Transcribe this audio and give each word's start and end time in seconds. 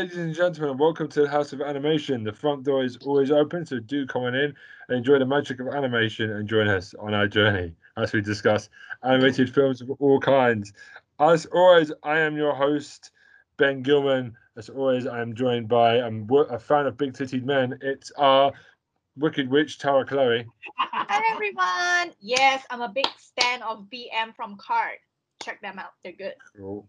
ladies 0.00 0.16
and 0.16 0.34
gentlemen. 0.34 0.78
Welcome 0.78 1.08
to 1.08 1.20
the 1.20 1.28
House 1.28 1.52
of 1.52 1.60
Animation. 1.60 2.24
The 2.24 2.32
front 2.32 2.62
door 2.62 2.82
is 2.82 2.96
always 3.04 3.30
open, 3.30 3.66
so 3.66 3.80
do 3.80 4.06
come 4.06 4.22
on 4.22 4.34
in 4.34 4.54
and 4.88 4.96
enjoy 4.96 5.18
the 5.18 5.26
magic 5.26 5.60
of 5.60 5.68
animation 5.68 6.30
and 6.30 6.48
join 6.48 6.68
us 6.68 6.94
on 6.98 7.12
our 7.12 7.28
journey 7.28 7.74
as 7.98 8.14
we 8.14 8.22
discuss 8.22 8.70
animated 9.02 9.52
films 9.52 9.82
of 9.82 9.90
all 9.98 10.18
kinds. 10.18 10.72
As 11.18 11.44
always, 11.44 11.92
I 12.02 12.18
am 12.20 12.34
your 12.34 12.54
host, 12.54 13.10
Ben 13.58 13.82
Gilman. 13.82 14.34
As 14.56 14.70
always, 14.70 15.06
I 15.06 15.20
am 15.20 15.34
joined 15.34 15.68
by 15.68 16.00
I'm 16.00 16.26
a 16.48 16.58
fan 16.58 16.86
of 16.86 16.96
big 16.96 17.12
titted 17.12 17.44
men. 17.44 17.78
It's 17.82 18.10
our 18.12 18.52
Wicked 19.18 19.50
Witch, 19.50 19.78
Tara 19.78 20.06
Chloe. 20.06 20.46
Hi 20.78 21.22
everyone. 21.30 22.16
Yes, 22.20 22.64
I'm 22.70 22.80
a 22.80 22.88
big 22.88 23.04
fan 23.38 23.60
of 23.60 23.84
BM 23.92 24.34
from 24.34 24.56
Card. 24.56 24.96
Check 25.42 25.60
them 25.60 25.78
out. 25.78 25.90
They're 26.02 26.14
good. 26.14 26.36
Cool. 26.56 26.88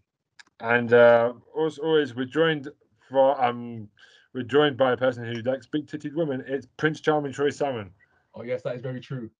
And 0.60 0.94
uh, 0.94 1.34
as 1.66 1.76
always, 1.76 2.14
we're 2.14 2.24
joined 2.24 2.70
for 3.12 3.42
um, 3.44 3.88
we're 4.34 4.42
joined 4.42 4.76
by 4.76 4.92
a 4.92 4.96
person 4.96 5.24
who 5.24 5.40
likes 5.42 5.66
big 5.66 5.86
titted 5.86 6.14
women. 6.14 6.42
It's 6.46 6.66
Prince 6.78 7.00
Charming 7.00 7.32
Troy 7.32 7.50
Salmon. 7.50 7.90
Oh 8.34 8.42
yes, 8.42 8.62
that 8.62 8.74
is 8.74 8.82
very 8.82 9.00
true. 9.00 9.30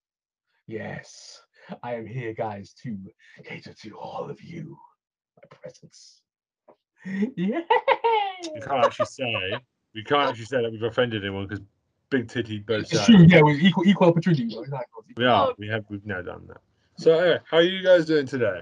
Yes, 0.69 1.43
I 1.83 1.95
am 1.95 2.07
here, 2.07 2.35
guys, 2.35 2.75
to 2.83 2.97
cater 3.45 3.73
to 3.73 3.99
all 3.99 4.31
of 4.31 4.41
you. 4.43 4.79
My 5.39 5.57
presence. 5.57 6.21
Yeah. 7.05 7.61
You 8.55 8.61
can't 8.61 8.85
actually 8.85 9.07
say 9.07 9.55
you 9.93 10.05
can't 10.05 10.29
actually 10.31 10.45
say 10.45 10.63
that 10.63 10.71
we've 10.71 10.83
offended 10.83 11.23
anyone 11.25 11.47
because 11.47 11.65
big 12.11 12.29
titty 12.29 12.59
both 12.67 12.93
It's 12.93 13.05
true. 13.07 13.25
Yeah, 13.27 13.43
with 13.43 13.59
equal 13.61 13.85
equal 13.87 14.09
opportunity. 14.09 14.45
exactly. 14.45 15.03
We 15.17 15.27
are. 15.27 15.53
We 15.59 15.69
have. 15.69 15.85
We've 15.89 16.05
now 16.07 16.23
done 16.23 16.47
that. 16.49 16.59
So, 16.97 17.19
anyway, 17.19 17.39
how 17.51 17.57
are 17.57 17.63
you 17.63 17.83
guys 17.83 18.05
doing 18.05 18.27
today? 18.27 18.61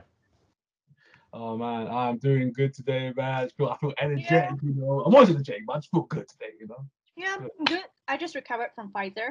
Oh 1.33 1.57
man, 1.57 1.87
I'm 1.89 2.19
doing 2.19 2.53
good 2.53 2.75
today, 2.75 3.13
man. 3.17 3.45
I 3.45 3.49
feel 3.57 3.69
I 3.69 3.77
feel 3.77 3.95
energetic. 4.01 4.59
You 4.63 4.75
know, 4.75 5.03
I'm 5.07 5.15
always 5.15 5.31
energetic, 5.31 5.63
but 5.67 5.75
I 5.75 5.79
just 5.79 5.91
feel 5.91 6.03
good 6.03 6.29
today. 6.29 6.51
You 6.59 6.67
know. 6.67 6.85
Yeah, 7.17 7.37
I'm 7.39 7.65
good. 7.65 7.85
I 8.09 8.17
just 8.17 8.35
recovered 8.35 8.71
from 8.75 8.93
Pfizer. 8.93 9.31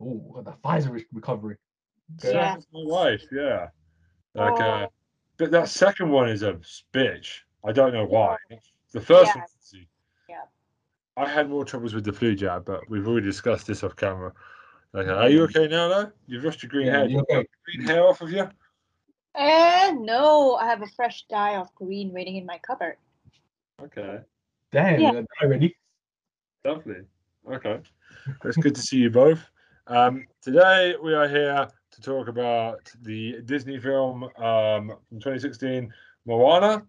Oh, 0.00 0.42
the 0.44 0.52
Pfizer 0.64 1.04
recovery. 1.12 1.56
So 2.18 2.30
Yeah. 2.32 2.56
my 2.72 2.84
wife. 2.84 3.22
Yeah. 3.30 3.68
Like, 4.34 4.60
Oh. 4.60 4.64
uh, 4.64 4.86
but 5.36 5.50
that 5.50 5.68
second 5.68 6.10
one 6.10 6.28
is 6.28 6.42
a 6.42 6.54
bitch. 6.92 7.40
I 7.64 7.72
don't 7.72 7.92
know 7.92 8.04
why. 8.06 8.36
The 8.92 9.00
first 9.00 9.34
Yeah. 9.34 9.42
one. 9.42 9.86
Yeah. 10.28 10.42
I 11.16 11.28
had 11.28 11.48
more 11.50 11.64
troubles 11.64 11.94
with 11.94 12.04
the 12.04 12.12
flu 12.12 12.34
jab, 12.34 12.64
but 12.64 12.88
we've 12.88 13.06
already 13.06 13.26
discussed 13.26 13.66
this 13.66 13.84
off 13.84 13.96
camera. 13.96 14.32
Like, 14.92 15.06
are 15.08 15.28
you 15.28 15.42
okay 15.44 15.68
now, 15.68 15.88
though? 15.88 16.12
You've 16.26 16.44
lost 16.44 16.62
your 16.62 16.70
green 16.70 16.86
Yeah, 16.86 16.98
hair. 16.98 17.08
you 17.08 17.20
okay? 17.20 17.46
Green 17.64 17.86
hair 17.86 18.06
off 18.06 18.20
of 18.20 18.30
you? 18.30 18.48
Eh, 19.34 19.92
no, 19.98 20.54
I 20.56 20.66
have 20.66 20.82
a 20.82 20.86
fresh 20.86 21.24
dye 21.28 21.56
of 21.56 21.74
green 21.74 22.12
waiting 22.12 22.36
in 22.36 22.44
my 22.46 22.58
cupboard. 22.58 22.96
Okay. 23.82 24.20
Damn, 24.70 25.00
Yeah. 25.00 25.12
yeah. 25.12 25.22
already. 25.42 25.76
Lovely. 26.64 27.02
Okay. 27.50 27.80
It's 28.44 28.56
good 28.56 28.74
to 28.74 28.80
see 28.82 28.98
you 28.98 29.10
both. 29.10 29.40
Um, 29.86 30.26
today 30.42 30.94
we 31.02 31.14
are 31.14 31.28
here 31.28 31.66
to 31.90 32.00
talk 32.00 32.28
about 32.28 32.90
the 33.02 33.40
Disney 33.44 33.78
film 33.78 34.24
um, 34.24 34.92
from 35.08 35.18
2016, 35.20 35.92
Moana. 36.26 36.86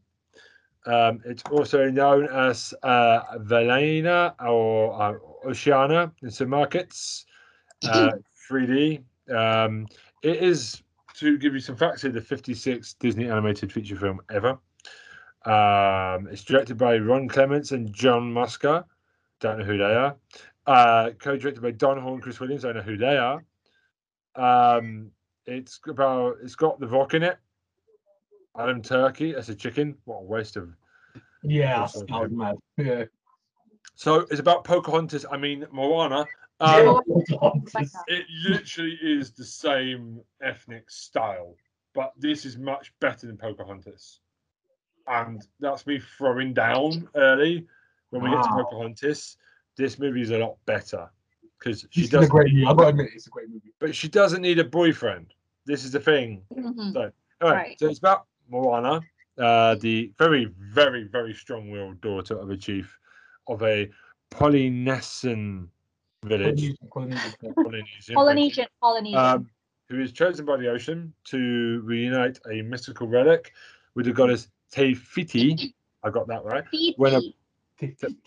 Um, 0.86 1.22
it's 1.26 1.44
also 1.50 1.90
known 1.90 2.28
as 2.28 2.74
uh, 2.84 3.38
Vaiana 3.40 4.36
or 4.46 5.02
uh, 5.02 5.14
Oceana 5.48 6.12
in 6.22 6.30
some 6.30 6.50
markets, 6.50 7.26
uh, 7.88 8.12
3D. 8.52 9.02
Um, 9.34 9.88
it 10.22 10.38
is, 10.44 10.84
to 11.16 11.38
give 11.38 11.54
you 11.54 11.60
some 11.60 11.76
facts 11.76 12.02
here, 12.02 12.12
the 12.12 12.22
56th 12.22 12.96
Disney 13.00 13.30
animated 13.30 13.72
feature 13.72 13.96
film 13.96 14.20
ever. 14.32 14.58
Um, 15.46 16.28
it's 16.32 16.44
directed 16.44 16.78
by 16.78 16.98
Ron 16.98 17.28
Clements 17.28 17.72
and 17.72 17.94
John 17.94 18.34
Musker. 18.34 18.86
Don't 19.40 19.60
know 19.60 19.66
who 19.66 19.78
they 19.78 19.84
are. 19.84 20.16
Uh, 20.66 21.12
co-directed 21.20 21.62
by 21.62 21.72
Don 21.72 22.02
Hall 22.02 22.14
and 22.14 22.24
Chris 22.24 22.40
Williams. 22.40 22.64
Don't 22.64 22.76
know 22.76 22.82
who 22.82 22.98
they 22.98 23.18
are. 23.18 23.44
Um, 24.36 25.12
it's 25.46 25.80
about. 25.88 26.38
It's 26.42 26.56
got 26.56 26.80
the 26.80 26.88
Rock 26.88 27.14
in 27.14 27.24
it. 27.24 27.38
Alan 28.58 28.82
Tudyk 28.82 29.34
as 29.34 29.50
a 29.50 29.56
chicken. 29.56 29.98
What 30.06 30.20
a 30.20 30.24
waste 30.24 30.56
of. 30.56 30.74
Yeah, 31.44 31.82
was 31.82 32.32
mad. 32.32 32.56
Yeah. 32.78 33.06
So 33.96 34.22
it's 34.32 34.40
about 34.40 34.64
Pocahontas. 34.64 35.26
I 35.30 35.38
mean 35.38 35.66
Moana. 35.72 36.26
Yeah, 36.64 37.00
Um, 37.42 37.66
it 38.08 38.26
literally 38.46 38.98
is 39.02 39.32
the 39.32 39.44
same 39.44 40.22
ethnic 40.42 40.90
style, 40.90 41.56
but 41.94 42.14
this 42.18 42.46
is 42.46 42.58
much 42.58 42.94
better 43.00 43.28
than 43.28 43.38
Pocahontas. 43.38 44.20
And 45.08 45.46
that's 45.60 45.86
me 45.86 46.00
throwing 46.00 46.54
down 46.54 47.10
early 47.16 47.68
when 48.12 48.24
we 48.24 48.30
get 48.30 48.44
to 48.44 48.50
Pocahontas. 48.54 49.38
This 49.76 50.00
movie 50.00 50.22
is 50.22 50.32
a 50.32 50.38
lot 50.38 50.56
better 50.66 51.10
because 51.60 51.86
she 51.90 52.06
a 52.06 52.08
doesn't. 52.08 52.30
great 52.30 52.54
movie. 52.54 52.66
I 52.66 52.74
gotta 52.74 52.88
admit, 52.90 53.10
it's 53.14 53.28
a 53.28 53.32
great 53.32 53.50
movie. 53.50 53.74
But 53.80 53.94
she 53.96 54.08
doesn't 54.08 54.42
need 54.42 54.60
a 54.60 54.64
boyfriend. 54.64 55.34
This 55.66 55.84
is 55.84 55.92
the 55.92 56.00
thing. 56.00 56.44
Mhm. 56.56 56.96
All 56.96 57.02
right. 57.04 57.14
Right. 57.42 57.80
So 57.80 57.88
it's 57.88 58.00
about 58.00 58.28
Moana, 58.48 59.02
uh, 59.38 59.76
the 59.76 60.14
very, 60.18 60.46
very, 60.58 61.04
very 61.04 61.34
strong-willed 61.34 62.00
daughter 62.00 62.38
of 62.40 62.50
a 62.50 62.56
chief 62.56 62.98
of 63.48 63.62
a 63.64 63.90
Polynesian 64.30 65.70
village. 66.24 66.74
Polynesian, 66.92 67.54
Polynesian. 67.54 67.54
Polynesian. 67.56 68.16
Polynesian, 68.16 68.66
Polynesian. 68.82 69.20
um, 69.20 69.50
who 69.90 70.00
is 70.02 70.12
chosen 70.12 70.46
by 70.46 70.58
the 70.58 70.68
ocean 70.70 71.14
to 71.26 71.82
reunite 71.84 72.40
a 72.52 72.62
mystical 72.64 73.08
relic 73.08 73.54
with 73.96 74.06
the 74.06 74.14
goddess 74.14 74.48
Te 74.72 74.94
Fiti. 74.94 75.76
I 76.04 76.10
got 76.10 76.28
that 76.28 76.44
right. 76.44 76.64
when 76.98 77.14
a- 77.16 77.34
Tahiti. 77.80 78.18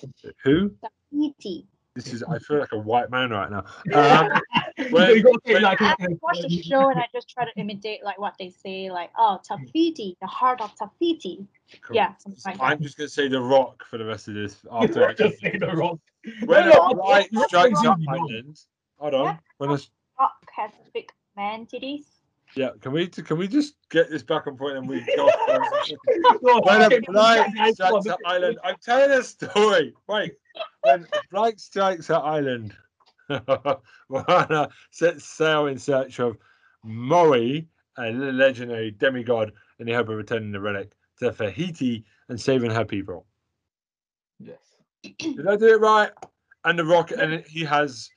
Who? 0.45 0.71
Tahiti. 1.13 1.67
This 1.95 2.13
is. 2.13 2.23
I 2.23 2.39
feel 2.39 2.59
like 2.59 2.73
a 2.73 2.79
white 2.79 3.11
man 3.11 3.31
right 3.31 3.51
now. 3.51 3.65
Um, 3.95 4.41
You 4.79 4.85
when- 4.91 5.23
gotta 5.23 5.39
say 5.47 5.53
it 5.53 5.55
when- 5.55 5.63
like 5.63 5.81
I 5.81 5.93
a- 5.99 6.07
watched 6.23 6.43
the 6.43 6.63
show 6.63 6.91
and 6.91 7.01
I 7.01 7.07
just 7.13 7.29
try 7.31 7.45
to 7.47 7.51
imitate 7.59 8.05
like 8.05 8.19
what 8.19 8.35
they 8.39 8.51
say, 8.51 8.91
like 8.91 9.11
oh 9.17 9.41
Tafiti, 9.49 10.15
the 10.21 10.27
heart 10.27 10.61
of 10.61 10.75
Tafiti. 10.77 11.47
cool. 11.81 11.97
Yeah, 11.97 12.13
like. 12.45 12.59
I'm 12.61 12.83
just 12.83 12.99
going 12.99 13.09
to 13.09 13.13
say 13.13 13.29
the 13.29 13.41
rock 13.41 13.85
for 13.87 13.97
the 13.97 14.05
rest 14.05 14.29
of 14.29 14.35
this. 14.35 14.59
After 14.71 15.09
I 15.09 15.15
Just 15.15 15.41
say 15.41 15.57
the 15.59 15.75
wrong. 15.75 15.99
When 16.45 16.69
a 16.69 16.79
light 16.95 17.29
no, 17.33 17.41
no, 17.41 17.47
strikes 17.47 17.83
no, 17.83 17.93
up 17.93 17.99
island. 18.09 18.59
Hold 18.99 19.15
on. 19.15 19.39
When 19.59 19.71
a, 19.71 19.79
Rock 20.19 20.33
has 20.55 20.71
big 20.95 21.11
man 21.37 21.67
titties. 21.67 22.05
yeah, 22.57 22.71
can 22.81 22.93
we 22.93 23.07
can 23.09 23.39
we 23.39 23.49
just 23.49 23.75
get 23.91 24.11
this 24.11 24.23
back 24.23 24.47
on 24.47 24.57
point 24.57 24.79
and 24.79 24.89
we 24.89 25.05
go? 25.17 25.31
When 26.41 26.83
okay, 26.83 26.97
a 26.97 27.13
blight 27.13 27.51
strikes 27.75 27.79
come 27.79 28.03
an 28.07 28.17
island, 28.25 28.59
I'm 28.65 28.77
telling 28.83 29.19
a 29.19 29.23
story. 29.23 29.95
Wait, 30.09 30.33
when 30.83 31.07
a 31.13 31.21
blight 31.31 31.61
strikes 31.61 32.11
an 32.11 32.17
island, 32.17 32.75
Moana 34.09 34.69
sets 34.91 35.25
sail 35.25 35.67
in 35.67 35.79
search 35.79 36.19
of 36.19 36.37
Maui, 36.83 37.69
a 37.99 38.11
legendary 38.11 38.91
demigod, 38.93 39.53
in 39.79 39.87
the 39.87 39.93
hope 39.93 40.09
of 40.09 40.17
returning 40.17 40.53
the 40.53 40.61
relic 40.61 40.93
to 41.19 41.33
Tahiti 41.33 42.05
and 42.29 42.41
saving 42.41 42.71
her 42.71 42.85
people. 42.85 43.27
Yes. 45.03 45.15
Did 45.19 45.49
I 45.49 45.57
do 45.57 45.67
it 45.67 45.81
right? 45.81 46.11
And 46.65 46.79
the 46.79 46.85
rock, 46.85 47.13
and 47.13 47.45
he 47.47 47.65
has 47.65 48.09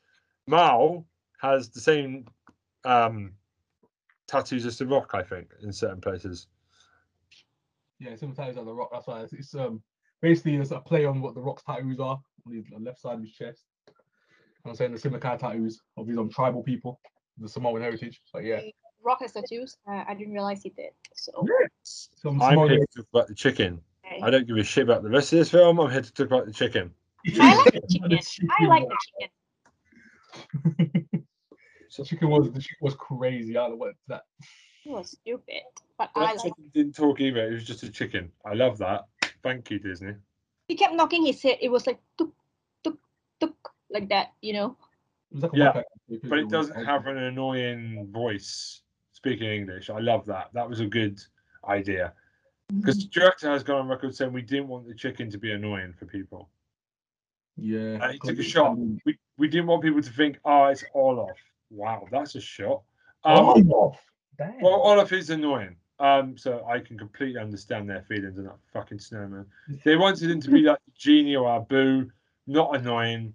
Mao 0.47 1.05
has 1.41 1.69
the 1.69 1.79
same 1.79 2.25
um 2.85 3.33
tattoos 4.27 4.65
as 4.65 4.77
the 4.77 4.87
rock, 4.87 5.11
I 5.13 5.23
think, 5.23 5.49
in 5.63 5.71
certain 5.71 6.01
places. 6.01 6.47
Yeah, 7.99 8.15
sometimes 8.15 8.57
on 8.57 8.65
the 8.65 8.73
rock. 8.73 8.89
That's 8.91 9.07
why 9.07 9.21
it's, 9.21 9.33
it's 9.33 9.55
um 9.55 9.81
basically 10.21 10.55
it's 10.55 10.71
a 10.71 10.79
play 10.79 11.05
on 11.05 11.21
what 11.21 11.35
the 11.35 11.41
rock's 11.41 11.63
tattoos 11.63 11.99
are 11.99 12.19
on 12.45 12.63
the 12.71 12.79
left 12.79 13.01
side 13.01 13.15
of 13.15 13.21
his 13.21 13.31
chest. 13.31 13.63
I'm 14.65 14.75
saying 14.75 14.91
the 14.91 14.99
similar 14.99 15.19
kind 15.19 15.35
of 15.35 15.41
tattoos 15.41 15.81
of 15.97 16.07
these 16.07 16.17
um 16.17 16.29
tribal 16.29 16.63
people, 16.63 16.99
the 17.37 17.47
Samoan 17.47 17.81
heritage. 17.81 18.21
So 18.25 18.39
yeah, 18.39 18.61
Rock 19.03 19.19
has 19.21 19.33
tattoos. 19.33 19.77
Uh, 19.87 20.03
I 20.07 20.13
didn't 20.13 20.33
realize 20.33 20.61
he 20.61 20.69
did. 20.69 20.91
So 21.13 21.45
some 21.83 22.41
I'm 22.41 22.49
Samoan 22.49 22.69
here 22.69 22.85
to 22.95 23.05
about 23.13 23.27
the 23.27 23.35
chicken. 23.35 23.81
Okay. 24.19 24.27
I 24.27 24.29
don't 24.29 24.47
give 24.47 24.57
a 24.57 24.63
shit 24.63 24.83
about 24.83 25.03
the 25.03 25.09
rest 25.09 25.33
of 25.33 25.39
this 25.39 25.51
film. 25.51 25.79
I'm 25.79 25.91
here 25.91 26.01
to 26.01 26.13
talk 26.13 26.27
about 26.27 26.45
the 26.45 26.53
chicken. 26.53 26.91
I 27.39 27.55
like 27.55 27.73
the 27.73 27.81
chicken. 27.89 28.49
I 28.59 28.65
like 28.65 28.87
the 28.87 28.97
chicken. 29.19 31.05
The 31.97 32.05
chicken 32.05 32.29
was 32.29 32.51
the 32.51 32.61
chicken 32.61 32.77
was 32.81 32.95
crazy. 32.95 33.57
I 33.57 33.61
don't 33.61 33.71
know 33.71 33.75
what 33.77 33.95
that. 34.07 34.21
It 34.85 34.91
was 34.91 35.11
stupid, 35.11 35.63
but 35.97 36.11
I 36.15 36.33
like. 36.33 36.53
didn't 36.73 36.93
talk 36.93 37.19
either. 37.19 37.49
It 37.49 37.53
was 37.53 37.65
just 37.65 37.83
a 37.83 37.89
chicken. 37.89 38.31
I 38.45 38.53
love 38.53 38.77
that. 38.77 39.05
Thank 39.43 39.69
you, 39.71 39.79
Disney. 39.79 40.13
He 40.67 40.75
kept 40.75 40.93
knocking 40.93 41.25
his 41.25 41.41
head. 41.41 41.57
It 41.61 41.69
was 41.69 41.87
like 41.87 41.99
tuk 42.17 42.31
tuk 42.83 42.99
tuk 43.39 43.73
like 43.89 44.07
that, 44.09 44.33
you 44.41 44.53
know. 44.53 44.77
Like 45.31 45.51
Yeah. 45.53 45.81
But 46.23 46.39
it 46.39 46.49
doesn't 46.49 46.85
have 46.85 47.07
an 47.07 47.17
annoying 47.17 48.07
voice 48.11 48.81
speaking 49.11 49.49
English. 49.49 49.89
I 49.89 49.99
love 49.99 50.25
that. 50.27 50.49
That 50.53 50.69
was 50.69 50.79
a 50.79 50.85
good 50.85 51.19
idea. 51.67 52.13
Because 52.75 52.97
the 52.97 53.09
director 53.09 53.49
has 53.49 53.63
gone 53.63 53.81
on 53.81 53.87
record 53.87 54.15
saying 54.15 54.31
we 54.31 54.41
didn't 54.41 54.67
want 54.67 54.87
the 54.87 54.93
chicken 54.93 55.29
to 55.31 55.37
be 55.37 55.51
annoying 55.51 55.93
for 55.97 56.05
people. 56.05 56.49
Yeah. 57.57 58.03
And 58.03 58.13
he 58.13 58.19
took 58.19 58.37
a 58.37 58.43
shot. 58.43 58.77
We, 58.77 59.17
we 59.37 59.47
didn't 59.47 59.67
want 59.67 59.81
people 59.81 60.01
to 60.01 60.11
think, 60.11 60.39
oh, 60.45 60.65
it's 60.65 60.83
Olaf. 60.93 61.37
Wow, 61.71 62.07
that's 62.11 62.35
a 62.35 62.41
shot. 62.41 62.83
Um, 63.23 63.65
Oh, 63.71 63.95
damn. 64.37 64.61
Well, 64.61 64.81
Olaf 64.83 65.11
is 65.11 65.29
annoying. 65.29 65.75
Um, 65.99 66.37
so 66.37 66.65
I 66.65 66.79
can 66.79 66.97
completely 66.97 67.41
understand 67.41 67.89
their 67.89 68.03
feelings 68.03 68.37
on 68.37 68.45
that 68.45 68.57
fucking 68.71 68.99
snowman. 68.99 69.45
They 69.83 69.97
wanted 69.97 70.31
him 70.31 70.39
to 70.41 70.49
be 70.49 70.61
like 70.61 70.79
Genie 70.97 71.35
or 71.35 71.53
Abu, 71.53 72.09
not 72.47 72.73
annoying. 72.75 73.33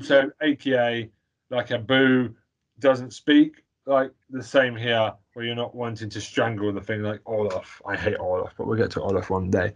So 0.00 0.30
AKA 0.40 1.10
like 1.50 1.70
Abu 1.70 2.34
doesn't 2.78 3.12
speak 3.12 3.62
like 3.86 4.12
the 4.30 4.42
same 4.42 4.76
here, 4.76 5.12
where 5.34 5.44
you're 5.44 5.54
not 5.54 5.74
wanting 5.74 6.08
to 6.10 6.20
strangle 6.20 6.72
the 6.72 6.80
thing 6.80 7.02
like 7.02 7.20
Olaf. 7.26 7.80
I 7.86 7.96
hate 7.96 8.16
Olaf, 8.18 8.52
but 8.56 8.66
we'll 8.66 8.76
get 8.78 8.90
to 8.92 9.02
Olaf 9.02 9.30
one 9.30 9.50
day. 9.50 9.72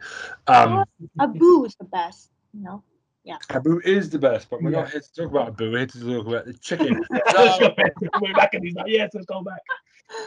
Um, 0.46 0.84
Abu 1.20 1.64
is 1.64 1.74
the 1.76 1.84
best. 1.84 2.30
You 2.52 2.62
know. 2.62 2.82
Yeah. 3.24 3.38
Abu 3.50 3.80
is 3.84 4.08
the 4.08 4.18
best, 4.20 4.48
but 4.48 4.62
we're 4.62 4.70
Yeah. 4.70 4.82
not 4.82 4.90
here 4.92 5.00
to 5.00 5.12
talk 5.12 5.30
about 5.30 5.48
Abu. 5.48 5.72
We're 5.72 5.78
here 5.78 5.86
to 5.88 6.00
talk 6.00 6.26
about 6.28 6.44
the 6.46 6.54
chicken. 6.54 7.04
Let's 7.10 7.58
So- 7.58 7.74
We're 8.20 8.34
back 8.34 8.54
and 8.54 8.64
he's 8.64 8.74
like, 8.76 8.86
yes, 8.86 9.10
let's 9.14 9.26
go 9.26 9.42
back. 9.42 9.60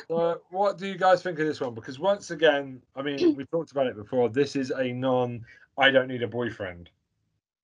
So, 0.09 0.41
what 0.49 0.77
do 0.77 0.85
you 0.85 0.97
guys 0.97 1.23
think 1.23 1.39
of 1.39 1.47
this 1.47 1.61
one? 1.61 1.73
Because 1.73 1.97
once 1.99 2.31
again, 2.31 2.81
I 2.97 3.01
mean, 3.01 3.35
we 3.37 3.45
talked 3.51 3.71
about 3.71 3.87
it 3.87 3.95
before. 3.95 4.27
This 4.27 4.57
is 4.57 4.71
a 4.71 4.91
non 4.91 5.45
"I 5.77 5.89
don't 5.91 6.09
need 6.09 6.21
a 6.23 6.27
boyfriend" 6.27 6.89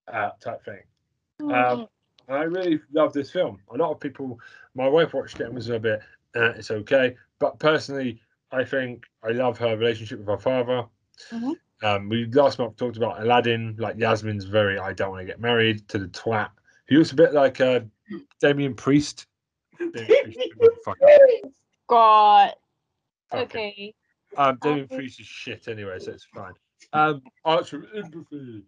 uh, 0.08 0.30
type 0.40 0.64
thing. 0.64 0.80
Um, 1.42 1.52
and 1.52 1.88
I 2.30 2.44
really 2.44 2.80
love 2.92 3.14
this 3.14 3.32
film. 3.32 3.60
A 3.74 3.78
lot 3.78 3.92
of 3.92 4.00
people, 4.00 4.40
my 4.74 4.88
wife 4.88 5.14
watched 5.14 5.40
it 5.40 5.46
and 5.48 5.56
was 5.56 5.70
a 5.70 5.80
bit, 5.80 6.02
uh, 6.36 6.52
it's 6.56 6.72
okay. 6.72 7.16
But 7.40 7.60
personally, 7.60 8.22
I 8.52 8.64
think 8.64 9.06
I 9.24 9.30
love 9.32 9.58
her 9.60 9.76
relationship 9.78 10.20
with 10.20 10.28
her 10.28 10.38
father. 10.38 10.86
Mhm. 11.32 11.54
Um, 11.84 12.10
we 12.10 12.26
last 12.28 12.58
month 12.58 12.78
talked 12.78 12.98
about 12.98 13.22
Aladdin. 13.22 13.76
Like 13.78 13.98
Yasmin's 13.98 14.46
very, 14.46 14.78
I 14.80 14.94
don't 14.94 15.12
want 15.12 15.22
to 15.22 15.26
get 15.26 15.40
married 15.42 15.88
to 15.90 15.98
the 16.00 16.08
twat. 16.08 16.50
He 16.88 16.96
looks 16.98 17.12
a 17.12 17.16
bit 17.16 17.34
like 17.34 17.60
uh, 17.62 17.82
Damien 18.40 18.74
Priest. 18.76 19.28
Damien 19.80 20.24
Priest 20.24 20.40
is 20.40 20.68
a 20.68 20.82
fucking- 20.84 21.54
God. 21.88 22.54
Okay. 23.34 23.94
Um, 24.38 24.58
Damien 24.62 24.88
Priest 24.88 25.20
is 25.20 25.26
shit 25.28 25.68
anyway, 25.68 26.00
so 26.00 26.12
it's 26.12 26.26
fine. 26.34 26.54
Um, 26.94 27.22
Archer 27.44 27.86
Empathy. 27.96 28.64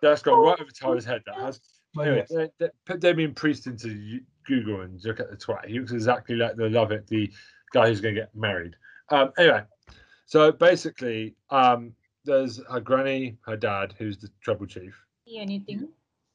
That's 0.00 0.22
gone 0.22 0.44
right 0.44 0.60
over 0.60 0.70
Tyler's 0.70 1.04
head. 1.04 1.22
That 1.26 1.36
has. 1.36 1.60
But 1.94 2.08
Anyway, 2.08 2.26
yes. 2.30 2.50
uh, 2.62 2.68
put 2.86 3.00
Damien 3.00 3.34
Priest 3.34 3.66
into 3.66 4.20
Google 4.46 4.80
and 4.82 5.00
look 5.04 5.20
at 5.20 5.30
the 5.30 5.36
twat. 5.36 5.66
He 5.66 5.78
looks 5.78 5.92
exactly 5.92 6.36
like 6.36 6.56
the 6.56 6.68
love 6.68 6.90
it, 6.92 7.06
the 7.06 7.30
guy 7.72 7.88
who's 7.88 8.00
going 8.00 8.14
to 8.14 8.20
get 8.22 8.34
married. 8.34 8.76
Um, 9.10 9.30
anyway, 9.38 9.62
so 10.26 10.52
basically, 10.52 11.34
um, 11.50 11.92
there's 12.24 12.60
her 12.70 12.80
granny, 12.80 13.36
her 13.42 13.56
dad, 13.56 13.94
who's 13.98 14.16
the 14.18 14.30
trouble 14.40 14.66
chief. 14.66 14.98
See 15.26 15.38
anything? 15.38 15.88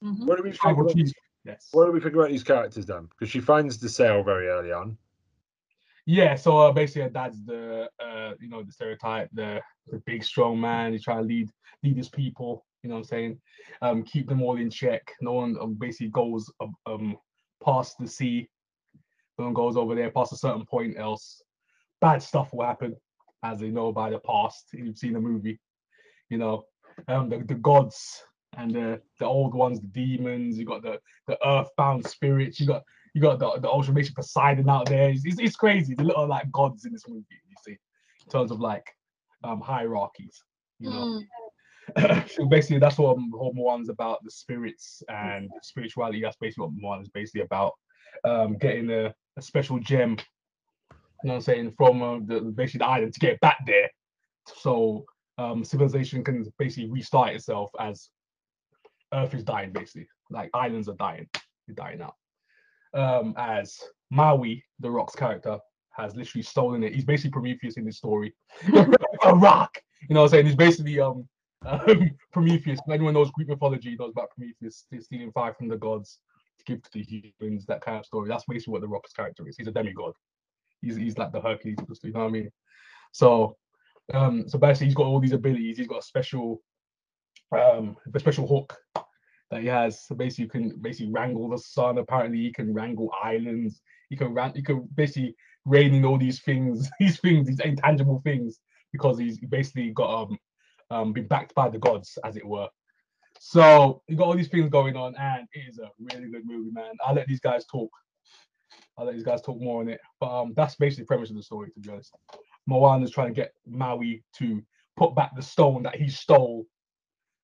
Mhm. 0.03 0.25
What 0.27 0.37
do 0.37 0.43
we 0.43 0.51
think? 0.51 0.77
About, 0.77 0.93
chief. 0.93 1.11
Yes. 1.43 1.69
what 1.71 1.85
do 1.85 1.91
we 1.91 2.01
think 2.01 2.13
about 2.13 2.29
these 2.29 2.43
characters 2.43 2.85
then? 2.85 3.07
Because 3.09 3.31
she 3.31 3.39
finds 3.39 3.79
the 3.79 3.89
sale 3.89 4.21
very 4.21 4.47
early 4.49 4.71
on. 4.71 4.97
Yeah, 6.05 6.35
so 6.35 6.57
uh, 6.57 6.71
basically, 6.71 7.01
her 7.03 7.09
dad's 7.09 7.43
the 7.43 7.89
uh, 7.99 8.33
you 8.39 8.47
know 8.49 8.63
the 8.63 8.71
stereotype, 8.71 9.29
the 9.33 9.61
the 9.87 9.99
big 10.05 10.23
strong 10.23 10.59
man. 10.59 10.91
He's 10.91 11.03
trying 11.03 11.17
to 11.17 11.23
lead 11.23 11.49
lead 11.83 11.97
his 11.97 12.09
people. 12.09 12.65
You 12.83 12.89
know 12.89 12.95
what 12.95 13.01
I'm 13.01 13.05
saying? 13.05 13.41
Um, 13.81 14.03
keep 14.03 14.27
them 14.27 14.41
all 14.41 14.57
in 14.57 14.69
check. 14.69 15.13
No 15.21 15.33
one 15.33 15.57
um, 15.59 15.73
basically 15.75 16.09
goes 16.09 16.51
um, 16.61 16.75
um 16.85 17.17
past 17.63 17.95
the 17.99 18.07
sea. 18.07 18.49
No 19.37 19.45
one 19.45 19.53
goes 19.53 19.77
over 19.77 19.95
there 19.95 20.11
past 20.11 20.33
a 20.33 20.37
certain 20.37 20.65
point, 20.65 20.97
else 20.97 21.41
bad 22.01 22.21
stuff 22.21 22.53
will 22.53 22.65
happen, 22.65 22.95
as 23.43 23.59
they 23.59 23.69
know 23.69 23.91
by 23.91 24.09
the 24.09 24.19
past. 24.19 24.65
You've 24.73 24.97
seen 24.97 25.13
the 25.13 25.19
movie, 25.19 25.59
you 26.29 26.37
know, 26.37 26.65
um, 27.07 27.29
the, 27.29 27.39
the 27.39 27.55
gods 27.55 28.23
and 28.57 28.73
the 28.73 29.01
the 29.19 29.25
old 29.25 29.53
ones, 29.53 29.79
the 29.79 29.87
demons. 29.87 30.57
You 30.57 30.65
got 30.65 30.81
the 30.81 30.99
the 31.27 31.37
earthbound 31.47 32.05
spirits. 32.05 32.59
You 32.59 32.67
got 32.67 32.83
you 33.13 33.21
got 33.21 33.39
the 33.39 33.59
the 33.59 33.69
ultimation 33.69 34.13
Poseidon 34.15 34.69
out 34.69 34.87
there. 34.87 35.09
It's, 35.09 35.25
it's, 35.25 35.39
it's 35.39 35.55
crazy. 35.55 35.95
The 35.95 36.03
little 36.03 36.27
like 36.27 36.51
gods 36.51 36.85
in 36.85 36.93
this 36.93 37.07
movie. 37.07 37.25
You 37.29 37.55
see, 37.65 37.71
in 38.25 38.31
terms 38.31 38.51
of 38.51 38.59
like 38.59 38.85
um 39.43 39.61
hierarchies. 39.61 40.43
You 40.79 40.89
know, 40.91 41.05
Mm. 41.05 41.25
So 42.29 42.45
basically 42.45 42.79
that's 42.79 42.97
what 42.97 43.17
whole 43.33 43.53
one's 43.55 43.89
about 43.89 44.23
the 44.23 44.31
spirits 44.31 45.03
and 45.09 45.49
spirituality. 45.61 46.21
That's 46.21 46.37
basically 46.37 46.69
what 46.79 47.01
is 47.01 47.09
basically 47.09 47.41
about. 47.41 47.73
Um, 48.23 48.57
getting 48.57 48.89
a, 48.89 49.13
a 49.37 49.41
special 49.41 49.79
gem. 49.79 50.17
You 51.23 51.29
know 51.29 51.33
what 51.33 51.35
I'm 51.35 51.41
saying 51.41 51.73
from 51.77 52.01
uh, 52.01 52.19
the 52.25 52.41
basically 52.41 52.79
the 52.79 52.87
island 52.87 53.13
to 53.13 53.19
get 53.19 53.39
back 53.39 53.57
there, 53.65 53.89
so 54.45 55.05
um 55.37 55.63
civilization 55.63 56.23
can 56.23 56.45
basically 56.57 56.89
restart 56.89 57.35
itself 57.35 57.69
as 57.79 58.09
Earth 59.13 59.33
is 59.33 59.43
dying. 59.43 59.71
Basically, 59.71 60.07
like 60.29 60.49
islands 60.53 60.89
are 60.89 60.95
dying, 60.95 61.27
they're 61.67 61.75
dying 61.75 62.01
out. 62.01 62.15
Um, 62.93 63.33
as 63.37 63.79
Maui, 64.09 64.63
the 64.79 64.89
Rock's 64.89 65.15
character, 65.15 65.59
has 65.91 66.15
literally 66.15 66.43
stolen 66.43 66.83
it. 66.83 66.93
He's 66.93 67.05
basically 67.05 67.31
Prometheus 67.31 67.77
in 67.77 67.85
this 67.85 67.97
story. 67.97 68.33
a 69.23 69.35
rock. 69.35 69.77
You 70.09 70.13
know 70.13 70.21
what 70.21 70.25
I'm 70.25 70.31
saying? 70.31 70.45
He's 70.45 70.55
basically 70.55 70.99
um, 70.99 71.27
um 71.65 72.11
Prometheus. 72.31 72.79
Anyone 72.89 73.13
knows 73.13 73.31
Greek 73.31 73.49
mythology 73.49 73.95
knows 73.99 74.11
about 74.11 74.29
Prometheus 74.31 74.85
stealing 74.99 75.31
fire 75.31 75.53
from 75.53 75.67
the 75.67 75.77
gods 75.77 76.19
to 76.59 76.65
give 76.65 76.81
to 76.83 76.89
the 76.93 77.03
humans, 77.39 77.65
that 77.65 77.81
kind 77.81 77.97
of 77.97 78.05
story. 78.05 78.29
That's 78.29 78.45
basically 78.47 78.73
what 78.73 78.81
the 78.81 78.87
Rock's 78.87 79.13
character 79.13 79.47
is. 79.47 79.57
He's 79.57 79.67
a 79.67 79.71
demigod. 79.71 80.13
He's 80.81 80.95
he's 80.95 81.17
like 81.17 81.31
the 81.31 81.41
Hercules, 81.41 81.77
you 82.03 82.11
know 82.11 82.19
what 82.19 82.27
I 82.27 82.31
mean? 82.31 82.51
So 83.11 83.57
um 84.13 84.47
so 84.47 84.57
basically 84.57 84.87
he's 84.87 84.95
got 84.95 85.07
all 85.07 85.19
these 85.19 85.33
abilities, 85.33 85.77
he's 85.77 85.87
got 85.87 85.99
a 85.99 86.05
special 86.05 86.61
um 87.51 87.95
a 88.13 88.19
special 88.19 88.47
hook 88.47 88.77
that 89.49 89.61
he 89.61 89.67
has. 89.67 90.05
So 90.05 90.15
basically 90.15 90.45
you 90.45 90.49
can 90.49 90.81
basically 90.81 91.11
wrangle 91.11 91.49
the 91.49 91.57
sun, 91.57 91.97
apparently 91.97 92.39
he 92.39 92.51
can 92.51 92.73
wrangle 92.73 93.11
islands, 93.23 93.81
he 94.09 94.15
can 94.15 94.33
ran 94.33 94.53
he 94.55 94.61
can 94.61 94.87
basically 94.95 95.35
rein 95.65 95.93
in 95.93 96.05
all 96.05 96.17
these 96.17 96.41
things, 96.41 96.89
these 96.99 97.19
things, 97.19 97.47
these 97.47 97.59
intangible 97.59 98.21
things, 98.23 98.59
because 98.91 99.17
he's 99.17 99.39
basically 99.39 99.91
got 99.91 100.23
um 100.23 100.37
um 100.89 101.13
been 101.13 101.27
backed 101.27 101.53
by 101.55 101.69
the 101.69 101.77
gods, 101.77 102.17
as 102.23 102.37
it 102.37 102.45
were. 102.45 102.69
So 103.39 104.01
you 104.07 104.15
got 104.15 104.27
all 104.27 104.35
these 104.35 104.47
things 104.47 104.69
going 104.69 104.95
on, 104.95 105.15
and 105.15 105.47
it 105.53 105.69
is 105.69 105.79
a 105.79 105.89
really 105.99 106.29
good 106.29 106.45
movie, 106.45 106.71
man. 106.71 106.91
I'll 107.05 107.15
let 107.15 107.27
these 107.27 107.39
guys 107.39 107.65
talk. 107.65 107.91
I'll 108.97 109.05
let 109.05 109.15
these 109.15 109.23
guys 109.23 109.41
talk 109.41 109.61
more 109.61 109.81
on 109.81 109.89
it. 109.89 109.99
But 110.19 110.41
um, 110.41 110.53
that's 110.55 110.75
basically 110.75 111.03
the 111.03 111.07
premise 111.07 111.29
of 111.29 111.35
the 111.35 111.43
story, 111.43 111.69
to 111.71 111.79
be 111.79 111.89
honest. 111.89 112.15
Moana's 112.65 113.11
trying 113.11 113.29
to 113.29 113.33
get 113.33 113.53
Maui 113.65 114.23
to 114.37 114.61
put 114.97 115.15
back 115.15 115.35
the 115.35 115.41
stone 115.41 115.83
that 115.83 115.95
he 115.95 116.09
stole 116.09 116.65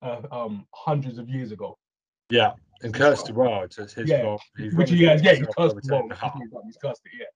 uh, 0.02 0.22
um 0.32 0.66
hundreds 0.74 1.18
of 1.18 1.30
years 1.30 1.52
ago. 1.52 1.78
Yeah, 2.30 2.54
and 2.82 2.94
cursed 2.94 3.28
the 3.28 3.34
world, 3.34 3.74
so 3.74 3.84
it's 3.84 3.94
his 3.94 4.10
Yeah, 4.10 4.22
fault. 4.22 4.42
He's 4.58 4.74
Which 4.74 4.90
he 4.90 5.04
has, 5.04 5.22
yeah, 5.22 5.36
himself 5.36 5.56
cursed 5.56 5.72
over 5.72 5.82
the 5.82 5.94
world. 5.94 6.14
He's 6.66 6.78
cursed 6.78 7.02
it, 7.06 7.28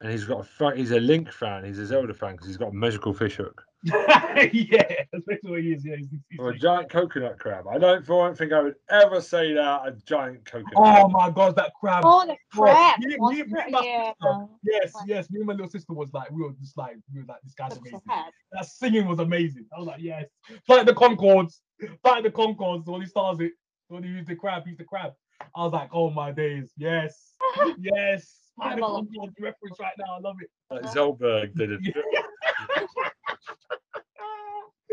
And 0.00 0.10
he's 0.12 0.24
got 0.24 0.40
a 0.40 0.44
fu- 0.44 0.74
he's 0.74 0.90
a 0.90 1.00
Link 1.00 1.32
fan, 1.32 1.64
he's 1.64 1.78
a 1.78 1.86
Zelda 1.86 2.12
fan 2.14 2.32
because 2.32 2.48
he's 2.48 2.56
got 2.58 2.68
a 2.68 2.72
magical 2.74 3.14
fish 3.14 3.36
hook 3.36 3.62
yeah. 3.86 4.42
yeah, 4.52 5.04
that's 5.12 5.24
basically 5.26 5.50
what 5.50 5.60
he 5.60 5.72
is. 5.72 5.84
Yeah, 5.84 5.96
he's, 5.96 6.08
he's 6.28 6.38
or 6.38 6.50
a 6.50 6.58
giant 6.58 6.90
coconut 6.90 7.38
crab. 7.38 7.66
I 7.68 7.78
don't, 7.78 8.02
I 8.02 8.06
don't 8.06 8.36
think 8.36 8.52
I 8.52 8.60
would 8.62 8.74
ever 8.90 9.20
say 9.20 9.52
that 9.54 9.80
a 9.86 9.92
giant 10.04 10.44
coconut. 10.44 10.72
Oh 10.76 11.08
my 11.08 11.30
god, 11.30 11.56
that 11.56 11.72
crab. 11.78 12.02
Oh, 12.04 12.26
the 12.26 12.36
crab. 12.52 12.98
me- 13.00 13.16
me- 13.18 13.42
me 13.44 13.52
my 13.70 13.82
yeah. 13.84 14.12
sister- 14.20 14.46
Yes, 14.64 14.92
yes. 15.06 15.30
Me 15.30 15.38
and 15.40 15.46
my 15.46 15.52
little 15.52 15.70
sister 15.70 15.92
was 15.92 16.08
like, 16.12 16.30
we 16.30 16.42
were 16.42 16.52
just 16.60 16.76
like, 16.76 16.96
we 17.14 17.20
were 17.20 17.26
like, 17.26 17.40
this 17.42 17.54
guy's 17.54 17.72
The 17.74 17.80
amazing. 17.80 18.00
crab. 18.06 18.32
That 18.52 18.66
singing 18.66 19.06
was 19.06 19.18
amazing. 19.18 19.66
I 19.74 19.78
was 19.78 19.86
like, 19.86 20.00
yes. 20.00 20.26
Flight 20.66 20.80
of 20.80 20.86
the 20.86 20.94
Conchords. 20.94 21.60
Flight 22.02 22.18
of 22.18 22.32
the 22.32 22.36
Conchords. 22.36 22.86
When 22.86 23.00
he 23.02 23.06
stars 23.06 23.40
it, 23.40 23.52
when 23.88 24.02
he 24.02 24.10
used 24.10 24.28
the 24.28 24.36
crab, 24.36 24.64
he's 24.66 24.76
the 24.76 24.84
crab. 24.84 25.12
I 25.54 25.62
was 25.64 25.72
like, 25.72 25.90
oh 25.92 26.10
my 26.10 26.32
days. 26.32 26.72
Yes. 26.76 27.34
Yes. 27.78 28.45
Flight 28.56 28.80
of 28.80 29.06
the 29.10 29.30
reference 29.40 29.78
right 29.80 29.92
now. 29.98 30.16
I 30.16 30.20
love 30.20 30.36
it. 30.40 30.50
Uh, 30.70 30.74
like 30.76 30.84
Zolberg 30.94 31.54
did 31.54 31.72
it. 31.72 31.80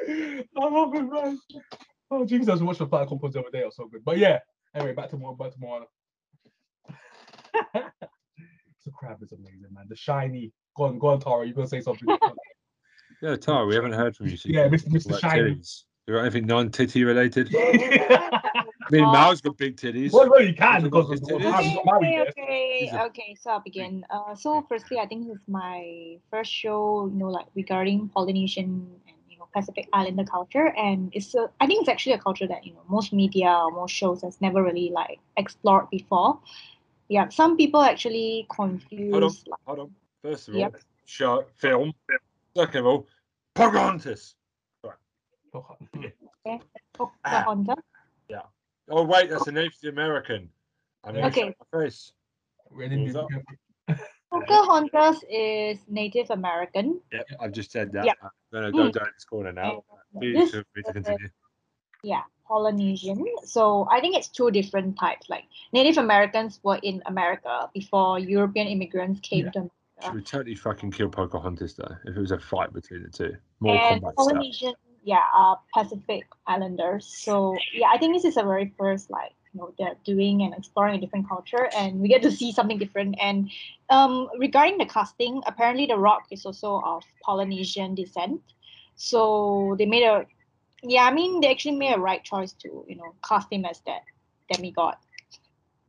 I 0.58 0.68
love 0.70 0.94
it, 0.96 1.04
man. 1.04 1.40
Oh, 2.12 2.26
Jesus. 2.26 2.60
I 2.60 2.64
watched 2.64 2.80
the 2.80 2.88
Flight 2.88 3.04
of 3.04 3.10
the 3.10 3.16
Conchords 3.16 3.38
other 3.38 3.50
day. 3.52 3.62
It 3.62 3.66
was 3.66 3.76
so 3.76 3.88
good. 3.88 4.04
But 4.04 4.18
yeah. 4.18 4.40
Anyway, 4.76 4.94
back 4.94 5.10
to 5.10 5.18
more. 5.18 5.36
Back 5.36 5.54
to 5.54 5.60
more. 5.60 5.86
the 7.74 8.92
crab 8.94 9.22
is 9.22 9.32
amazing, 9.32 9.68
man. 9.72 9.86
The 9.88 9.96
shiny. 9.96 10.52
Go 10.76 10.86
on, 10.86 11.00
go 11.00 11.08
on, 11.08 11.20
Tara. 11.20 11.46
You're 11.46 11.56
gonna 11.56 11.68
say 11.68 11.82
something. 11.82 12.08
Yeah, 13.22 13.36
Tara, 13.36 13.66
we 13.66 13.76
haven't 13.76 13.94
heard 13.94 14.16
from 14.16 14.28
you. 14.28 14.36
since 14.36 14.54
Yeah, 14.54 14.68
Mr. 14.68 14.90
Mr. 14.90 15.20
Shiny. 15.20 15.56
titties. 15.56 15.84
You 16.08 16.16
got 16.16 16.22
anything 16.22 16.46
non-titty 16.48 17.04
related? 17.06 17.50
I 17.56 18.66
mean, 18.92 19.04
Mal's 19.04 19.40
got 19.40 19.56
big 19.58 19.78
titties. 19.78 20.12
well, 20.12 20.42
you 20.42 20.54
can 20.54 20.78
Is 20.78 20.84
because 20.84 21.10
of 21.10 21.18
it 21.18 21.26
the 21.26 21.38
is? 21.38 21.44
time 21.44 21.54
Okay, 21.56 21.70
you 21.70 21.76
got 21.76 22.02
married 22.02 22.20
okay, 22.30 22.90
okay, 22.90 23.02
okay. 23.06 23.38
So 23.40 23.52
I'll 23.52 23.62
begin. 23.62 24.06
Uh, 24.10 24.36
so 24.36 24.66
firstly, 24.68 25.00
I 25.00 25.06
think 25.06 25.28
this 25.28 25.38
is 25.38 25.48
my 25.48 26.18
first 26.30 26.52
show, 26.52 27.10
you 27.12 27.18
know, 27.18 27.30
like 27.30 27.46
regarding 27.56 28.10
Polynesian 28.10 28.86
and 29.08 29.16
you 29.30 29.38
know 29.38 29.48
Pacific 29.56 29.88
Islander 29.94 30.26
culture, 30.26 30.74
and 30.78 31.10
it's 31.14 31.34
a, 31.36 31.50
I 31.62 31.68
think 31.68 31.82
it's 31.82 31.90
actually 31.90 32.14
a 32.14 32.20
culture 32.20 32.48
that 32.48 32.66
you 32.66 32.74
know 32.74 32.84
most 32.90 33.14
media 33.14 33.48
or 33.48 33.72
most 33.72 33.92
shows 33.96 34.22
has 34.24 34.42
never 34.42 34.62
really 34.62 34.92
like 34.94 35.20
explored 35.38 35.90
before. 35.90 36.38
Yeah, 37.08 37.30
some 37.30 37.56
people 37.56 37.82
actually 37.82 38.46
confuse 38.54 39.14
like 39.48 39.60
Hold 39.66 39.80
on. 39.80 39.92
First 40.22 40.50
of 40.50 40.56
all, 40.56 40.62
Yep. 40.62 40.76
show, 41.06 41.46
film. 41.56 41.94
Second 42.58 42.80
of 42.82 42.86
all, 42.88 43.08
Pocahontas. 43.56 44.36
Pocahontas. 45.54 46.12
Mm. 46.48 46.62
Ah. 47.26 47.46
Oh, 48.90 49.04
wait, 49.04 49.30
that's 49.30 49.48
a 49.48 49.52
Native 49.52 49.94
American. 49.94 50.50
I 51.04 51.12
mean, 51.12 51.24
Okay. 51.26 51.56
face. 51.72 52.12
Ready 52.70 53.12
What's 53.12 53.14
to 53.88 53.98
Pocahontas 54.30 55.24
is 55.30 55.80
Native 55.88 56.30
American. 56.32 57.00
Yep, 57.12 57.26
I've 57.40 57.52
just 57.52 57.72
said 57.72 57.92
that. 57.94 58.06
Yeah. 58.06 58.14
I'm 58.22 58.30
hmm. 58.52 58.56
gonna 58.56 58.72
go 58.72 58.90
Mm. 58.90 58.94
down 58.94 59.08
this 59.14 59.26
corner 59.26 59.52
now. 59.52 59.84
Uh, 59.92 60.20
Please 60.20 60.52
feel 60.52 60.64
free 60.74 60.84
to 60.84 60.94
continue. 60.94 61.30
yeah, 62.04 62.24
Polynesian. 62.48 63.26
So 63.46 63.88
I 63.90 64.02
think 64.02 64.16
it's 64.18 64.28
two 64.28 64.52
different 64.52 65.00
types. 65.00 65.30
Like 65.30 65.46
Native 65.72 65.98
Americans 65.98 66.60
were 66.64 66.80
in 66.84 67.02
America 67.06 67.70
before 67.74 68.20
European 68.20 68.68
immigrants 68.68 69.20
came 69.22 69.46
Yeah. 69.46 69.52
to 69.52 69.60
America. 69.60 69.76
Should 70.04 70.14
we 70.16 70.24
totally 70.24 70.56
fucking 70.56 70.92
kill 70.92 71.10
Pocahontas 71.10 71.76
though? 71.76 71.96
If 72.06 72.18
it 72.18 72.20
was 72.20 72.32
a 72.32 72.40
fight 72.40 72.74
between 72.74 73.04
the 73.04 73.10
two, 73.10 73.38
more 73.60 73.76
and 73.76 74.02
combat 74.02 74.54
stuff. 74.60 74.76
Yeah, 75.04 75.24
are 75.34 75.60
Pacific 75.74 76.24
Islanders. 76.48 77.06
So 77.06 77.58
yeah, 77.74 77.88
I 77.94 77.98
think 77.98 78.14
this 78.16 78.26
is 78.26 78.36
the 78.36 78.44
very 78.44 78.74
first 78.78 79.10
like 79.10 79.34
you 79.54 79.60
know 79.60 79.74
they're 79.78 79.96
doing 80.06 80.44
and 80.44 80.54
exploring 80.54 80.96
a 80.96 81.02
different 81.02 81.28
culture, 81.28 81.70
and 81.76 82.00
we 82.00 82.08
get 82.08 82.22
to 82.24 82.32
see 82.32 82.52
something 82.52 82.78
different. 82.78 83.16
And 83.22 83.52
um, 83.90 84.30
regarding 84.38 84.78
the 84.78 84.86
casting, 84.86 85.42
apparently 85.46 85.86
The 85.86 85.98
Rock 85.98 86.28
is 86.32 86.46
also 86.46 86.82
of 86.86 87.04
Polynesian 87.22 87.96
descent, 87.96 88.42
so 88.96 89.76
they 89.78 89.86
made 89.86 90.04
a 90.04 90.26
yeah, 90.84 91.04
I 91.04 91.14
mean 91.14 91.42
they 91.42 91.50
actually 91.50 91.78
made 91.78 91.94
a 91.94 92.00
right 92.00 92.24
choice 92.24 92.54
to 92.64 92.86
you 92.88 92.96
know 92.96 93.16
cast 93.28 93.52
him 93.52 93.66
as 93.66 93.82
that 93.86 94.04
demigod. 94.52 94.96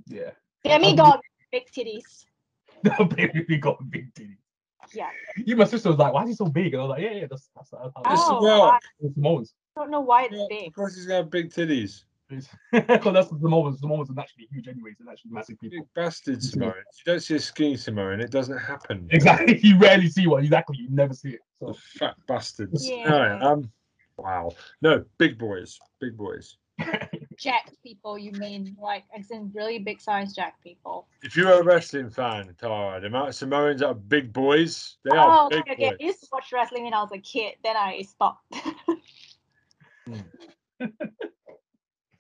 Yeah. 0.06 0.30
Demigod, 0.62 1.21
big 1.52 1.71
titties. 1.71 2.26
The 2.83 3.04
baby 3.04 3.47
we 3.49 3.56
got 3.56 3.78
big 3.90 4.12
titties. 4.12 4.43
Yeah, 4.92 5.08
You, 5.36 5.56
my 5.56 5.64
sister 5.64 5.88
was 5.88 5.98
like, 5.98 6.12
"Why 6.12 6.22
is 6.24 6.30
he 6.30 6.34
so 6.34 6.46
big?" 6.46 6.74
And 6.74 6.82
I 6.82 6.84
was 6.86 6.90
like, 6.90 7.02
"Yeah, 7.02 7.12
yeah, 7.12 7.26
that's 7.30 7.50
that's, 7.54 7.70
that's 7.70 7.92
how 7.94 8.02
It's 8.12 8.22
Oh, 8.26 8.40
the 8.40 8.46
Rock. 8.46 8.82
it's 9.00 9.14
Samoans." 9.14 9.54
I 9.76 9.80
don't 9.80 9.90
know 9.90 10.00
why 10.00 10.24
it's 10.24 10.34
Yeah, 10.34 10.46
big. 10.48 10.68
Of 10.68 10.74
course, 10.74 10.94
he's 10.94 11.06
gonna 11.06 11.18
have 11.18 11.30
big 11.30 11.50
titties. 11.50 12.04
Because 12.28 12.48
that's 12.72 13.28
the 13.28 13.38
Samoans. 13.42 13.80
Samoans 13.80 14.10
are 14.10 14.14
naturally 14.14 14.48
huge, 14.50 14.68
anyways. 14.68 14.94
They're 14.98 15.12
actually 15.12 15.32
massive 15.32 15.60
people. 15.60 15.78
Big 15.80 15.88
bastard. 15.94 16.42
Samoan. 16.42 16.74
You 16.76 17.12
don't 17.12 17.20
see 17.20 17.34
a 17.34 17.40
skinny 17.40 17.76
Samoan. 17.76 18.20
It 18.20 18.30
doesn't 18.30 18.58
happen. 18.58 19.08
Exactly. 19.10 19.60
You 19.62 19.78
rarely 19.78 20.08
see 20.08 20.26
one. 20.26 20.42
Exactly. 20.42 20.76
You 20.78 20.88
never 20.90 21.12
see 21.14 21.30
it. 21.30 21.40
The 21.60 21.74
fat 21.74 22.14
bastards. 22.26 22.88
Yeah. 22.88 23.12
Alright, 23.12 23.42
um, 23.42 23.70
wow. 24.16 24.52
No, 24.80 25.04
big 25.18 25.38
boys. 25.38 25.78
Big 26.00 26.16
boys. 26.16 26.56
Jacked 27.38 27.82
people, 27.82 28.18
you 28.18 28.32
mean 28.32 28.76
like 28.80 29.04
as 29.16 29.30
in 29.30 29.50
really 29.54 29.78
big 29.78 30.00
size 30.00 30.34
jack 30.34 30.62
people? 30.62 31.06
If 31.22 31.36
you're 31.36 31.52
a 31.52 31.62
wrestling 31.62 32.10
fan, 32.10 32.54
Tara, 32.60 33.00
the 33.00 33.06
amount 33.08 33.28
of 33.28 33.34
Samoans 33.34 33.80
that 33.80 33.88
are 33.88 33.94
big 33.94 34.32
boys, 34.32 34.96
they 35.04 35.16
are 35.16 35.46
Oh, 35.46 35.48
big 35.48 35.60
okay, 35.60 35.72
okay. 35.72 35.96
I 36.00 36.04
used 36.04 36.20
to 36.20 36.28
watch 36.32 36.52
wrestling 36.52 36.84
when 36.84 36.94
I 36.94 37.02
was 37.02 37.10
a 37.12 37.18
kid. 37.18 37.54
Then 37.62 37.76
I 37.76 38.02
stopped. 38.02 38.44
Hmm. 40.06 40.86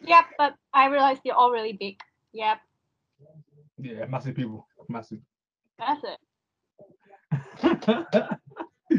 yep, 0.00 0.24
but 0.38 0.54
I 0.72 0.86
realized 0.86 1.20
they're 1.22 1.34
all 1.34 1.50
really 1.50 1.74
big. 1.74 2.00
Yep, 2.32 2.56
yeah, 3.78 4.06
massive 4.06 4.34
people. 4.36 4.66
Massive. 4.88 5.18
that's 5.78 6.02
it. 7.62 8.24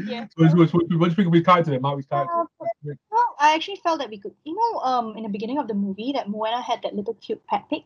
Yeah. 0.04 0.26
So, 0.36 0.44
what, 0.44 0.56
what, 0.56 0.72
what 0.72 0.88
do 0.88 0.96
you 0.96 1.10
think 1.10 1.28
of 1.28 1.32
his 1.32 1.44
character? 1.44 1.70
then? 1.70 1.80
Maui's 1.80 2.06
character. 2.06 2.44
Well, 3.10 3.36
I 3.38 3.54
actually 3.54 3.76
felt 3.76 3.98
that 4.00 4.10
we 4.10 4.18
could, 4.18 4.34
you 4.44 4.54
know, 4.54 4.80
um, 4.80 5.16
in 5.16 5.22
the 5.22 5.28
beginning 5.28 5.58
of 5.58 5.68
the 5.68 5.74
movie, 5.74 6.12
that 6.12 6.28
Moana 6.28 6.62
had 6.62 6.82
that 6.82 6.94
little 6.94 7.14
cute 7.14 7.44
pet 7.46 7.64
pig. 7.70 7.84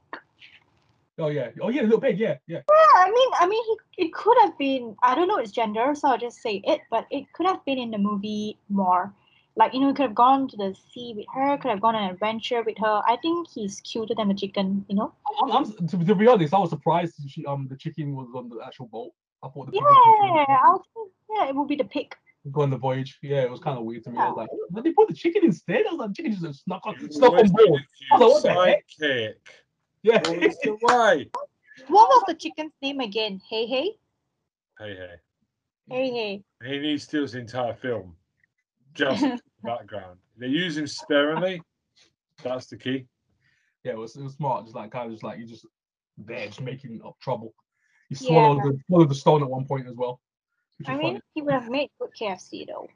Oh 1.19 1.28
yeah. 1.28 1.50
Oh 1.61 1.69
yeah, 1.69 1.83
little 1.83 2.00
pig. 2.00 2.19
Yeah, 2.19 2.37
yeah. 2.47 2.62
Yeah, 2.69 2.95
I 2.97 3.11
mean, 3.11 3.28
I 3.38 3.47
mean, 3.47 3.62
he, 3.66 4.07
it 4.07 4.12
could 4.12 4.37
have 4.42 4.57
been. 4.57 4.97
I 5.02 5.14
don't 5.14 5.28
know 5.28 5.38
its 5.38 5.52
gender, 5.52 5.95
so 5.95 6.09
I'll 6.09 6.19
just 6.19 6.40
say 6.40 6.62
it. 6.64 6.80
But 6.90 7.07
it 7.11 7.30
could 7.35 7.47
have 7.47 7.64
been 7.64 7.78
in 7.78 7.90
the 7.90 7.99
movie 7.99 8.59
more. 8.69 9.12
Like 9.57 9.75
you 9.75 9.80
know, 9.80 9.88
he 9.88 9.95
could 9.95 10.07
have 10.07 10.14
gone 10.14 10.49
to 10.49 10.57
the 10.57 10.75
sea 10.92 11.12
with 11.14 11.26
her. 11.35 11.59
Could 11.59 11.71
have 11.71 11.80
gone 11.80 11.95
on 11.95 12.04
an 12.04 12.11
adventure 12.11 12.62
with 12.62 12.78
her. 12.78 13.02
I 13.07 13.16
think 13.21 13.49
he's 13.50 13.80
cuter 13.80 14.14
than 14.14 14.28
the 14.28 14.35
chicken. 14.35 14.87
You 14.88 14.97
know. 14.97 15.12
I'm, 15.42 15.50
I'm, 15.52 15.87
to, 15.88 16.04
to 16.04 16.14
be 16.14 16.26
honest, 16.26 16.54
I 16.54 16.59
was 16.59 16.71
surprised 16.71 17.14
she, 17.28 17.45
um 17.45 17.66
the 17.69 17.76
chicken 17.76 18.14
was 18.14 18.28
on 18.35 18.49
the 18.49 18.61
actual 18.64 18.87
boat. 18.87 19.12
I 19.42 19.49
thought 19.49 19.66
the 19.66 19.73
Yeah, 19.76 19.83
I 19.83 20.76
think, 20.95 21.11
yeah, 21.35 21.49
it 21.49 21.54
would 21.54 21.69
be 21.69 21.76
the 21.76 21.85
pig. 21.85 22.14
Go 22.50 22.62
on 22.62 22.70
the 22.70 22.76
voyage. 22.76 23.18
Yeah, 23.23 23.42
it 23.42 23.50
was 23.50 23.61
kind 23.61 23.78
of 23.78 23.85
weird 23.85 24.04
to 24.04 24.11
me. 24.11 24.18
I 24.18 24.28
was 24.28 24.37
like, 24.37 24.49
"But 24.70 24.85
they 24.85 24.92
put 24.92 25.09
the 25.09 25.14
chicken 25.14 25.44
instead. 25.44 25.87
I 25.87 25.90
was 25.92 25.99
like, 25.99 26.14
chicken 26.14 26.32
just 26.32 26.64
snuck 26.64 26.87
on, 26.87 26.97
He's 26.97 27.16
snuck 27.16 27.32
on 27.35 27.49
board. 27.49 27.82
a 28.12 28.14
I 28.14 28.18
was 28.18 28.44
like, 28.44 28.56
what 28.56 28.82
the 28.99 29.06
heck? 29.09 29.35
Sidekick. 29.35 29.35
Yeah. 30.02 30.23
Always 30.26 30.59
the 30.59 30.70
way. 30.82 31.30
What 31.88 32.09
was 32.09 32.25
the 32.26 32.35
chicken's 32.35 32.73
name 32.82 33.00
again? 33.00 33.40
Hey, 33.49 33.66
hey, 33.66 33.97
Hey, 34.78 34.94
hey. 34.97 35.11
hey, 35.90 36.11
hey. 36.11 36.44
He 36.70 36.78
needs 36.78 37.04
steals 37.04 37.32
the 37.32 37.38
entire 37.40 37.75
film. 37.75 38.16
Just 38.94 39.25
background. 39.62 40.18
They 40.38 40.47
use 40.49 40.76
him 40.78 40.87
sparingly. 40.87 41.62
That's 42.42 42.66
the 42.66 42.76
key. 42.78 43.06
yeah, 43.85 43.92
it 43.92 43.99
was 43.99 44.16
it 44.16 44.23
was 44.23 44.35
smart. 44.35 44.64
Just 44.64 44.75
like 44.76 44.90
kind 44.90 45.06
of 45.06 45.12
just 45.12 45.23
like 45.25 45.38
you 45.38 45.47
just 45.47 45.66
there, 46.16 46.47
just 46.47 46.61
making 46.62 47.00
up 47.04 47.18
trouble. 47.20 47.54
He 48.09 48.14
swallowed 48.14 48.62
the 48.62 48.78
swallowed 48.87 49.11
the 49.11 49.14
stone 49.14 49.42
at 49.42 49.50
one 49.50 49.66
point 49.66 49.87
as 49.87 49.94
well. 49.94 50.20
Which 50.80 50.88
I 50.88 50.96
mean, 50.96 51.06
funny. 51.08 51.20
he 51.34 51.42
would 51.42 51.52
have 51.52 51.68
made 51.68 51.90
good 52.00 52.08
KFC 52.18 52.66
though. 52.66 52.88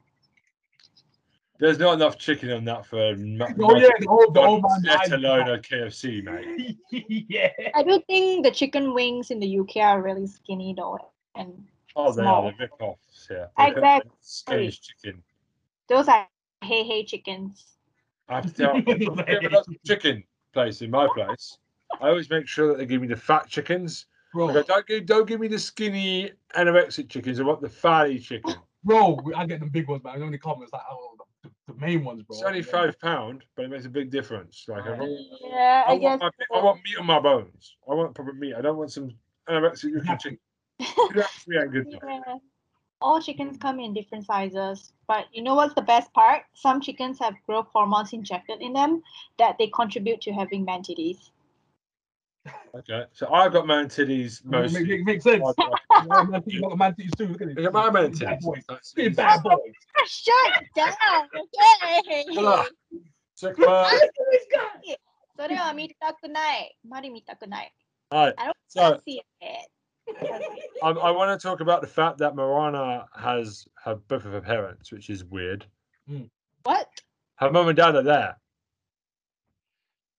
There's 1.59 1.77
not 1.77 1.93
enough 1.93 2.17
chicken 2.17 2.51
on 2.51 2.65
that 2.65 2.83
for 2.83 3.15
ma- 3.15 3.47
Oh 3.61 3.75
yeah, 3.75 3.89
the 3.99 4.07
old 4.07 4.33
the 4.33 4.41
old 4.41 4.63
man 4.63 4.81
let 4.83 5.11
alone 5.11 5.49
a 5.49 5.59
KFC, 5.59 6.23
mate. 6.23 6.77
yeah. 7.29 7.51
I 7.75 7.83
do 7.83 8.01
think 8.07 8.43
the 8.43 8.49
chicken 8.49 8.95
wings 8.95 9.29
in 9.29 9.39
the 9.39 9.59
UK 9.59 9.77
are 9.77 10.01
really 10.01 10.25
skinny 10.25 10.73
though, 10.75 10.97
and 11.35 11.63
Oh, 11.95 12.11
they 12.11 12.23
Small. 12.23 12.47
are 12.47 12.51
the 12.51 12.57
rip-offs 12.59 13.27
here. 13.27 13.49
They 13.55 13.67
Exactly. 13.67 14.11
Skinny 14.19 14.71
chicken. 14.71 15.23
those 15.87 16.07
are 16.07 16.27
hey, 16.63 16.83
hey 16.83 17.05
chickens. 17.05 17.77
I 18.27 18.37
have 18.37 18.47
to 18.47 18.51
tell 18.51 18.75
you, 18.79 19.61
chicken 19.85 20.23
place 20.53 20.81
in 20.81 20.89
my 20.89 21.07
place. 21.13 21.59
I 22.01 22.09
always 22.09 22.31
make 22.31 22.47
sure 22.47 22.67
that 22.69 22.79
they 22.79 22.87
give 22.87 23.01
me 23.01 23.07
the 23.07 23.15
fat 23.15 23.47
chickens. 23.47 24.07
I 24.35 24.37
Bro, 24.37 24.53
go, 24.53 24.63
don't, 24.63 24.87
give, 24.87 25.05
don't 25.05 25.27
give 25.27 25.39
me 25.39 25.47
the 25.47 25.59
skinny 25.59 26.31
anorexic 26.55 27.09
chickens. 27.09 27.39
I 27.39 27.43
want 27.43 27.61
the 27.61 27.69
fatty 27.69 28.19
chicken. 28.19 28.55
bro, 28.83 29.19
I 29.35 29.45
get 29.45 29.61
them 29.61 29.69
big 29.69 29.87
ones, 29.87 30.03
man. 30.03 30.19
The 30.19 30.25
only 30.25 30.37
comment 30.37 30.67
is 30.67 30.73
like, 30.73 30.81
oh, 30.89 31.15
the, 31.43 31.49
the 31.67 31.73
main 31.79 32.03
ones, 32.03 32.21
bro. 32.23 32.35
It's 32.35 32.45
only 32.45 32.59
Yeah. 32.59 32.65
five 32.65 32.99
pound, 32.99 33.45
but 33.55 33.65
it 33.65 33.69
makes 33.69 33.85
a 33.85 33.89
big 33.89 34.11
difference. 34.11 34.65
Like 34.67 34.85
I 34.85 34.91
want, 34.91 35.11
Yeah, 35.41 35.83
I, 35.87 35.93
I 35.93 35.97
guess. 35.97 36.19
want 36.19 36.33
my, 36.51 36.59
I 36.59 36.63
want 36.63 36.81
meat 36.83 36.97
on 36.99 37.05
my 37.05 37.19
bones. 37.19 37.75
I 37.89 37.93
want 37.93 38.13
proper 38.13 38.33
meat. 38.33 38.53
I 38.55 38.61
don't 38.61 38.77
want 38.77 38.91
some 38.91 39.11
anorexic 39.49 39.93
looking 39.93 40.17
chicken. 40.17 40.39
That's 41.15 41.47
me 41.47 41.57
ain't 41.57 41.71
good 41.71 41.87
yeah. 41.89 42.35
All 43.01 43.21
chickens 43.21 43.57
come 43.57 43.79
in 43.79 43.93
different 43.93 44.25
sizes, 44.25 44.93
but 45.07 45.25
you 45.31 45.43
know 45.43 45.53
what's 45.55 45.75
the 45.75 45.81
best 45.81 46.11
part? 46.13 46.43
Some 46.55 46.81
chickens 46.81 47.19
have 47.19 47.35
growth 47.45 47.67
hormones 47.73 48.13
injected 48.13 48.61
in 48.61 48.73
them 48.73 49.03
that 49.37 49.57
they 49.59 49.67
contribute 49.67 50.21
to 50.21 50.31
having 50.31 50.65
man 50.65 50.81
titties. 50.81 51.29
Okay, 52.75 53.05
so 53.13 53.31
I've 53.33 53.51
got 53.53 53.65
man 53.65 53.87
titties 53.87 54.43
Make, 54.45 54.61
mostly. 54.61 54.85
make, 54.85 55.05
makes 55.05 55.23
sense. 55.23 55.43
I've 55.47 55.55
got- 55.59 55.81
You 56.01 56.09
got 56.09 56.29
man 56.29 56.41
titties, 56.41 56.53
you 56.53 56.75
man 56.77 56.93
titties 56.93 57.15
too. 57.17 57.27
Look 57.27 57.41
at 57.41 57.47
it. 57.49 57.57
Look 57.57 57.65
at 57.65 57.73
my 57.73 57.89
man 57.89 58.11
Big 58.11 58.19
titties. 58.19 58.27
Bad 58.27 58.41
boys. 58.41 58.93
Big 58.95 59.15
bad 59.15 59.43
boys. 59.43 59.57
Oh, 59.97 60.05
shut 60.07 60.63
down, 60.75 61.27
okay? 61.99 62.25
Ugh. 62.37 62.67
Suck 63.35 63.57
my- 63.57 63.99
So 65.37 65.47
they 65.47 65.57
are 65.57 65.73
mita 65.73 65.93
kunai. 66.23 66.67
Mari 66.87 67.09
mita 67.09 67.35
kunai. 67.41 67.65
Alright, 68.13 68.33
I 68.37 68.45
don't 68.45 68.57
So- 68.67 68.91
fancy 68.91 69.21
it. 69.41 69.67
I, 70.83 70.89
I 70.89 71.09
want 71.11 71.39
to 71.39 71.47
talk 71.47 71.61
about 71.61 71.81
the 71.81 71.87
fact 71.87 72.19
that 72.19 72.35
Moana 72.35 73.07
has 73.15 73.65
her 73.83 73.95
both 73.95 74.23
of 74.25 74.33
her 74.33 74.41
parents, 74.41 74.91
which 74.91 75.09
is 75.09 75.23
weird. 75.25 75.65
Hmm. 76.07 76.25
What? 76.63 76.87
Her 77.37 77.51
mum 77.51 77.69
and 77.69 77.75
dad 77.77 77.95
are 77.95 78.03
there. 78.03 78.37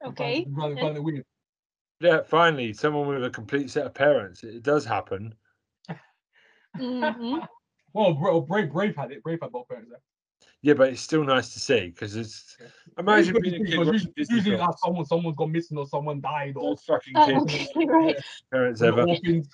Okay. 0.05 0.45
You 0.49 0.57
find- 0.57 0.97
you 0.97 1.03
weird. 1.03 1.25
Yeah, 2.01 2.23
finally, 2.23 2.73
someone 2.73 3.09
with 3.09 3.25
a 3.25 3.31
complete 3.31 3.71
set 3.71 3.87
of 3.87 3.95
parents. 3.95 4.45
It, 4.45 4.63
does 4.63 4.85
happen. 4.85 5.35
hmm 6.77 7.39
Well, 7.93 8.13
bro, 8.13 8.43
Brave, 8.43 8.71
Brave 8.71 8.97
had 8.97 9.13
it. 9.13 9.23
Brave 9.23 9.39
had 9.41 9.53
both 9.53 9.69
parents 9.69 9.91
there. 9.91 10.01
Yeah, 10.61 10.75
but 10.75 10.91
it's 10.91 11.01
still 11.01 11.25
nice 11.25 11.55
to 11.55 11.61
see 11.61 11.87
because 11.87 12.17
it's. 12.17 12.57
Imagine 12.99 13.37
being 13.41 13.55
a 13.55 13.59
kid 13.59 13.67
Because 13.67 13.87
watching 13.87 14.13
usually, 14.17 14.37
usually 14.37 14.57
films. 14.57 14.81
someone, 14.83 15.05
someone's 15.07 15.37
gone 15.37 15.53
missing 15.53 15.79
or 15.79 15.87
someone 15.87 16.21
died 16.21 16.57
or 16.57 16.71
Those 16.71 16.83
fucking 16.83 17.15
Oh, 17.17 17.27
kids, 17.27 17.69
okay, 17.77 17.87
right. 17.87 18.17
parents 18.53 18.83
ever. 18.83 19.03
orphans. 19.03 19.49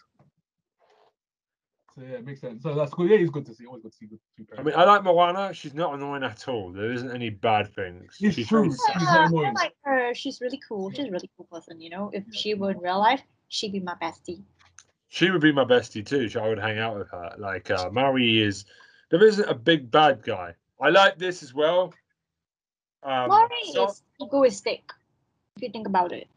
So 1.95 2.03
yeah, 2.03 2.17
it 2.17 2.25
makes 2.25 2.41
sense. 2.41 2.63
So 2.63 2.75
that's 2.75 2.93
good. 2.95 3.11
Yeah, 3.11 3.19
it's 3.19 3.31
good 3.31 3.45
to 3.47 3.55
see. 3.55 3.67
Always 3.67 3.83
good 3.83 3.93
to 3.93 3.99
see 3.99 4.07
good 4.07 4.19
two 4.37 4.45
I 4.53 4.57
parents. 4.57 4.77
mean, 4.77 4.81
I 4.81 4.85
like 4.91 5.05
Moana. 5.05 5.53
She's 5.53 5.75
not 5.75 5.95
annoying 5.95 6.23
at 6.23 6.49
all. 6.49 6.73
There 6.73 6.91
isn't 6.93 7.11
any 7.11 7.29
bad 7.31 7.75
things. 7.75 8.17
It's 8.21 8.35
She's 8.37 8.49
true. 8.49 8.61
very 8.61 8.71
She's 8.71 9.09
sad. 9.09 9.31
very 9.31 9.43
Yeah, 9.43 9.49
I 9.51 9.53
like 9.53 9.75
her. 9.85 10.15
She's 10.15 10.41
really 10.41 10.61
cool. 10.67 10.91
She's 10.91 11.07
a 11.07 11.11
really 11.11 11.31
cool 11.37 11.47
person, 11.53 11.81
you 11.81 11.91
know. 11.91 12.11
If 12.15 12.25
she 12.33 12.55
were 12.55 12.71
in 12.71 12.79
real 12.79 12.99
life, 12.99 13.21
she'd 13.49 13.73
be 13.73 13.81
my 13.81 13.95
bestie. 14.01 14.43
She 15.09 15.31
would 15.31 15.43
be 15.43 15.53
my 15.53 15.65
bestie 15.65 16.05
too. 16.07 16.29
So 16.31 16.43
I 16.43 16.49
would 16.49 16.59
hang 16.59 16.79
out 16.79 16.97
with 16.97 17.09
her. 17.11 17.35
Like 17.39 17.71
uh, 17.71 17.91
Maui 17.91 18.41
is. 18.41 18.65
There 19.11 19.23
isn't 19.23 19.47
a 19.49 19.55
big 19.55 19.91
bad 19.91 20.23
guy. 20.23 20.55
I 20.81 20.89
like 20.89 21.19
this 21.19 21.43
as 21.43 21.53
well. 21.53 21.93
Um, 23.03 23.29
Mari 23.29 23.49
so- 23.73 23.89
is 23.89 24.03
egoistic. 24.23 24.91
If 25.57 25.63
you 25.65 25.69
think 25.71 25.87
about 25.87 26.13
it. 26.13 26.29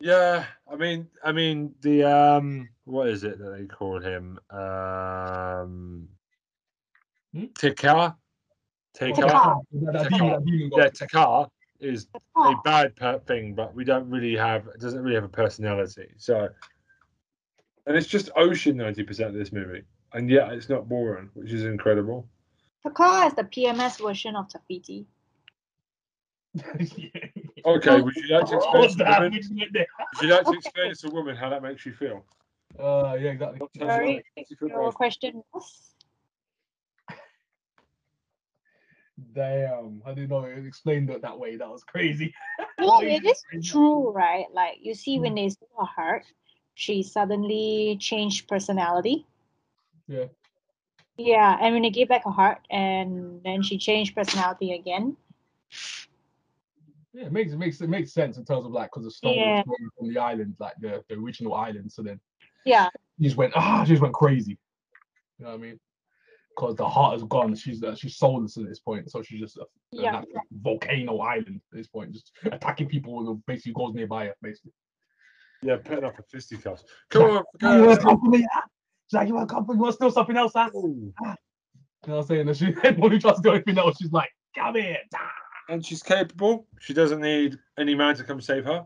Yeah, 0.00 0.44
I 0.70 0.76
mean, 0.76 1.08
I 1.24 1.32
mean 1.32 1.74
the 1.80 2.04
um, 2.04 2.68
what 2.88 3.08
is 3.08 3.24
it 3.24 3.38
that 3.38 3.50
they 3.50 3.66
call 3.66 4.00
him? 4.00 4.38
Um, 4.50 6.08
Hmm? 7.34 7.44
Te 7.58 7.70
Kā. 7.70 8.16
Tikar. 8.96 9.60
Yeah, 9.70 9.92
god. 10.70 10.94
Te 10.94 11.06
Kā 11.06 11.48
is 11.78 12.08
a 12.36 12.54
bad 12.64 12.96
per- 12.96 13.18
thing, 13.20 13.54
but 13.54 13.74
we 13.74 13.84
don't 13.84 14.08
really 14.08 14.34
have. 14.36 14.66
It 14.68 14.80
doesn't 14.80 15.00
really 15.02 15.14
have 15.14 15.24
a 15.24 15.28
personality. 15.28 16.08
So 16.16 16.48
and 17.86 17.96
it's 17.96 18.06
just 18.06 18.30
ocean 18.34 18.76
ninety 18.76 19.02
percent 19.02 19.28
of 19.28 19.34
this 19.34 19.52
movie, 19.52 19.82
and 20.14 20.30
yet 20.30 20.52
it's 20.52 20.68
not 20.68 20.88
boring, 20.88 21.30
which 21.34 21.52
is 21.52 21.64
incredible. 21.64 22.26
Te 22.82 22.88
Kā 22.90 23.26
is 23.26 23.34
the 23.34 23.44
PMS 23.44 24.02
version 24.02 24.34
of 24.36 24.48
Tafiti. 24.48 25.04
Okay, 27.66 28.00
would 28.00 28.14
you 28.16 28.34
like 28.34 28.46
to 28.46 28.56
explain 28.56 28.88
to 28.88 29.04
a 29.04 29.20
woman? 29.20 29.32
We 29.32 29.38
just 29.38 29.54
went 29.54 29.72
there. 29.72 29.86
Would 30.14 30.28
you 30.28 30.34
like 30.34 30.44
to 30.46 30.52
explain 30.52 30.94
to 30.94 31.08
a 31.08 31.10
woman 31.10 31.36
how 31.36 31.50
that 31.50 31.62
makes 31.62 31.84
you 31.84 31.92
feel? 31.92 32.24
Uh, 32.78 33.16
yeah, 33.20 33.30
exactly. 33.30 33.58
What 33.58 33.72
does 33.74 33.88
Sorry, 33.88 34.16
that 34.16 34.22
make 34.36 34.50
you 34.50 34.56
feel, 34.56 34.68
Your 34.68 34.84
guys? 34.84 34.94
question 34.94 35.42
was? 35.52 35.94
Damn, 39.32 40.02
I 40.06 40.14
didn't 40.14 40.30
know 40.30 40.44
it 40.44 40.64
explained 40.64 41.10
it 41.10 41.22
that 41.22 41.38
way. 41.38 41.56
That 41.56 41.70
was 41.70 41.84
crazy. 41.84 42.34
No, 42.80 43.00
it 43.02 43.24
is 43.24 43.44
true, 43.64 44.10
right? 44.10 44.46
Like 44.52 44.78
you 44.80 44.94
see 44.94 45.18
when 45.18 45.34
they 45.34 45.48
saw 45.48 45.66
her, 45.80 45.86
heart, 45.86 46.24
she 46.74 47.02
suddenly 47.02 47.96
changed 48.00 48.46
personality. 48.46 49.26
Yeah. 50.06 50.26
Yeah, 51.16 51.58
and 51.60 51.74
when 51.74 51.82
they 51.82 51.90
gave 51.90 52.08
back 52.08 52.24
her 52.24 52.30
heart, 52.30 52.60
and 52.70 53.42
then 53.42 53.62
she 53.62 53.78
changed 53.78 54.14
personality 54.14 54.72
again. 54.72 55.16
Yeah, 57.12 57.26
it 57.26 57.32
makes 57.32 57.52
it 57.52 57.58
makes 57.58 57.80
it 57.80 57.88
makes 57.88 58.12
sense 58.12 58.38
in 58.38 58.44
terms 58.44 58.64
of 58.64 58.70
like 58.70 58.90
because 58.92 59.04
the 59.04 59.10
stone 59.10 59.36
Yeah. 59.36 59.62
was 59.66 59.90
from 59.98 60.08
the 60.08 60.18
island, 60.20 60.54
like 60.60 60.74
the, 60.80 61.02
the 61.08 61.16
original 61.16 61.54
island. 61.54 61.90
So 61.90 62.02
then 62.02 62.20
Yeah, 62.64 62.88
she 63.18 63.24
just 63.24 63.36
went 63.36 63.52
ah, 63.56 63.84
she 63.84 63.90
just 63.90 64.02
went 64.02 64.14
crazy. 64.14 64.58
You 65.38 65.44
know 65.44 65.50
what 65.52 65.58
I 65.58 65.62
mean? 65.62 65.80
Because 66.56 66.74
the 66.74 66.88
heart 66.88 67.16
is 67.16 67.22
gone. 67.24 67.54
She's 67.54 67.82
uh, 67.82 67.94
she's 67.94 68.16
soulless 68.16 68.56
at 68.56 68.66
this 68.66 68.80
point, 68.80 69.10
so 69.10 69.22
she's 69.22 69.40
just 69.40 69.56
a, 69.56 69.62
a 69.62 69.64
yeah. 69.92 70.10
natural 70.10 70.42
volcano 70.62 71.18
island 71.20 71.60
at 71.72 71.76
this 71.76 71.86
point, 71.86 72.12
just 72.12 72.32
attacking 72.44 72.88
people 72.88 73.24
who 73.24 73.40
basically 73.46 73.72
goes 73.74 73.94
nearby 73.94 74.26
her, 74.26 74.34
basically. 74.42 74.72
Yeah, 75.62 75.76
putting 75.76 76.04
up 76.04 76.18
a 76.18 76.22
fisticuffs. 76.22 76.84
Come 77.10 77.22
on, 77.22 77.30
You 77.62 77.68
wanna 77.68 77.86
guys. 77.86 77.98
come 77.98 78.20
for 78.20 78.26
me? 78.30 78.46
ah? 78.54 78.62
She's 79.06 79.14
like, 79.16 79.28
you 79.28 79.34
want 79.34 79.48
to 79.48 79.54
come 79.54 79.64
for 79.66 79.72
me? 79.72 79.76
You 79.78 79.82
want 79.82 79.92
to 79.92 79.96
steal 79.96 80.10
something 80.10 80.36
else? 80.36 80.52
Ah? 80.54 80.68
You 80.74 80.82
know 81.22 81.34
what 82.04 82.16
I'm 82.16 82.22
saying? 82.26 82.48
And 82.48 82.56
she, 82.56 82.74
anyone 82.84 83.10
who 83.10 83.18
tries 83.18 83.36
to 83.36 83.42
do 83.42 83.52
anything 83.52 83.78
else, 83.78 83.96
she's 84.00 84.12
like, 84.12 84.30
come 84.54 84.74
here. 84.76 84.98
ah. 85.16 85.30
and 85.68 85.84
she's 85.84 86.02
capable. 86.02 86.66
She 86.80 86.94
doesn't 86.94 87.20
need 87.20 87.58
any 87.78 87.94
man 87.94 88.14
to 88.16 88.24
come 88.24 88.40
save 88.40 88.64
her. 88.66 88.84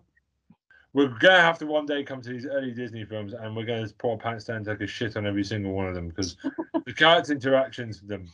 We're 0.95 1.09
gonna 1.09 1.41
have 1.41 1.59
to 1.59 1.67
one 1.67 1.87
day 1.87 2.03
come 2.05 2.21
to 2.21 2.29
these 2.29 2.47
early 2.47 2.73
Disney 2.73 3.05
films, 3.05 3.33
and 3.33 3.57
we're 3.57 3.65
gonna 3.65 3.89
pull 3.99 4.13
our 4.13 4.17
pants 4.19 4.45
down, 4.45 4.57
and 4.59 4.67
take 4.67 4.81
a 4.83 4.87
shit 4.87 5.17
on 5.17 5.27
every 5.27 5.45
single 5.45 5.73
one 5.73 5.87
of 5.89 5.95
them 5.95 6.09
because 6.09 6.37
the 6.87 6.93
character 6.93 7.33
interactions 7.33 8.01
with 8.01 8.11
them. 8.11 8.31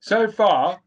So 0.00 0.30
far, 0.30 0.80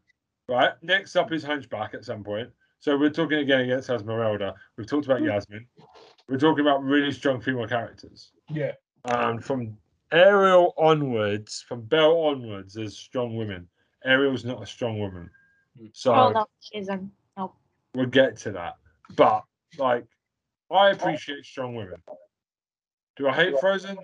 right. 0.48 0.72
Next 0.82 1.16
up 1.16 1.32
is 1.32 1.42
Hunchback 1.42 1.94
at 1.94 2.04
some 2.04 2.22
point. 2.22 2.50
So 2.78 2.96
we're 2.96 3.10
talking 3.10 3.38
again 3.38 3.60
against 3.60 3.90
Esmeralda. 3.90 4.54
We've 4.76 4.86
talked 4.86 5.06
about 5.06 5.22
Yasmin. 5.22 5.66
We're 6.28 6.38
talking 6.38 6.64
about 6.64 6.82
really 6.82 7.12
strong 7.12 7.40
female 7.40 7.68
characters. 7.68 8.32
Yeah. 8.50 8.72
Um, 9.04 9.38
from 9.40 9.76
Ariel 10.12 10.72
onwards, 10.76 11.64
from 11.68 11.82
Belle 11.82 12.16
onwards, 12.16 12.74
there's 12.74 12.96
strong 12.96 13.36
women. 13.36 13.68
Ariel's 14.04 14.44
not 14.44 14.62
a 14.62 14.66
strong 14.66 14.98
woman, 14.98 15.30
Hmm. 15.78 15.86
so 15.92 16.12
Oh 16.14 16.30
no, 16.30 16.46
she 16.60 16.78
isn't. 16.78 17.10
we'll 17.94 18.06
get 18.06 18.36
to 18.38 18.52
that. 18.52 18.76
But 19.16 19.44
like, 19.78 20.04
I 20.72 20.90
appreciate 20.90 21.44
strong 21.44 21.74
women. 21.74 22.02
Do 23.16 23.28
I 23.28 23.34
hate 23.34 23.58
Frozen? 23.60 23.98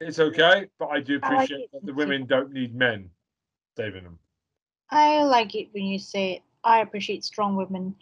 It's 0.00 0.18
okay, 0.18 0.66
but 0.78 0.86
I 0.86 1.00
do 1.00 1.20
I 1.22 1.28
like 1.28 1.44
appreciate 1.44 1.72
that 1.72 1.84
the 1.84 1.92
women 1.92 2.26
don't 2.26 2.52
need 2.52 2.74
men 2.74 3.10
saving 3.76 4.04
them. 4.04 4.18
I 4.90 5.22
like 5.24 5.54
it 5.54 5.68
when 5.72 5.84
you 5.84 5.98
say 5.98 6.32
it. 6.32 6.42
I 6.64 6.80
appreciate 6.80 7.24
strong 7.24 7.56
women. 7.56 7.94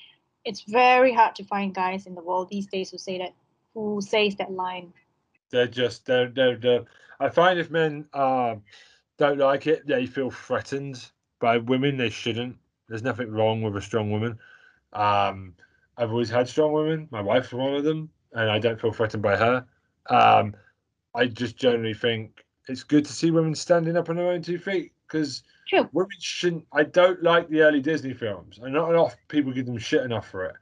It's 0.44 0.62
very 0.62 1.12
hard 1.12 1.34
to 1.36 1.44
find 1.44 1.74
guys 1.74 2.06
in 2.06 2.14
the 2.14 2.22
world 2.22 2.48
these 2.50 2.66
days 2.66 2.90
who 2.90 2.98
say 2.98 3.18
that, 3.18 3.34
who 3.74 4.00
says 4.00 4.36
that 4.36 4.52
line. 4.52 4.92
They're 5.50 5.66
just 5.66 6.06
they're 6.06 6.28
they're, 6.28 6.56
they're 6.56 6.84
I 7.20 7.28
find 7.28 7.58
if 7.58 7.70
men 7.70 8.06
um 8.14 8.62
don't 9.18 9.38
like 9.38 9.66
it, 9.66 9.86
they 9.86 10.06
feel 10.06 10.30
threatened 10.30 11.04
by 11.40 11.58
women. 11.58 11.96
They 11.96 12.10
shouldn't. 12.10 12.56
There's 12.88 13.02
nothing 13.02 13.30
wrong 13.30 13.62
with 13.62 13.76
a 13.76 13.82
strong 13.82 14.10
woman. 14.10 14.38
Um, 14.92 15.54
I've 15.98 16.10
always 16.12 16.30
had 16.30 16.48
strong 16.48 16.72
women. 16.72 17.08
My 17.10 17.20
wife's 17.20 17.52
one 17.52 17.74
of 17.74 17.82
them, 17.84 18.08
and 18.32 18.48
I 18.48 18.58
don't 18.58 18.80
feel 18.80 18.92
threatened 18.92 19.22
by 19.22 19.36
her. 19.36 19.66
Um, 20.08 20.54
I 21.14 21.26
just 21.26 21.56
generally 21.56 21.92
think 21.94 22.44
it's 22.68 22.84
good 22.84 23.04
to 23.04 23.12
see 23.12 23.30
women 23.32 23.54
standing 23.54 23.96
up 23.96 24.08
on 24.08 24.16
their 24.16 24.30
own 24.30 24.40
two 24.42 24.58
feet 24.58 24.92
because 25.06 25.42
women 25.92 26.16
shouldn't. 26.20 26.64
I 26.72 26.84
don't 26.84 27.22
like 27.22 27.48
the 27.48 27.62
early 27.62 27.80
Disney 27.80 28.14
films, 28.14 28.58
and 28.62 28.72
not 28.72 28.90
enough 28.90 29.16
people 29.26 29.52
give 29.52 29.66
them 29.66 29.76
shit 29.78 30.04
enough 30.04 30.28
for 30.30 30.44
it. 30.44 30.54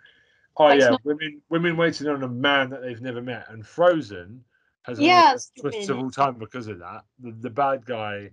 Oh 0.57 0.64
Like 0.64 0.81
yeah, 0.81 0.88
Snow- 0.88 0.99
women 1.05 1.42
women 1.51 1.77
waiting 1.77 2.09
on 2.09 2.22
a 2.22 2.29
man 2.29 2.70
that 2.70 2.81
they've 2.81 3.03
never 3.03 3.20
met, 3.20 3.46
and 3.51 3.64
Frozen 3.66 4.42
has 4.85 4.99
Yeah, 4.99 5.35
of 5.35 5.42
twists 5.61 5.88
of 5.90 5.99
all 5.99 6.11
time 6.11 6.38
because 6.38 6.66
of 6.68 6.79
that. 6.79 7.03
The, 7.18 7.33
the 7.33 7.51
bad 7.51 7.85
guy 7.85 8.31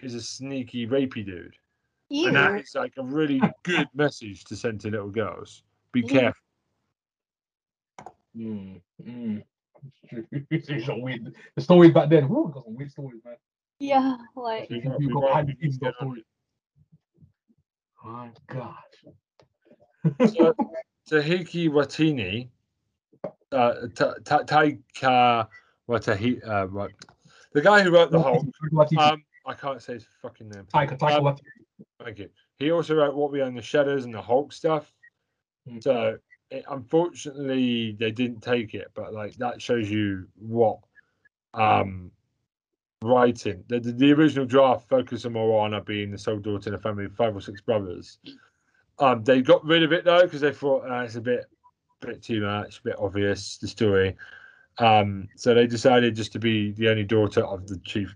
is 0.00 0.14
a 0.14 0.20
sneaky 0.20 0.86
rapey 0.86 1.24
dude, 1.24 1.56
Ew. 2.10 2.26
and 2.26 2.36
that 2.36 2.60
is 2.60 2.74
like 2.74 2.92
a 2.98 3.02
really 3.02 3.40
good 3.62 3.88
message 3.94 4.44
to 4.44 4.56
send 4.56 4.82
to 4.82 4.90
little 4.90 5.08
girls. 5.10 5.62
Be 5.94 6.02
Mm. 6.02 6.08
careful. 6.08 6.40
Mm, 8.36 8.80
mm. 9.00 9.44
it's 10.50 10.86
some 10.86 11.00
weird. 11.00 11.32
The 11.54 11.62
stories 11.62 11.92
back 11.92 12.08
then, 12.10 12.28
whoo, 12.28 12.50
got 12.52 12.64
some 12.64 12.74
weird 12.74 12.90
stories, 12.90 13.20
man. 13.24 13.36
Yeah, 13.78 14.16
like 14.34 14.68
We 14.70 14.76
You 14.78 14.82
got- 14.82 14.98
we 14.98 15.06
got 15.06 15.14
got- 15.14 15.20
behind 15.28 15.48
the 15.48 15.54
we 15.54 15.60
scenes 15.62 15.78
got- 15.78 15.94
stories. 15.94 16.24
My 18.04 18.30
God. 18.48 18.74
So, 20.34 20.52
Tahiki 21.08 21.68
Watini, 21.70 22.48
uh, 23.52 23.86
Ta- 23.94 24.14
Ta- 24.24 24.42
Taika 24.42 25.48
Watahi, 25.88 26.44
uh, 26.48 26.66
what? 26.66 26.90
The 27.52 27.60
guy 27.62 27.82
who 27.82 27.90
wrote 27.92 28.10
the 28.10 28.20
Hulk. 28.20 28.44
Um, 28.98 29.24
I 29.46 29.54
can't 29.54 29.80
say 29.80 29.94
his 29.94 30.06
fucking 30.20 30.48
name. 30.48 30.64
Taika, 30.74 30.98
Taika, 30.98 31.18
um, 31.18 31.24
Waititi. 31.26 31.84
Thank 32.02 32.18
you. 32.18 32.30
He 32.56 32.72
also 32.72 32.96
wrote 32.96 33.14
What 33.14 33.30
We 33.30 33.42
Own 33.42 33.54
the 33.54 33.62
Shadows 33.62 34.04
and 34.06 34.12
the 34.12 34.20
Hulk 34.22 34.52
stuff. 34.52 34.92
Hmm. 35.68 35.80
So 35.80 36.18
it, 36.50 36.64
unfortunately, 36.68 37.96
they 37.98 38.10
didn't 38.10 38.42
take 38.42 38.74
it, 38.74 38.90
but 38.94 39.12
like 39.12 39.34
that 39.36 39.60
shows 39.60 39.90
you 39.90 40.26
what 40.36 40.78
um 41.54 42.10
writing. 43.02 43.64
The, 43.68 43.80
the, 43.80 43.92
the 43.92 44.12
original 44.12 44.46
draft 44.46 44.88
focused 44.88 45.28
more 45.28 45.60
on 45.60 45.70
Moana 45.70 45.84
being 45.84 46.10
the 46.10 46.18
sole 46.18 46.38
daughter 46.38 46.70
in 46.70 46.74
a 46.74 46.78
family 46.78 47.04
of 47.04 47.14
five 47.14 47.36
or 47.36 47.40
six 47.40 47.60
brothers. 47.60 48.18
Um, 48.98 49.24
they 49.24 49.42
got 49.42 49.64
rid 49.64 49.82
of 49.82 49.92
it 49.92 50.04
though 50.04 50.22
because 50.22 50.40
they 50.40 50.52
thought 50.52 50.88
uh, 50.90 51.02
it's 51.02 51.16
a 51.16 51.20
bit, 51.20 51.44
bit 52.00 52.22
too 52.22 52.40
much, 52.40 52.78
a 52.78 52.82
bit 52.82 52.96
obvious 52.98 53.58
the 53.58 53.68
story. 53.68 54.16
Um, 54.78 55.28
so 55.36 55.54
they 55.54 55.66
decided 55.66 56.16
just 56.16 56.32
to 56.32 56.38
be 56.38 56.72
the 56.72 56.88
only 56.88 57.04
daughter 57.04 57.44
of 57.44 57.66
the 57.66 57.78
chief. 57.78 58.14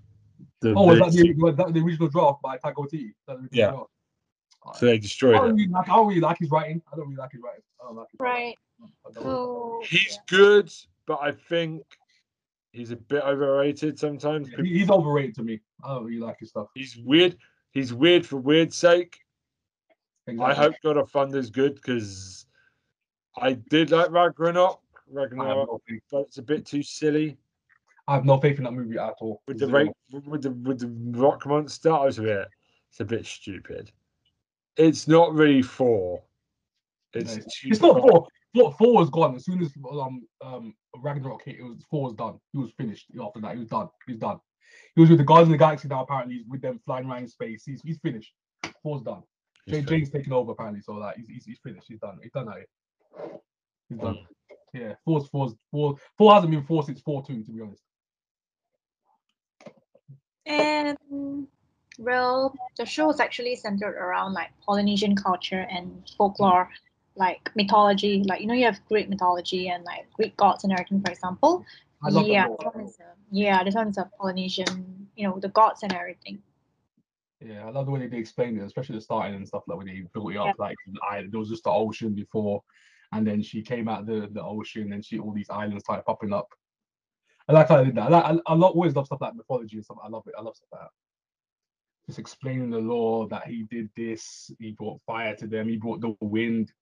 The, 0.61 0.74
Oh, 0.74 0.87
was 0.87 0.98
that 0.98 1.12
the, 1.12 1.34
was 1.34 1.56
that 1.56 1.72
the 1.72 1.80
original 1.80 2.08
draft 2.08 2.42
by 2.42 2.58
Taika 2.58 2.74
Waititi? 2.74 3.12
That 3.26 3.34
the 3.34 3.42
original 3.42 3.48
Yeah. 3.52 3.70
draft? 3.70 3.90
So 4.76 4.87
they 4.87 4.94
I 4.94 4.98
destroyed 4.98 5.35
don't, 5.37 5.50
it. 5.50 5.52
really 5.54 5.68
like, 5.68 5.88
I 5.88 5.96
don't 5.96 6.09
really 6.09 6.20
like 6.20 6.38
his 6.38 6.50
writing. 6.50 6.83
I 6.92 6.96
don't 6.96 7.07
really 7.07 7.16
like 7.16 7.33
his 7.33 7.40
writing. 7.42 7.62
I 7.81 7.85
don't 7.87 7.96
like 7.96 8.11
his 8.11 8.20
right. 8.20 8.31
writing. 8.33 8.54
I 9.07 9.11
don't. 9.12 9.22
So 9.22 9.83
He's 9.85 10.18
good, 10.28 10.72
but 11.07 11.18
I 11.22 11.33
think 11.33 11.83
he's 12.72 12.90
a 12.90 12.96
bit 12.96 13.22
overrated 13.22 13.98
sometimes. 13.98 14.48
Yeah, 14.50 14.62
he's 14.64 14.90
overrated 14.90 15.35
to 15.37 15.42
me. 15.42 15.61
I 15.85 15.94
don't 15.94 16.04
really 16.04 16.20
like 16.20 16.38
his 16.40 16.50
stuff. 16.50 16.68
He's 16.74 16.96
weird. 16.96 17.37
He's 17.72 17.92
weird 17.92 18.26
for 18.26 18.37
weird 18.37 18.72
sake. 18.72 19.18
I 20.26 20.33
Exactly. 20.33 20.54
hope 20.64 20.74
God 20.83 20.96
of 20.98 21.11
Thunder's 21.11 21.50
good 21.50 21.74
because 21.76 22.46
I 23.40 23.54
did 23.54 23.90
like 23.90 24.11
Ragnarok, 24.11 24.81
I 25.16 25.20
have, 25.20 25.31
Ragnarok, 25.31 25.68
no 25.68 25.98
but 26.11 26.20
it's 26.22 26.38
a 26.38 26.42
bit 26.42 26.66
too 26.66 26.83
silly 26.83 27.38
I 28.09 28.14
have 28.14 28.24
no 28.24 28.38
faith 28.38 28.59
in 28.59 28.64
that 28.64 28.72
movie 28.72 28.98
at 28.98 29.14
all. 29.20 29.42
with 29.46 29.59
the 29.59 29.66
Zero. 29.66 29.78
rate 29.78 29.92
with 30.26 30.42
the 30.42 30.50
with 30.50 30.78
the 30.81 30.88
rock 31.18 31.46
monster. 31.46 31.92
I 31.92 32.07
was 32.07 32.18
a 32.18 32.22
bit. 32.22 32.48
It's 32.90 33.00
a 33.00 33.04
bit 33.04 33.26
stupid. 33.26 33.92
It's 34.78 35.08
not 35.08 35.34
really 35.34 35.62
Thor. 35.62 36.22
It's 37.12 37.36
No, 37.36 37.42
It's 37.64 37.80
not 37.80 38.00
Thor. 38.00 38.28
Thor, 38.54 38.72
Thor 38.72 38.94
was 38.94 39.10
gone 39.10 39.34
as 39.34 39.44
soon 39.44 39.60
as 39.60 39.72
um 39.90 40.26
um 40.42 40.74
Ragnarok 40.96 41.42
hit. 41.44 41.56
It 41.58 41.62
was 41.62 41.84
Thor 41.90 42.04
was 42.04 42.14
done. 42.14 42.38
He 42.52 42.58
was 42.58 42.70
finished 42.78 43.06
after 43.20 43.40
that. 43.40 43.54
He 43.54 43.58
was 43.58 43.68
done. 43.68 43.88
He's 44.06 44.18
done. 44.18 44.38
He 44.94 45.00
was 45.00 45.10
with 45.10 45.18
the 45.18 45.24
Guardians 45.24 45.48
of 45.48 45.52
the 45.52 45.58
Galaxy 45.58 45.88
now. 45.88 46.02
Apparently, 46.02 46.36
he's 46.36 46.46
with 46.46 46.62
them 46.62 46.80
flying 46.84 47.06
around 47.06 47.22
in 47.22 47.28
space. 47.28 47.64
He's 47.66 47.82
he's 47.82 47.98
finished. 47.98 48.32
Thor's 48.82 49.02
done. 49.02 49.22
He's 49.66 49.74
Jay, 49.74 49.78
finished. 49.80 49.88
James 49.88 50.10
taking 50.10 50.32
over 50.32 50.52
apparently. 50.52 50.80
So 50.80 50.98
that 51.00 51.16
he's, 51.16 51.28
he's 51.28 51.44
he's 51.44 51.58
finished. 51.62 51.86
He's 51.88 51.98
done. 51.98 52.18
He's 52.22 52.32
done 52.32 52.46
that. 52.46 53.38
He's 53.88 53.98
done. 53.98 54.18
Yeah. 54.72 54.94
Thor's 55.04 55.28
Thor's 55.28 55.54
Thor 55.72 55.96
Thor 56.16 56.34
hasn't 56.34 56.52
been 56.52 56.64
Thor 56.64 56.82
since 56.84 57.00
Thor 57.00 57.24
two. 57.26 57.42
To 57.42 57.52
be 57.52 57.62
honest. 57.62 57.82
and 60.46 61.46
well, 61.98 62.54
the 62.76 62.87
show 62.87 63.11
is 63.11 63.20
actually 63.20 63.56
centered 63.56 63.96
around 63.96 64.32
like 64.32 64.50
Polynesian 64.64 65.16
culture 65.16 65.66
and 65.70 66.08
folklore, 66.16 66.70
like 67.16 67.50
mythology. 67.56 68.22
Like 68.26 68.40
you 68.40 68.46
know, 68.46 68.54
you 68.54 68.64
have 68.64 68.80
Greek 68.88 69.08
mythology 69.08 69.68
and 69.68 69.84
like 69.84 70.11
Greek 70.12 70.37
gods 70.37 70.62
and 70.64 70.72
everything. 70.72 71.02
For 71.02 71.11
example, 71.11 71.64
I 72.02 72.11
love 72.11 72.28
yeah, 72.28 72.46
that. 72.48 72.58
this 72.58 72.74
one 72.74 72.84
is 72.84 72.98
a, 73.00 73.04
yeah, 73.32 73.64
this 73.64 73.74
one's 73.74 73.98
a 73.98 74.08
Polynesian. 74.16 75.08
You 75.16 75.28
know, 75.28 75.38
the 75.40 75.48
gods 75.48 75.82
and 75.82 75.92
everything. 75.92 76.38
Yeah, 77.40 77.66
I 77.66 77.70
love 77.70 77.87
the 77.87 77.92
way 77.92 78.06
they 78.06 78.16
explained 78.16 78.58
it, 78.58 78.64
especially 78.64 78.96
the 78.96 79.00
starting 79.00 79.34
and 79.34 79.46
stuff 79.46 79.64
like 79.66 79.78
when 79.78 79.87
they 79.87 80.02
built 80.14 80.32
it 80.32 80.38
up. 80.38 80.46
Yeah. 80.46 80.52
Like 80.58 80.76
the 80.87 81.00
island, 81.08 81.32
there 81.32 81.40
was 81.40 81.48
just 81.48 81.64
the 81.64 81.70
ocean 81.70 82.14
before, 82.14 82.62
and 83.12 83.26
then 83.26 83.42
she 83.42 83.61
came 83.61 83.88
out 83.88 84.06
the 84.06 84.28
the 84.32 84.42
ocean, 84.42 84.92
and 84.92 85.04
she 85.04 85.18
all 85.18 85.32
these 85.32 85.50
islands 85.50 85.82
started 85.82 86.04
popping 86.04 86.32
up. 86.32 86.48
I 87.48 87.52
like 87.52 87.68
how 87.68 87.78
I 87.78 87.84
did 87.84 87.96
that. 87.96 88.02
I, 88.02 88.08
like, 88.08 88.24
I, 88.24 88.52
I 88.52 88.54
lo- 88.54 88.68
always 88.68 88.94
love 88.94 89.06
stuff 89.06 89.20
like 89.20 89.34
mythology 89.34 89.76
and 89.76 89.84
stuff. 89.84 89.96
I 90.04 90.08
love 90.08 90.24
it. 90.26 90.34
I 90.38 90.42
love 90.42 90.54
stuff 90.54 90.68
like 90.70 90.82
that. 90.82 90.90
Just 92.09 92.18
explaining 92.18 92.71
the 92.71 92.79
law 92.79 93.27
that 93.29 93.47
he 93.47 93.64
did 93.64 93.90
this. 93.94 94.51
He 94.59 94.73
brought 94.73 95.01
fire 95.07 95.37
to 95.37 95.47
them. 95.47 95.68
He 95.68 95.77
brought 95.77 96.01
the 96.01 96.16
wind. 96.21 96.73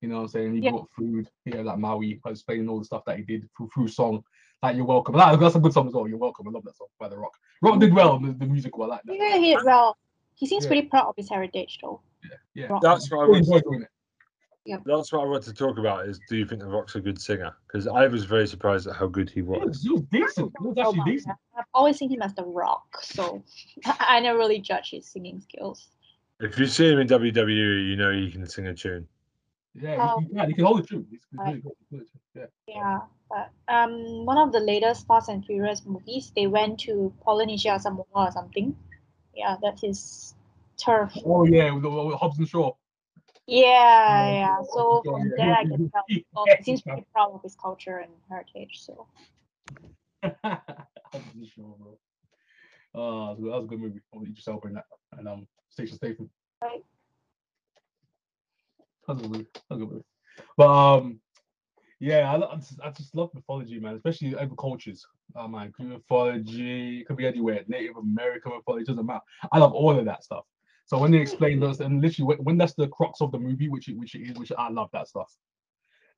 You 0.00 0.08
know 0.08 0.16
what 0.16 0.22
I'm 0.22 0.28
saying? 0.28 0.54
He 0.54 0.60
Yeah. 0.60 0.70
brought 0.70 0.90
food. 0.96 1.30
Yeah, 1.44 1.60
like 1.60 1.78
Maui, 1.78 2.20
explaining 2.24 2.70
all 2.70 2.78
the 2.78 2.84
stuff 2.86 3.04
that 3.04 3.18
he 3.18 3.22
did 3.22 3.48
through, 3.56 3.68
through 3.74 3.88
song. 3.88 4.24
Like 4.62 4.76
You're 4.76 4.86
Welcome. 4.86 5.14
Like, 5.14 5.38
that's 5.38 5.56
a 5.56 5.60
good 5.60 5.74
song 5.74 5.88
as 5.88 5.92
well. 5.92 6.08
You're 6.08 6.16
Welcome. 6.16 6.48
I 6.48 6.52
love 6.52 6.64
that 6.64 6.76
song 6.76 6.88
by 6.98 7.08
The 7.08 7.18
Rock. 7.18 7.36
Rock 7.60 7.80
did 7.80 7.92
well 7.92 8.18
the, 8.18 8.32
the 8.32 8.46
musical. 8.46 8.82
I 8.84 8.86
like 8.86 9.02
that. 9.04 9.14
Yeah, 9.14 9.36
he 9.36 9.54
did 9.54 9.64
well. 9.64 9.96
He 10.36 10.46
seems 10.46 10.64
Yeah. 10.64 10.68
pretty 10.68 10.88
proud 10.88 11.08
of 11.08 11.16
his 11.16 11.28
heritage, 11.28 11.78
though. 11.82 12.00
Yeah. 12.54 12.68
Rock. 12.68 12.80
That's 12.80 13.10
what 13.10 13.28
I 14.64 14.70
Really 14.70 14.76
want. 14.76 14.86
enjoy 14.86 14.88
doing 14.88 14.94
it. 14.94 14.96
That's 14.98 15.12
what 15.12 15.22
I 15.22 15.26
want 15.26 15.42
to 15.44 15.52
talk 15.52 15.78
about. 15.78 16.08
Is 16.08 16.20
do 16.28 16.36
you 16.36 16.46
think 16.46 16.60
The 16.60 16.68
Rock's 16.68 16.94
a 16.94 17.00
good 17.00 17.20
singer? 17.20 17.54
Because 17.66 17.86
I 17.86 18.06
was 18.06 18.24
very 18.24 18.46
surprised 18.46 18.86
at 18.86 18.96
how 18.96 19.06
good 19.06 19.28
he 19.28 19.36
He 19.36 19.42
was, 19.42 19.60
was. 19.66 19.82
he 19.82 19.90
was 19.90 20.02
decent. 20.10 20.52
He 20.60 20.66
was 20.66 20.78
actually 20.78 21.12
decent. 21.12 21.36
I've 21.58 21.64
always 21.74 21.98
seen 21.98 22.10
him 22.10 22.22
as 22.22 22.34
the 22.34 22.44
Rock, 22.44 22.98
so 23.02 23.42
I 24.00 24.20
never 24.20 24.38
really 24.38 24.60
judge 24.60 24.90
his 24.90 25.06
singing 25.06 25.40
skills. 25.40 25.88
If 26.40 26.58
you 26.58 26.66
see 26.66 26.88
him 26.90 26.98
in 27.00 27.06
WWE, 27.08 27.88
you 27.88 27.96
know 27.96 28.12
he 28.12 28.30
can 28.30 28.46
sing 28.46 28.66
a 28.66 28.74
tune. 28.74 29.06
Yeah, 29.74 29.96
Oh. 30.14 30.20
he, 30.20 30.26
he, 30.26 30.34
can, 30.34 30.48
he 30.48 30.54
can 30.54 30.64
hold 30.64 30.80
it 30.80 30.86
true. 30.88 31.06
He's, 31.10 31.20
he's 31.30 31.38
Right. 31.40 31.46
really 31.54 31.62
good. 31.90 32.06
Good. 32.34 32.48
Yeah. 32.66 32.74
Yeah, 32.74 32.98
but 33.30 33.50
um, 33.72 34.26
one 34.26 34.38
of 34.38 34.52
the 34.52 34.60
latest 34.60 35.06
Fast 35.06 35.28
and 35.28 35.44
Furious 35.44 35.84
movies, 35.86 36.32
they 36.36 36.46
went 36.46 36.78
to 36.80 37.12
Polynesia, 37.24 37.78
Samoa, 37.80 38.04
or 38.14 38.30
something. 38.32 38.76
Yeah, 39.34 39.56
that's 39.62 39.80
his 39.82 40.34
turf. 40.76 41.12
Oh 41.24 41.44
yeah, 41.44 41.70
with, 41.72 41.84
with 41.84 42.14
Hobbs 42.16 42.38
and 42.38 42.48
Shaw. 42.48 42.72
Yeah, 43.46 44.30
Yeah. 44.30 44.62
So 44.62 45.02
from 45.04 45.30
there, 45.36 45.54
I 45.54 45.64
can 45.64 45.90
tell 45.90 46.04
well, 46.32 46.44
he- 46.58 46.64
seems 46.64 46.82
pretty 46.82 47.06
proud 47.12 47.32
of 47.32 47.42
his 47.42 47.56
culture 47.56 47.98
and 47.98 48.12
heritage. 48.28 48.80
So 48.80 49.06
Hobbs 50.22 51.34
and 51.34 51.46
Shaw, 51.46 51.74
bro. 51.78 51.98
Uh, 52.94 53.34
that 53.34 53.40
was 53.40 53.64
a 53.64 53.66
good 53.68 53.80
movie. 53.80 54.00
Oh, 54.14 54.24
Elba 54.46 54.68
in 54.68 54.74
that, 54.74 54.84
and 55.18 55.26
um, 55.28 55.46
Station 55.70 55.96
Statham. 55.96 56.28
Right. 56.62 56.84
That 59.08 59.16
was 59.16 59.18
a 59.18 59.22
good 59.22 59.32
movie. 59.32 59.46
That 59.54 59.62
was 59.70 59.76
a 59.76 59.84
good 59.84 59.92
movie. 59.92 60.04
But 60.56 60.68
um, 60.68 61.20
yeah, 62.00 62.32
I, 62.32 62.52
I, 62.52 62.56
just, 62.56 62.80
I 62.84 62.90
just 62.90 63.14
love 63.14 63.30
mythology, 63.34 63.78
man. 63.80 63.94
Especially 63.94 64.36
other 64.36 64.54
cultures. 64.58 65.04
Oh 65.34 65.48
man, 65.48 65.70
Greek 65.70 65.88
mythology 65.88 67.00
it 67.00 67.06
could 67.06 67.16
be 67.16 67.26
anywhere. 67.26 67.64
Native 67.66 67.96
American 67.96 68.52
mythology 68.54 68.84
doesn't 68.84 69.06
matter. 69.06 69.20
I 69.50 69.58
love 69.58 69.72
all 69.72 69.98
of 69.98 70.04
that 70.04 70.22
stuff. 70.22 70.44
So 70.86 70.98
when 70.98 71.10
they 71.10 71.18
explain 71.18 71.60
those, 71.60 71.80
and 71.80 72.02
literally 72.02 72.26
when, 72.26 72.38
when 72.44 72.58
that's 72.58 72.74
the 72.74 72.88
crux 72.88 73.20
of 73.20 73.32
the 73.32 73.38
movie, 73.38 73.68
which 73.68 73.88
it, 73.88 73.96
which 73.96 74.14
it 74.14 74.22
is, 74.22 74.36
which 74.38 74.52
I 74.56 74.68
love 74.68 74.90
that 74.92 75.08
stuff. 75.08 75.32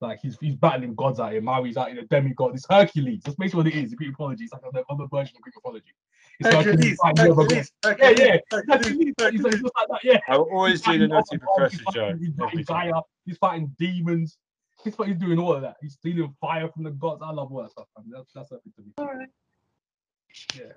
Like 0.01 0.19
he's 0.21 0.37
he's 0.41 0.57
battling 0.57 0.95
gods 0.97 1.21
out 1.21 1.33
here. 1.33 1.41
Maui's 1.41 1.77
out 1.77 1.91
here, 1.93 2.01
a 2.01 2.07
demigod. 2.07 2.55
It's 2.55 2.67
Hercules. 2.69 3.23
That's 3.25 3.37
basically 3.37 3.59
what 3.59 3.67
it 3.69 3.77
is. 3.77 3.95
Greek 3.95 4.11
mythology. 4.11 4.45
It's 4.45 4.53
like 4.53 4.63
another, 4.63 4.85
other 4.91 5.07
version 5.11 5.37
of 5.37 5.43
Greek 5.43 5.55
mythology. 5.55 5.95
It's 6.41 6.53
Hercules 6.55 6.99
fighting 7.01 7.25
the 7.25 7.33
other 7.33 7.47
gods. 7.47 7.73
Yeah, 8.01 8.11
yeah. 8.11 8.37
Hercules. 8.51 8.99
He's 8.99 9.15
like, 9.21 9.33
he's 9.33 9.43
just 9.43 9.63
like 9.63 9.89
that. 9.89 10.01
Yeah. 10.03 10.19
I 10.29 10.37
always 10.37 10.85
He's 10.85 10.99
do 10.99 11.09
the 11.09 11.15
fighting 11.15 11.39
Nutty 11.39 11.39
Professor 11.39 11.77
he's 12.19 12.35
fighting- 12.35 12.59
He's 12.59 12.67
fighting. 12.67 12.91
Gaia. 12.93 13.01
He's 13.25 13.39
fighting 13.39 13.77
demons. 13.79 14.39
He's, 14.83 14.95
he's 15.07 15.17
doing 15.17 15.39
all 15.39 15.53
of 15.55 15.63
that. 15.63 15.77
He's 15.81 15.93
stealing 15.95 16.35
fire 16.41 16.69
from 16.69 16.83
the 16.83 16.91
gods. 16.91 17.23
I 17.25 17.31
love 17.31 17.53
all 17.53 17.63
that 17.63 17.71
stuff. 17.71 17.87
Man. 17.97 18.07
That's 18.11 18.33
that's 18.35 18.51
everything 18.51 18.73
to 18.77 18.83
me. 18.83 18.93
Alright. 18.99 19.29
Yeah. 20.59 20.73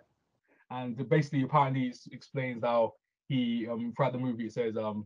And 0.70 1.10
basically, 1.10 1.42
apparently, 1.42 1.88
it 1.88 1.98
explains 2.12 2.64
how 2.64 2.94
he 3.28 3.68
um 3.70 3.94
throughout 3.96 4.14
the 4.14 4.20
movie 4.20 4.46
it 4.46 4.54
says 4.54 4.78
um 4.78 5.06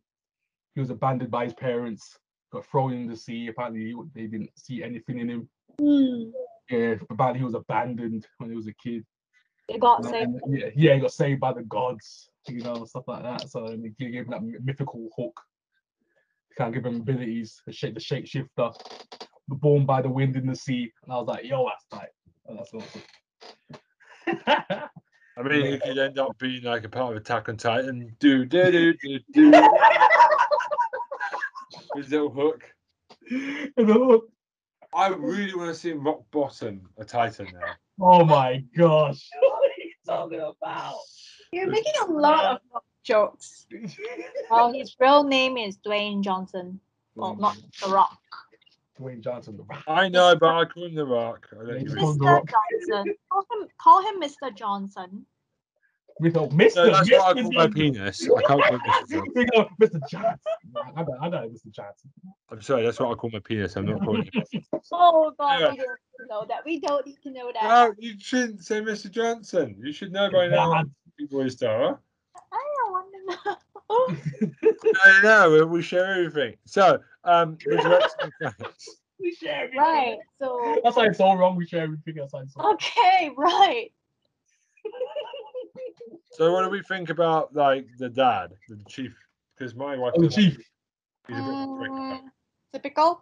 he 0.76 0.80
was 0.80 0.90
abandoned 0.90 1.32
by 1.32 1.44
his 1.46 1.54
parents, 1.54 2.18
got 2.54 2.66
thrown 2.66 2.94
in 2.94 3.08
the 3.08 3.16
sea. 3.16 3.48
Apparently, 3.48 3.94
they 4.16 4.28
didn't 4.28 4.50
see 4.56 4.84
anything 4.84 5.20
in 5.20 5.30
him. 5.30 5.50
Hmm. 5.80 6.30
Yeah, 6.70 6.96
apparently 7.10 7.40
he 7.40 7.46
was 7.46 7.56
abandoned 7.56 8.26
when 8.38 8.50
he 8.52 8.56
was 8.56 8.68
a 8.68 8.74
kid. 8.74 9.04
They 9.68 9.78
got 9.78 9.98
And- 9.98 10.06
saved. 10.06 10.30
and, 10.44 10.58
yeah, 10.58 10.70
yeah, 10.76 10.94
he 10.96 11.02
got 11.02 11.12
saved 11.12 11.42
by 11.42 11.52
the 11.54 11.64
gods, 11.64 12.30
you 12.48 12.62
know, 12.62 12.86
stuff 12.86 13.04
like 13.08 13.24
that. 13.24 13.50
So 13.50 13.68
and 13.68 13.84
they 13.84 13.90
gave 13.90 14.14
him 14.26 14.30
that 14.32 14.42
mythical 14.64 15.10
hook. 15.18 15.38
Can't 16.58 16.74
give 16.74 16.86
him 16.86 16.98
abilities, 17.02 17.62
the 17.66 17.74
shape, 17.74 17.94
the 17.96 18.00
shapeshifter, 18.00 18.74
born 19.50 19.86
by 19.86 20.02
the 20.02 20.10
wind 20.10 20.36
in 20.38 20.46
the 20.48 20.56
sea. 20.56 20.92
And 21.04 21.12
I 21.14 21.18
was 21.18 21.28
like, 21.28 21.44
yo, 21.46 21.66
that's 21.66 21.86
tight. 21.90 22.10
Oh, 22.48 22.56
that's 22.56 22.74
awesome. 22.74 23.02
I 25.38 25.44
mean, 25.44 25.66
he 25.66 25.80
could 25.80 25.98
end 25.98 26.20
up 26.20 26.38
being 26.38 26.64
like 26.64 26.84
a 26.84 26.90
part 26.90 27.12
of 27.16 27.22
Attack 27.22 27.50
on 27.50 27.58
Titan. 27.58 28.16
Do 28.20 28.46
do 28.46 28.72
do 28.72 28.94
do 29.02 29.20
do. 29.34 29.52
His 31.96 32.10
little 32.10 32.30
hook. 32.30 32.64
And 33.30 33.88
hook- 33.90 34.30
I 34.94 35.08
really 35.08 35.56
want 35.56 35.70
to 35.70 35.76
see 35.76 35.92
him 35.92 36.04
rock 36.06 36.24
bottom 36.32 36.90
a 36.98 37.06
Titan 37.06 37.48
now. 37.54 37.74
oh 38.02 38.26
my 38.26 38.64
gosh. 38.78 39.30
What 39.42 39.62
are 39.64 39.78
you 39.78 39.94
talking 40.06 40.40
about? 40.62 40.96
You're 41.54 41.70
making 41.70 41.94
a 42.02 42.12
lot 42.12 42.62
of 42.74 42.82
jokes. 43.04 43.68
Well, 44.50 44.74
his 44.74 44.96
real 45.00 45.24
name 45.24 45.56
is 45.58 45.78
Dwayne 45.78 46.22
Johnson. 46.22 46.82
Well, 47.16 47.36
not 47.36 47.56
The 47.82 47.90
Rock. 47.90 48.20
Dwayne 49.02 49.22
Johnson. 49.22 49.58
the 49.58 49.64
Rock. 49.64 49.84
I 49.88 50.10
know, 50.10 50.36
but 50.36 50.50
I 50.54 50.66
call 50.66 50.86
him 50.86 50.96
the 50.96 51.06
Rock. 51.06 51.48
I 51.54 51.56
don't 51.66 51.68
give 51.68 51.76
a 51.76 51.80
he's 51.80 51.94
called 51.96 52.16
shit. 52.16 52.20
The 52.20 52.26
Mr. 52.26 52.34
Rock. 52.34 52.50
Johnson. 52.90 53.16
Call 53.32 53.46
him, 53.62 53.68
call 53.78 54.02
him 54.04 54.22
Mr. 54.22 54.56
Johnson. 54.56 55.26
With 56.20 56.36
a 56.36 56.40
Mr. 56.42 56.76
No, 56.76 56.86
that's 56.92 57.10
what 57.12 57.38
I 57.38 57.42
call 57.42 57.52
my 57.54 57.68
penis. 57.68 58.30
I 58.30 58.42
can't 58.42 58.46
call 58.46 58.60
it 58.76 58.82
Mr. 58.82 58.86
Johnson. 58.86 59.24
We 59.36 59.46
go, 59.46 59.70
Mr. 59.82 60.10
Johnson. 60.10 60.40
I 60.96 61.02
know, 61.04 61.18
I 61.22 61.30
know 61.30 61.50
Mr. 61.50 61.72
Johnson. 61.72 62.12
I'm 62.52 62.62
sorry, 62.62 62.84
that's 62.86 63.00
what 63.00 63.12
I 63.12 63.16
call 63.16 63.30
my 63.32 63.40
penis. 63.40 63.76
I'm 63.76 63.86
not 63.86 64.04
calling 64.04 64.30
it. 64.32 64.64
Oh 64.94 65.34
God, 65.40 65.60
Yeah. 65.60 65.72
we 65.72 65.78
don't 65.78 65.88
need 65.88 66.18
to 66.20 66.28
know 66.30 66.46
that. 66.48 66.66
We 66.66 66.80
don't 66.80 67.06
need 67.08 67.18
to 67.24 67.32
know 67.32 67.52
that. 67.54 67.64
No, 67.64 67.94
you 67.98 68.14
shouldn't 68.20 68.64
say 68.64 68.82
Mr. 68.82 69.10
Johnson. 69.10 69.78
You 69.82 69.94
should 69.94 70.12
know 70.12 70.30
by 70.30 70.48
now. 70.48 70.84
People 71.18 71.42
is 71.42 71.54
star. 71.54 72.00
I 72.52 72.64
don't 72.78 72.92
want 72.92 73.08
to 73.46 73.50
know. 73.50 73.56
I 75.04 75.22
know, 75.24 75.52
we- 75.52 75.64
we 75.78 75.82
share 75.82 76.06
everything. 76.26 76.56
So, 76.66 77.00
um, 77.24 77.58
resurrection 77.66 78.32
of 78.42 78.58
Christ. 78.58 78.90
we 79.20 79.34
share 79.34 79.64
everything. 79.66 79.80
right. 79.80 80.18
So 80.40 80.80
That's 80.84 80.96
why 80.96 81.06
it's 81.08 81.20
all 81.20 81.38
wrong. 81.38 81.56
We 81.56 81.66
share 81.68 81.84
everything. 81.84 82.16
That's 82.16 82.34
why 82.34 82.42
it's 82.42 82.54
all 82.56 82.74
okay, 82.74 83.32
right. 83.38 83.92
So, 86.34 86.54
what 86.54 86.64
do 86.64 86.70
we 86.70 86.82
think 86.82 87.10
about 87.10 87.54
like 87.54 87.88
the 87.98 88.08
dad, 88.10 88.54
the 88.70 88.82
chief? 88.88 89.14
Because 89.58 89.76
my 89.76 89.98
wife, 89.98 90.14
Oh, 90.16 90.22
the 90.22 90.28
doesn't- 90.30 90.42
chief. 90.44 90.58
he's 91.28 91.38
a 91.38 91.42
bit 91.42 91.50
of 91.50 91.70
a 91.70 91.76
prick. 91.78 91.92
Mm, 91.92 92.20
typical. 92.72 93.22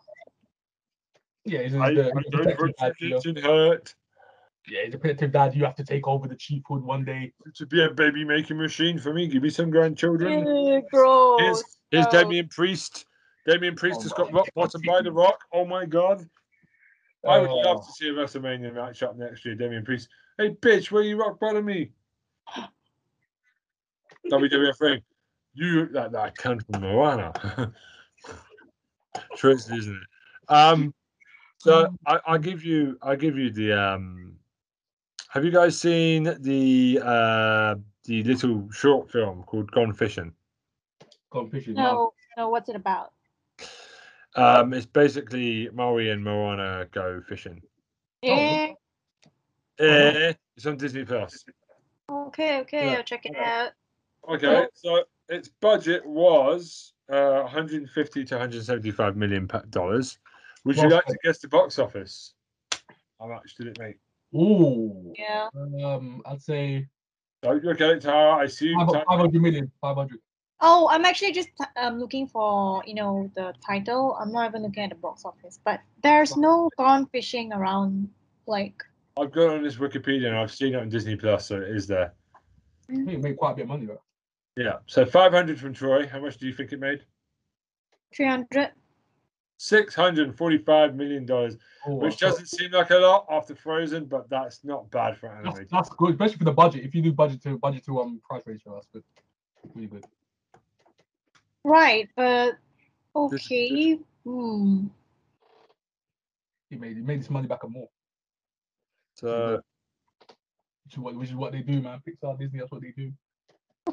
Yeah, 1.44 1.64
he's, 1.64 1.74
I, 1.74 1.88
I 1.88 1.94
don't 1.96 2.14
the 2.14 2.56
protective 2.56 2.60
want 2.60 2.76
dad. 2.78 2.94
You 3.00 3.10
know? 3.10 3.20
to 3.20 3.34
get 3.34 3.44
hurt. 3.44 3.96
Yeah, 4.70 4.86
he's 4.86 4.94
a 4.94 4.98
protective 4.98 5.32
dad. 5.32 5.56
You 5.56 5.66
have 5.66 5.76
to 5.76 5.84
take 5.84 6.08
over 6.08 6.28
the 6.28 6.36
chiefhood 6.36 6.82
one 6.84 7.04
day. 7.04 7.34
To 7.56 7.66
be 7.66 7.84
a 7.84 7.90
baby 7.90 8.24
making 8.24 8.58
machine 8.58 9.00
for 9.00 9.14
me. 9.14 9.28
Give 9.28 9.42
me 9.42 9.50
some 9.50 9.70
grandchildren. 9.70 10.46
Ew, 10.46 10.84
gross. 10.92 11.40
Here's, 11.40 11.64
here's 11.92 12.06
gross. 12.08 12.24
Damien 12.24 12.48
Priest. 12.50 13.06
Damien 13.48 13.76
Priest 13.76 14.00
Oh 14.00 14.04
has 14.04 14.14
got 14.14 14.32
rock 14.32 14.48
bottom 14.56 14.82
by 14.86 15.02
the 15.02 15.12
rock. 15.12 15.40
Oh 15.52 15.66
my 15.66 15.86
god. 15.86 16.28
I 17.28 17.40
would 17.40 17.50
Oh. 17.50 17.58
love 17.58 17.86
to 17.86 17.92
see 17.92 18.10
a 18.10 18.14
WrestleMania 18.14 18.74
match 18.74 19.04
up 19.04 19.18
next 19.18 19.44
year, 19.44 19.56
Damien 19.56 19.84
Priest. 19.84 20.08
Hey 20.38 20.52
bitch, 20.52 20.92
where 20.92 21.04
you 21.04 21.20
rock 21.20 21.40
bottom 21.40 21.66
me? 21.66 21.92
WWF 24.32 24.80
ring. 24.80 25.02
You 25.54 25.88
that 25.90 26.12
that 26.12 26.38
cunt 26.38 26.66
from 26.66 26.82
Moana. 26.82 27.34
True, 29.36 29.52
isn't 29.52 29.96
it? 29.96 30.54
Um 30.54 30.94
so 31.58 31.94
I, 32.06 32.20
I 32.26 32.38
give 32.38 32.64
you 32.64 32.98
I 33.02 33.16
give 33.16 33.38
you 33.38 33.52
the 33.52 33.74
um 33.74 34.39
have 35.30 35.46
you 35.46 35.52
guys 35.52 35.80
seen 35.80 36.24
the 36.40 37.00
uh 37.04 37.76
the 38.06 38.24
little 38.24 38.70
short 38.72 39.10
film 39.12 39.44
called 39.44 39.72
Gone 39.72 39.94
Fishing? 39.94 40.34
Competition. 41.32 41.76
No, 41.76 42.12
no. 42.36 42.50
What's 42.50 42.70
it 42.70 42.76
about? 42.76 43.14
Um, 44.36 44.74
it's 44.74 44.86
basically 44.86 45.70
Maui 45.74 46.10
and 46.10 46.24
Moana 46.24 46.88
go 46.92 47.22
fishing. 47.28 47.62
Oh, 48.24 48.28
Eh, 48.28 48.74
Eh, 49.80 50.34
it's 50.56 50.66
on 50.66 50.78
Disney 50.78 51.06
Plus. 51.06 51.46
okay, 52.10 52.60
okay. 52.60 52.92
Yeah. 52.92 52.98
I'll 52.98 53.04
check 53.04 53.26
it 53.26 53.36
out. 53.36 53.72
Okay, 54.28 54.68
so 54.74 55.04
its 55.30 55.50
budget 55.62 56.06
was 56.06 56.94
uh, 57.12 57.42
150 57.42 58.26
to 58.26 58.36
175 58.36 59.16
million 59.16 59.50
dollars. 59.70 60.20
Would 60.66 60.78
you 60.78 60.90
like 60.90 61.06
to 61.06 61.18
guess 61.24 61.40
the 61.40 61.48
box 61.48 61.80
office? 61.80 62.34
How 63.20 63.28
much 63.28 63.56
did 63.56 63.68
it 63.68 63.80
make? 63.80 63.98
Ooh. 64.36 65.14
Yeah. 65.18 65.50
Um, 65.56 66.22
I'd 66.26 66.42
say 66.42 66.88
Oh, 67.44 67.52
okay, 67.52 67.98
Tara, 68.00 68.36
I 68.36 68.48
see 68.48 68.68
you. 68.68 68.78
five 68.80 68.92
type- 68.92 69.06
hundred 69.08 69.42
million. 69.42 69.72
Five 69.82 69.96
hundred. 69.96 70.20
Oh, 70.62 70.90
I'm 70.92 71.06
actually 71.06 71.32
just 71.32 71.50
um 71.78 72.00
looking 72.00 72.28
for 72.28 72.84
you 72.86 72.94
know 72.94 73.32
the 73.36 73.54
title. 73.66 74.18
I'm 74.20 74.32
not 74.32 74.50
even 74.50 74.64
looking 74.64 74.84
at 74.84 74.90
the 74.90 74.96
box 74.96 75.24
office, 75.24 75.60
but 75.64 75.80
there's 76.04 76.36
no 76.36 76.70
gone 76.78 77.06
fishing 77.08 77.54
around. 77.54 78.10
Like, 78.46 78.84
I've 79.18 79.32
gone 79.32 79.52
on 79.52 79.64
this 79.64 79.76
Wikipedia 79.76 80.28
and 80.28 80.36
I've 80.36 80.52
seen 80.52 80.74
it 80.74 80.82
on 80.82 80.90
Disney 80.90 81.16
Plus, 81.16 81.46
so 81.48 81.58
it 81.58 81.70
is 81.70 81.88
there. 81.88 82.14
I 82.90 82.96
think 82.96 83.10
it 83.10 83.22
made 83.22 83.38
quite 83.38 83.52
a 83.52 83.56
bit 83.56 83.62
of 83.64 83.68
money 83.70 83.86
though. 83.86 84.02
Yeah, 84.58 84.78
so 84.88 85.06
500 85.06 85.58
from 85.60 85.74
Troy. 85.74 86.08
How 86.08 86.20
much 86.20 86.38
do 86.38 86.48
you 86.48 86.54
think 86.54 86.74
it 86.74 86.80
made? 86.80 87.06
300 88.16 88.72
Six 89.62 89.94
hundred 89.94 90.26
and 90.30 90.38
forty-five 90.38 90.96
million 90.96 91.26
dollars, 91.26 91.58
Oh, 91.86 91.96
which 91.96 92.18
doesn't 92.18 92.46
seem 92.46 92.72
like 92.72 92.92
a 92.92 92.96
lot 92.96 93.26
after 93.30 93.54
Frozen, 93.54 94.06
but 94.06 94.30
that's 94.30 94.64
not 94.64 94.90
bad 94.90 95.18
for 95.18 95.28
that's, 95.28 95.40
animation. 95.48 95.68
that's 95.70 95.90
good, 95.90 96.12
especially 96.12 96.38
for 96.38 96.46
the 96.46 96.54
budget. 96.54 96.86
If 96.86 96.96
you 96.96 97.02
do 97.02 97.12
budget 97.12 97.44
to 97.44 97.58
budget 97.58 97.84
to 97.88 98.00
um 98.00 98.22
price 98.24 98.44
ratio, 98.46 98.76
that's 98.76 98.88
good. 98.94 99.04
Really 99.76 99.88
good. 99.88 100.06
Right, 101.66 102.08
but 102.16 102.52
This- 102.52 103.42
okay. 103.52 104.00
Hmm. 104.24 104.86
He 106.70 106.78
made 106.78 106.96
he 106.96 107.04
made 107.04 107.20
this 107.20 107.30
money 107.30 107.48
back 107.48 107.64
and 107.66 107.74
more. 107.74 107.90
So 109.16 109.60
Which 110.86 110.94
is 110.94 111.00
what 111.00 111.16
which 111.16 111.30
is 111.32 111.36
what 111.36 111.52
they 111.52 111.64
do, 111.64 111.82
man. 111.82 112.00
Pixar, 112.08 112.40
Disney, 112.40 112.60
that's 112.60 112.72
what 112.72 112.82
they 112.82 112.94
do. 112.96 113.12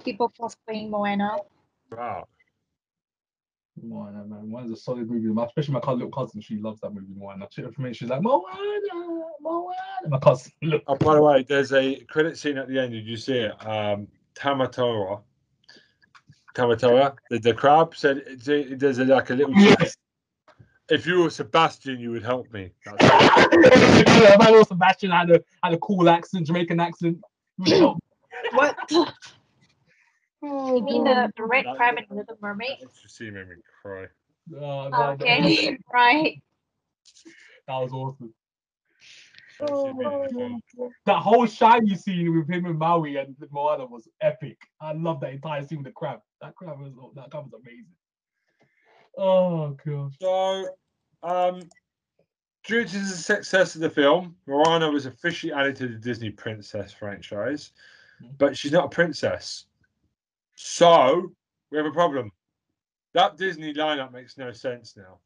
People 0.04 0.30
cosplaying 0.40 0.90
Moana. 0.90 1.38
wow. 1.90 2.28
Moana, 3.82 4.24
man. 4.24 4.50
Moana's 4.50 4.72
a 4.72 4.76
solid 4.76 5.08
movie. 5.10 5.28
Especially 5.42 5.74
my 5.74 5.80
cousin, 5.80 5.98
little 5.98 6.12
cousin, 6.12 6.40
she 6.40 6.56
loves 6.56 6.80
that 6.80 6.94
movie, 6.94 7.12
Moana. 7.16 7.48
She, 7.50 7.62
for 7.62 7.82
me, 7.82 7.92
she's 7.92 8.08
like, 8.08 8.22
Moana, 8.22 8.46
Moana. 9.40 9.74
My 10.08 10.18
cousin, 10.18 10.52
look. 10.62 10.82
Oh, 10.86 10.96
by 10.96 11.14
the 11.14 11.22
way, 11.22 11.42
there's 11.42 11.72
a 11.72 11.96
credit 12.04 12.38
scene 12.38 12.58
at 12.58 12.68
the 12.68 12.78
end. 12.78 12.92
Did 12.92 13.06
you 13.06 13.16
see 13.16 13.38
it? 13.38 13.66
Um, 13.66 14.08
Tamatoa. 14.34 15.20
Tamatoa, 16.54 17.16
the, 17.30 17.38
the 17.38 17.52
crab 17.52 17.94
said, 17.94 18.22
there's 18.38 18.98
a, 18.98 19.04
like 19.04 19.30
a 19.30 19.34
little. 19.34 19.54
Yes. 19.54 19.96
If 20.88 21.04
you 21.04 21.22
were 21.22 21.30
Sebastian, 21.30 21.98
you 21.98 22.12
would 22.12 22.22
help 22.22 22.50
me. 22.52 22.70
if 22.86 24.40
I 24.40 24.50
little 24.50 24.64
Sebastian 24.64 25.10
I 25.10 25.18
had 25.18 25.30
a 25.32 25.40
had 25.62 25.74
a 25.74 25.78
cool 25.78 26.08
accent, 26.08 26.46
Jamaican 26.46 26.78
accent. 26.78 27.18
What? 28.52 28.76
You 30.42 30.48
Oh, 30.50 30.80
mean 30.80 31.04
the, 31.04 31.32
the 31.36 31.44
red 31.44 31.64
That- 31.66 31.76
crab 31.76 31.96
in 31.98 32.16
Little 32.16 32.36
Mermaid? 32.40 32.78
That 32.80 32.88
just 33.02 33.16
see 33.16 33.30
made 33.30 33.48
me 33.48 33.56
cry. 33.82 34.06
That- 34.48 35.16
Okay, 35.20 35.76
right. 35.92 36.42
That 37.66 37.78
was 37.78 37.92
awesome. 37.92 38.32
That 39.58 39.68
scene 39.68 39.96
made 39.98 40.52
me 40.52 40.60
cry. 40.76 40.88
That 41.06 41.16
whole 41.18 41.46
shiny 41.46 41.94
scene 41.96 42.36
with 42.36 42.48
him 42.48 42.66
and 42.66 42.78
Maui 42.78 43.16
and 43.16 43.34
Moana 43.50 43.86
was 43.86 44.08
epic. 44.20 44.58
I 44.80 44.92
love 44.92 45.20
that 45.20 45.32
entire 45.32 45.64
scene 45.66 45.78
with 45.78 45.86
the 45.86 45.92
crab. 45.92 46.20
That 46.40 46.54
crab 46.54 46.78
was 46.78 46.92
that 47.14 47.30
crab 47.30 47.44
was 47.44 47.60
amazing. 47.60 47.86
Oh 49.18 49.76
gosh. 49.84 50.12
So, 50.20 50.68
um, 51.22 51.62
due 52.64 52.84
to 52.84 52.98
the 52.98 53.04
success 53.06 53.74
of 53.74 53.80
the 53.80 53.90
film, 53.90 54.36
Moana 54.46 54.90
was 54.90 55.06
officially 55.06 55.52
added 55.52 55.74
to 55.76 55.88
the 55.88 55.94
Disney 55.96 56.30
Princess 56.30 56.92
franchise, 56.92 57.72
but 58.38 58.56
she's 58.56 58.72
not 58.72 58.84
a 58.84 58.88
princess. 58.88 59.64
So, 60.56 61.32
we 61.70 61.76
have 61.78 61.86
a 61.86 61.90
problem. 61.92 62.32
That 63.14 63.36
Disney 63.36 63.72
lineup 63.72 64.12
makes 64.12 64.36
no 64.36 64.52
sense 64.52 64.96
now. 64.96 65.18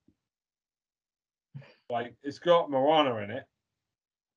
Like, 1.89 2.15
it's 2.23 2.39
got 2.39 2.71
Moana 2.71 3.17
in 3.19 3.31
it, 3.31 3.45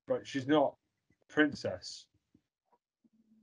but 0.08 0.26
she's 0.26 0.46
not 0.46 0.74
princess. 1.28 2.06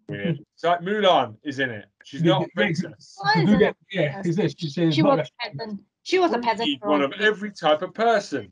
Weird. 0.10 0.40
It's 0.56 0.64
like 0.64 0.82
Mulan 0.82 1.36
is 1.44 1.60
in 1.60 1.70
it. 1.70 1.86
She's 2.04 2.24
not 2.24 2.44
princess. 2.56 3.16
Why 3.22 3.36
To 3.36 3.40
is 3.42 3.48
do 3.50 3.56
it? 3.56 3.60
that- 3.60 3.78
yeah, 3.92 4.22
he 4.24 4.32
says 4.34 4.54
she 4.58 4.70
says 4.70 4.94
She 4.96 5.02
not 5.02 5.18
was 5.20 5.28
a 5.30 5.50
peasant. 5.50 5.82
She 6.04 6.20
was 6.20 6.34
a 6.34 6.40
peasant. 6.40 6.70
one 6.84 7.02
of 7.02 7.14
every 7.20 7.52
type 7.52 7.82
of 7.82 7.94
person. 7.94 8.52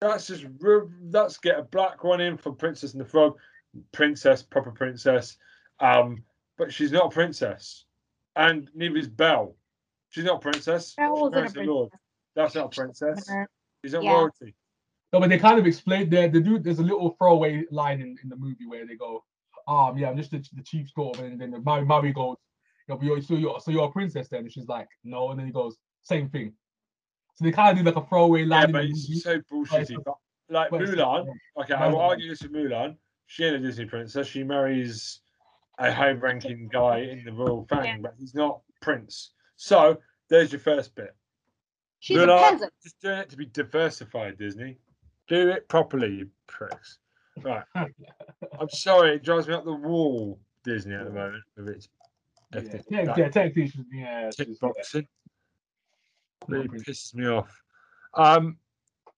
That's 0.00 0.26
just 0.26 0.46
ru- 0.58 0.90
let's 1.10 1.38
get 1.38 1.58
a 1.58 1.62
black 1.62 2.04
one 2.04 2.20
in 2.20 2.36
for 2.36 2.52
Princess 2.52 2.92
and 2.92 3.00
the 3.00 3.04
Frog, 3.08 3.36
princess, 3.92 4.42
proper 4.42 4.70
princess. 4.72 5.36
Um, 5.78 6.24
but 6.58 6.72
she's 6.72 6.92
not 6.92 7.06
a 7.06 7.10
princess, 7.10 7.84
and 8.36 8.68
neither 8.74 8.96
is 8.96 9.08
Belle. 9.08 9.56
She's 10.10 10.24
not 10.24 10.36
a 10.36 10.40
princess. 10.40 10.94
Belle 10.94 11.12
wasn't 11.12 11.34
a 11.34 11.38
marries 11.38 11.52
the 11.52 11.62
Lord. 11.62 11.90
That's 12.34 12.54
not 12.54 12.66
a 12.66 12.68
princess. 12.68 13.24
princess. 13.26 13.46
She's 13.84 13.92
not 13.92 14.04
Yeah. 14.04 14.12
royalty. 14.12 14.54
No, 15.12 15.18
but 15.20 15.28
they 15.28 15.38
kind 15.38 15.58
of 15.58 15.66
explained 15.66 16.12
there. 16.12 16.28
They 16.28 16.40
do. 16.40 16.58
There's 16.58 16.78
a 16.78 16.82
little 16.84 17.10
throwaway 17.18 17.64
line 17.70 18.00
in, 18.00 18.16
in 18.22 18.28
the 18.28 18.36
movie 18.36 18.66
where 18.66 18.86
they 18.86 18.94
go, 18.96 19.24
"Um, 19.66 19.98
yeah, 19.98 20.08
I'm 20.08 20.16
just 20.16 20.30
the, 20.30 20.38
the 20.54 20.62
chief's 20.62 20.92
daughter," 20.92 21.24
and 21.24 21.40
then 21.40 21.50
the 21.50 21.58
Maui, 21.60 21.84
Maui 21.84 22.12
goes, 22.12 22.36
"Yo, 22.88 22.96
but 22.96 23.04
you're, 23.04 23.20
so 23.20 23.34
you're 23.34 23.58
so 23.58 23.70
you're 23.72 23.86
a 23.86 23.90
princess 23.90 24.28
then?" 24.28 24.40
And 24.40 24.52
she's 24.52 24.68
like, 24.68 24.86
"No," 25.02 25.30
and 25.30 25.38
then 25.38 25.46
he 25.46 25.52
goes, 25.52 25.76
"Same 26.02 26.28
thing." 26.28 26.52
So 27.34 27.44
they 27.44 27.50
kind 27.50 27.76
of 27.76 27.84
do 27.84 27.90
like 27.90 28.00
a 28.02 28.06
throwaway 28.08 28.42
Yeah, 28.42 28.46
line. 28.60 28.64
in 28.66 28.72
but 28.72 28.82
the 28.82 28.88
it's 28.90 29.08
movie. 29.08 29.20
so 29.20 29.38
bullshitty. 29.52 29.96
But 30.04 30.14
like 30.48 30.70
Mulan, 30.70 31.26
okay, 31.60 31.74
I 31.74 31.88
will 31.88 32.00
argue 32.00 32.28
this 32.28 32.42
with 32.42 32.52
Mulan. 32.52 32.96
She 33.26 33.44
ain't 33.44 33.56
a 33.56 33.58
Disney 33.58 33.86
princess. 33.86 34.26
She 34.28 34.44
marries 34.44 35.20
a 35.80 35.92
high-ranking 35.92 36.68
guy 36.72 36.98
in 37.00 37.24
the 37.24 37.32
royal 37.32 37.64
family, 37.70 37.88
Yeah. 37.88 37.98
but 38.02 38.14
he's 38.18 38.34
not 38.34 38.60
prince. 38.82 39.32
So 39.56 39.98
there's 40.28 40.52
your 40.52 40.60
first 40.60 40.94
bit. 40.94 41.14
She's 42.00 42.16
Mulan, 42.16 42.48
a 42.48 42.50
peasant. 42.52 42.72
Just 42.82 43.00
doing 43.00 43.18
it 43.18 43.30
to 43.30 43.36
be 43.36 43.46
diversified, 43.46 44.38
Disney. 44.38 44.78
Do 45.28 45.48
it 45.50 45.68
properly, 45.68 46.14
you 46.14 46.28
pricks. 46.46 46.98
Right. 47.42 47.62
I'm 47.74 48.68
sorry, 48.70 49.14
it 49.16 49.22
drives 49.24 49.48
me 49.48 49.54
up 49.54 49.64
the 49.64 49.72
wall, 49.72 50.38
Disney, 50.64 50.94
at 50.94 51.04
the 51.04 51.10
moment 51.10 51.42
with 51.56 51.68
its 51.68 51.88
Yeah, 52.52 52.58
ethnic 52.60 52.84
yeah, 52.90 53.04
that 53.04 53.18
yeah, 53.18 53.28
technically, 53.28 53.68
she's- 53.68 53.84
yeah, 53.92 54.30
tick 54.30 54.48
she's- 54.48 54.94
yeah. 54.94 55.00
Really 56.48 56.68
pisses 56.68 57.14
me 57.14 57.26
off. 57.26 57.62
Um. 58.14 58.56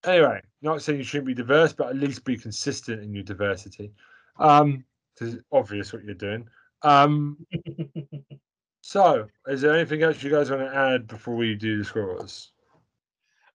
Anyway, 0.05 0.41
not 0.63 0.83
saying 0.83 0.99
you 0.99 1.05
shouldn't 1.05 1.29
be 1.29 1.35
diverse, 1.35 1.73
but 1.73 1.89
at 1.89 1.95
least 1.97 2.25
be 2.25 2.37
consistent 2.37 3.01
in 3.03 3.15
your 3.15 3.23
diversity. 3.23 3.93
Um, 4.41 4.71
because 4.73 4.83
it's 5.21 5.37
obvious 5.53 5.93
what 5.93 6.05
you're 6.05 6.15
doing. 6.15 6.47
Um. 6.83 7.47
So, 8.83 9.29
is 9.47 9.61
there 9.61 9.75
anything 9.75 10.03
else 10.03 10.23
you 10.23 10.31
guys 10.31 10.51
want 10.51 10.63
to 10.63 10.77
add 10.77 11.07
before 11.07 11.37
we 11.37 11.55
do 11.55 11.79
the 11.79 11.85
scores? 11.85 12.51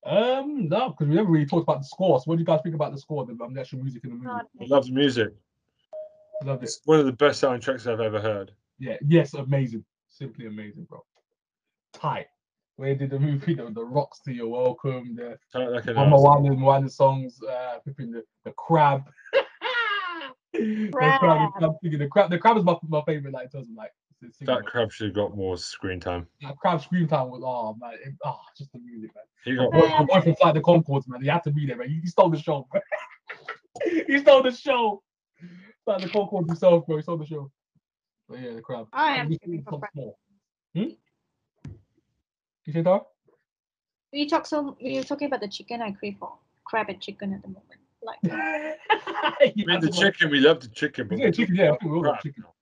Um, 0.05 0.69
no, 0.69 0.89
because 0.89 1.09
we 1.09 1.15
never 1.15 1.29
really 1.29 1.45
talked 1.45 1.63
about 1.63 1.79
the 1.79 1.85
score. 1.85 2.17
So 2.19 2.23
what 2.25 2.35
do 2.35 2.39
you 2.39 2.45
guys 2.45 2.61
think 2.63 2.75
about 2.75 2.93
the 2.93 2.99
score, 2.99 3.25
the, 3.25 3.33
um, 3.43 3.53
the 3.53 3.59
actual 3.59 3.79
music 3.79 4.05
in 4.05 4.11
the 4.11 4.15
movie? 4.15 4.29
I 4.29 4.65
love 4.65 4.85
the 4.85 4.93
music. 4.93 5.33
Loved 6.45 6.63
it. 6.63 6.67
It's 6.67 6.79
one 6.85 6.99
of 6.99 7.05
the 7.05 7.11
best 7.11 7.43
soundtracks 7.43 7.91
I've 7.91 7.99
ever 7.99 8.21
heard. 8.21 8.53
Yeah, 8.79 8.95
yes, 9.05 9.33
amazing. 9.33 9.83
Simply 10.07 10.45
amazing, 10.45 10.85
bro. 10.85 11.03
Tight. 11.91 12.27
Where 12.77 12.95
did 12.95 13.09
the 13.09 13.19
movie, 13.19 13.53
the, 13.53 13.69
the 13.69 13.83
rocks 13.83 14.21
to 14.21 14.31
your 14.31 14.47
welcome, 14.47 15.13
the 15.15 15.37
Tight 15.51 15.67
like 15.67 15.87
an 15.87 15.95
Mama 15.95 16.15
ass. 16.15 16.21
Moana, 16.21 16.55
Moana 16.55 16.89
songs, 16.89 17.41
uh, 17.43 17.79
flipping 17.83 18.11
the, 18.11 18.23
the 18.45 18.51
crab. 18.51 19.03
the 20.67 20.91
crab, 20.91 21.19
Crab. 21.19 21.39
the 21.53 21.57
crab, 21.59 21.99
the 21.99 22.07
crab, 22.07 22.29
the 22.31 22.37
crab 22.39 22.57
is 22.57 22.63
my, 22.63 22.75
my 22.87 23.01
favorite, 23.05 23.33
like, 23.33 23.45
in 23.45 23.49
terms 23.51 23.69
of 23.69 23.75
like, 23.75 23.91
singing, 24.19 24.33
That 24.41 24.55
like, 24.55 24.65
crab 24.65 24.91
should 24.91 25.07
have 25.07 25.15
got 25.15 25.35
more 25.37 25.57
screen 25.57 25.99
time. 25.99 26.27
that 26.41 26.57
crab 26.57 26.81
screen 26.81 27.07
time 27.07 27.29
was, 27.29 27.41
oh, 27.43 27.75
man, 27.79 27.93
it, 28.05 28.13
oh, 28.25 28.39
just 28.57 28.71
the 28.73 28.79
music, 28.79 29.11
man. 29.15 29.23
He 29.45 29.51
The 29.51 29.57
got 29.57 29.71
boy, 29.71 29.87
the 29.99 30.05
boy 30.05 30.21
from 30.21 30.35
Flight 30.35 30.53
the 30.55 30.61
Conchords, 30.61 31.07
man, 31.07 31.21
he 31.21 31.27
had 31.27 31.43
to 31.43 31.51
be 31.51 31.65
there, 31.65 31.77
man. 31.77 31.89
He, 31.89 31.99
he 32.01 32.07
stole 32.07 32.29
the 32.29 32.39
show, 32.39 32.67
bro. 32.71 32.81
he 34.07 34.17
stole 34.19 34.43
the 34.43 34.51
show. 34.51 35.01
Flight 35.85 36.01
the 36.01 36.07
Conchords 36.09 36.47
himself, 36.47 36.85
bro. 36.85 36.95
He 36.97 37.01
stole 37.03 37.17
the 37.17 37.25
show. 37.25 37.51
But 38.27 38.39
yeah, 38.39 38.53
the 38.53 38.61
crab. 38.61 38.87
I 38.91 39.17
am 39.17 39.29
this 39.29 39.37
craving 39.39 39.59
is 39.59 39.65
for 39.65 39.71
top 39.71 39.79
crab. 39.81 39.91
small. 39.93 40.19
Hmm? 40.75 40.89
You 42.65 42.73
say 42.73 42.81
that? 42.81 43.01
We 44.11 44.25
talk 44.27 44.45
so 44.45 44.75
you're 44.79 45.03
talking 45.03 45.27
about 45.27 45.39
the 45.41 45.47
chicken. 45.47 45.81
I 45.81 45.91
crave 45.91 46.17
for 46.19 46.33
crab 46.65 46.89
and 46.89 46.99
chicken 47.01 47.33
at 47.33 47.41
the 47.41 47.47
moment. 47.47 47.79
Like 48.03 48.19
I 48.31 49.53
mean, 49.55 49.79
the 49.81 49.89
chicken, 49.89 50.29
we 50.29 50.39
love 50.39 50.59
the 50.61 50.67
chicken, 50.69 51.07
but 51.07 51.17
Yeah, 51.17 51.25
we're 51.25 51.31
chicken, 51.31 51.55
yeah, 51.55 51.65
I 51.71 51.77
think 51.77 51.83
we 51.83 51.89
all 51.97 52.03
love 52.03 52.13
crab 52.13 52.23
chicken. 52.23 52.43
now. 52.43 52.53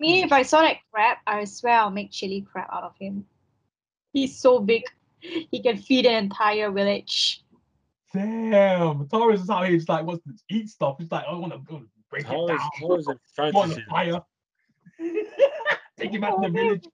me, 0.00 0.22
if 0.22 0.32
I 0.32 0.42
saw 0.42 0.60
that 0.60 0.76
crab, 0.92 1.18
I 1.26 1.44
swear 1.44 1.78
I'll 1.80 1.90
make 1.90 2.10
chili 2.10 2.42
crab 2.42 2.68
out 2.72 2.84
of 2.84 2.92
him. 2.98 3.24
He's 4.12 4.38
so 4.38 4.58
big, 4.60 4.82
he 5.20 5.62
can 5.62 5.76
feed 5.78 6.06
an 6.06 6.24
entire 6.24 6.70
village. 6.70 7.42
Damn, 8.14 9.08
Taurus 9.08 9.42
is 9.42 9.50
out 9.50 9.66
here 9.66 9.76
just 9.76 9.88
like 9.88 10.04
wants 10.06 10.24
to 10.24 10.32
eat 10.54 10.68
stuff. 10.68 10.96
He's 10.98 11.10
like, 11.10 11.24
I 11.26 11.34
want 11.34 11.52
to 11.52 11.86
break 12.10 12.22
it 12.24 12.26
How 12.28 12.44
is, 12.48 12.48
down. 12.48 12.70
how 12.80 12.94
is 12.96 13.08
it 13.08 13.10
on 13.10 13.18
fantasy? 13.52 13.80
the 13.82 13.90
fire. 13.90 14.22
Take 15.98 16.12
him 16.12 16.24
out 16.24 16.42
to 16.42 16.48
the 16.48 16.52
village. 16.52 16.84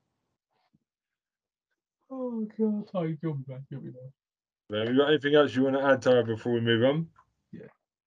Oh 2.10 2.46
god, 2.58 2.88
how 2.92 3.02
you 3.02 3.16
kill 3.20 3.34
me, 3.34 3.44
man. 3.48 3.64
Kill 3.70 3.80
me, 3.80 3.90
man. 3.90 4.86
Have 4.86 4.88
you 4.94 5.00
got 5.00 5.08
anything 5.08 5.34
else 5.34 5.54
you 5.54 5.64
want 5.64 5.76
to 5.76 5.82
add, 5.82 6.02
Tara, 6.02 6.24
before 6.24 6.52
we 6.52 6.60
move 6.60 6.82
on? 6.84 7.06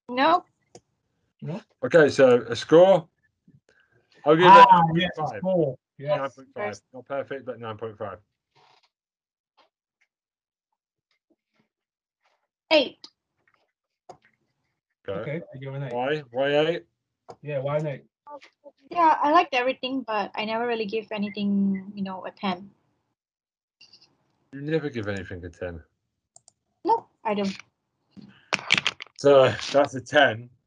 No, 0.09 0.45
No. 1.41 1.61
Okay, 1.83 2.09
so 2.09 2.41
a 2.47 2.55
score. 2.55 3.07
I'll 4.25 4.35
give 4.35 4.45
Ah, 4.45 4.81
it 4.93 5.01
yes, 5.01 5.11
five. 5.17 5.41
four. 5.41 5.77
Yes. 5.97 6.37
9.5. 6.55 6.81
Not 6.93 7.05
perfect, 7.05 7.45
but 7.45 7.59
9.5. 7.59 8.17
eight. 12.71 13.07
Okay. 15.07 15.19
Okay, 15.21 15.41
I 15.53 15.57
give 15.57 15.73
an 15.73 15.83
eight. 15.83 15.93
Why? 15.93 16.23
Why 16.31 16.67
8? 16.67 16.85
Yeah, 17.41 17.59
why 17.59 17.77
an 17.77 17.87
eight? 17.87 18.05
Yeah, 18.91 19.17
I 19.21 19.31
liked 19.31 19.53
everything, 19.53 20.01
but 20.01 20.31
I 20.35 20.45
never 20.45 20.67
really 20.67 20.85
give 20.85 21.07
anything, 21.11 21.91
you 21.95 22.03
know, 22.03 22.25
a 22.25 22.31
ten. 22.31 22.69
You 24.51 24.61
never 24.61 24.89
give 24.89 25.07
anything 25.07 25.43
a 25.45 25.49
10. 25.49 25.83
No, 26.85 27.05
I 27.23 27.33
don't. 27.33 27.55
So 29.17 29.53
that's 29.71 29.95
a 29.95 30.01
10. 30.01 30.49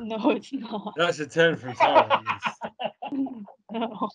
No, 0.00 0.30
it's 0.30 0.52
not. 0.52 0.94
That's 0.96 1.18
a 1.18 1.26
10 1.26 1.56
from 1.56 1.74
Tara. 1.74 2.22
no. 3.72 4.08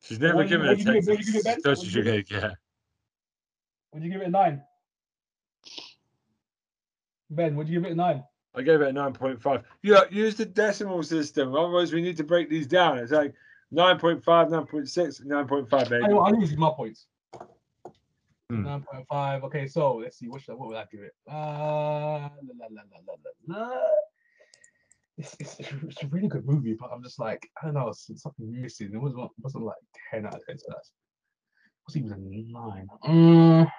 She's 0.00 0.18
never 0.18 0.36
What 0.38 0.48
given 0.48 0.66
a 0.66 0.70
what 0.70 0.78
do 0.78 0.84
you 0.84 0.84
10. 0.84 0.94
give 0.94 1.08
it- 1.08 1.10
what 1.10 1.18
you 1.18 1.24
give 1.26 1.34
it, 1.36 1.44
Ben? 1.44 1.58
That's 1.62 1.66
What 1.66 1.78
what 1.78 1.80
do 1.80 1.86
you 1.86 1.92
you're 1.94 2.04
going 2.04 2.24
to 2.24 2.40
get. 2.40 2.52
Would 3.92 4.02
you 4.04 4.10
give 4.10 4.22
it 4.22 4.28
a 4.28 4.30
nine? 4.30 4.62
Ben, 7.28 7.54
would 7.56 7.68
you 7.68 7.80
give 7.80 7.90
it 7.90 7.92
a 7.92 7.96
nine? 7.96 8.24
I 8.54 8.62
gave 8.62 8.80
it 8.80 8.88
a 8.88 8.92
9.5. 8.92 9.62
Yeah, 9.82 10.00
use 10.10 10.36
the 10.36 10.46
decimal 10.46 11.02
system. 11.02 11.54
Otherwise, 11.54 11.92
we 11.92 12.00
need 12.00 12.16
to 12.16 12.24
break 12.24 12.48
these 12.48 12.66
down. 12.66 12.98
It's 12.98 13.12
like 13.12 13.34
9.5, 13.74 14.22
9.6, 14.24 15.26
9.5, 15.26 15.90
baby. 15.90 16.04
I, 16.06 16.08
I 16.16 16.30
use 16.30 16.56
my 16.56 16.70
points. 16.74 17.06
Nine 18.50 18.82
point 18.82 19.06
five. 19.08 19.44
Okay, 19.44 19.66
so 19.66 19.96
let's 19.96 20.18
see. 20.18 20.28
What 20.28 20.42
should 20.42 20.52
I, 20.52 20.54
what 20.56 20.68
would 20.68 20.76
I 20.76 20.84
give 20.90 21.00
it? 21.00 21.14
Uh, 21.28 21.32
la, 21.34 22.28
la, 22.58 22.66
la, 22.70 22.82
la, 22.90 23.00
la, 23.06 23.14
la, 23.48 23.68
la. 23.68 23.80
It's, 25.18 25.36
it's, 25.38 25.60
it's 25.60 26.02
a 26.02 26.06
really 26.06 26.28
good 26.28 26.46
movie, 26.46 26.74
but 26.78 26.90
I'm 26.92 27.02
just 27.02 27.18
like 27.18 27.48
I 27.60 27.66
don't 27.66 27.74
know, 27.74 27.88
it's, 27.88 28.08
it's 28.08 28.22
something 28.22 28.50
missing. 28.60 28.90
It 28.92 28.98
wasn't 28.98 29.30
wasn't 29.42 29.64
like 29.64 29.76
ten 30.10 30.26
out 30.26 30.34
of 30.34 30.40
ten 30.46 30.58
stars. 30.58 30.90
What's 31.84 31.96
even 31.96 32.12
a 32.12 32.16
nine? 32.16 32.88
Mm, 33.06 33.70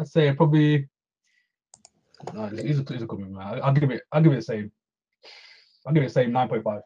I'd 0.00 0.08
say 0.08 0.32
probably. 0.32 0.88
No, 2.32 2.44
it's, 2.46 2.60
it's, 2.60 2.78
a, 2.90 2.92
it's 2.94 3.02
a 3.02 3.06
good 3.06 3.20
movie, 3.20 3.32
man. 3.32 3.46
I- 3.46 3.58
I'll 3.60 3.72
give 3.72 3.90
it. 3.90 4.02
I'll 4.12 4.22
give 4.22 4.32
it 4.32 4.36
the 4.36 4.42
same. 4.42 4.72
I'll 5.86 5.92
give 5.92 6.02
it 6.02 6.06
the 6.06 6.12
same 6.12 6.32
nine 6.32 6.48
point 6.48 6.64
five. 6.64 6.82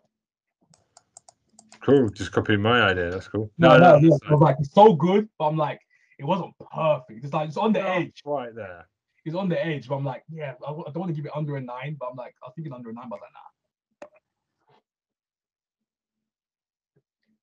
Cool. 1.80 2.10
Just 2.10 2.32
copying 2.32 2.60
my 2.60 2.82
idea. 2.82 3.10
That's 3.10 3.28
cool. 3.28 3.50
No, 3.56 3.78
no, 3.78 3.92
that's 3.92 4.02
no, 4.02 4.18
I 4.28 4.32
was 4.32 4.40
like 4.40 4.56
it's 4.58 4.74
so 4.74 4.94
good, 4.94 5.28
but 5.38 5.46
I'm 5.46 5.56
like 5.56 5.80
it 6.18 6.24
wasn't 6.24 6.54
perfect. 6.72 7.24
It's 7.24 7.32
like 7.32 7.48
it's 7.48 7.56
on 7.56 7.72
the 7.72 7.80
not 7.80 7.96
edge. 7.96 8.22
Right 8.24 8.54
there. 8.54 8.86
It's 9.24 9.36
on 9.36 9.48
the 9.48 9.64
edge, 9.64 9.88
but 9.88 9.96
I'm 9.96 10.04
like, 10.04 10.24
yeah, 10.30 10.54
I 10.66 10.70
don't 10.70 10.96
want 10.96 11.08
to 11.08 11.14
give 11.14 11.26
it 11.26 11.32
under 11.34 11.56
a 11.56 11.60
nine, 11.60 11.96
but 11.98 12.08
I'm 12.10 12.16
like, 12.16 12.34
I 12.46 12.50
think 12.52 12.66
it's 12.66 12.74
under 12.74 12.90
a 12.90 12.92
nine, 12.92 13.08
but 13.08 13.16
I'm 13.16 13.20
like, 13.22 13.32
nah. 13.32 13.50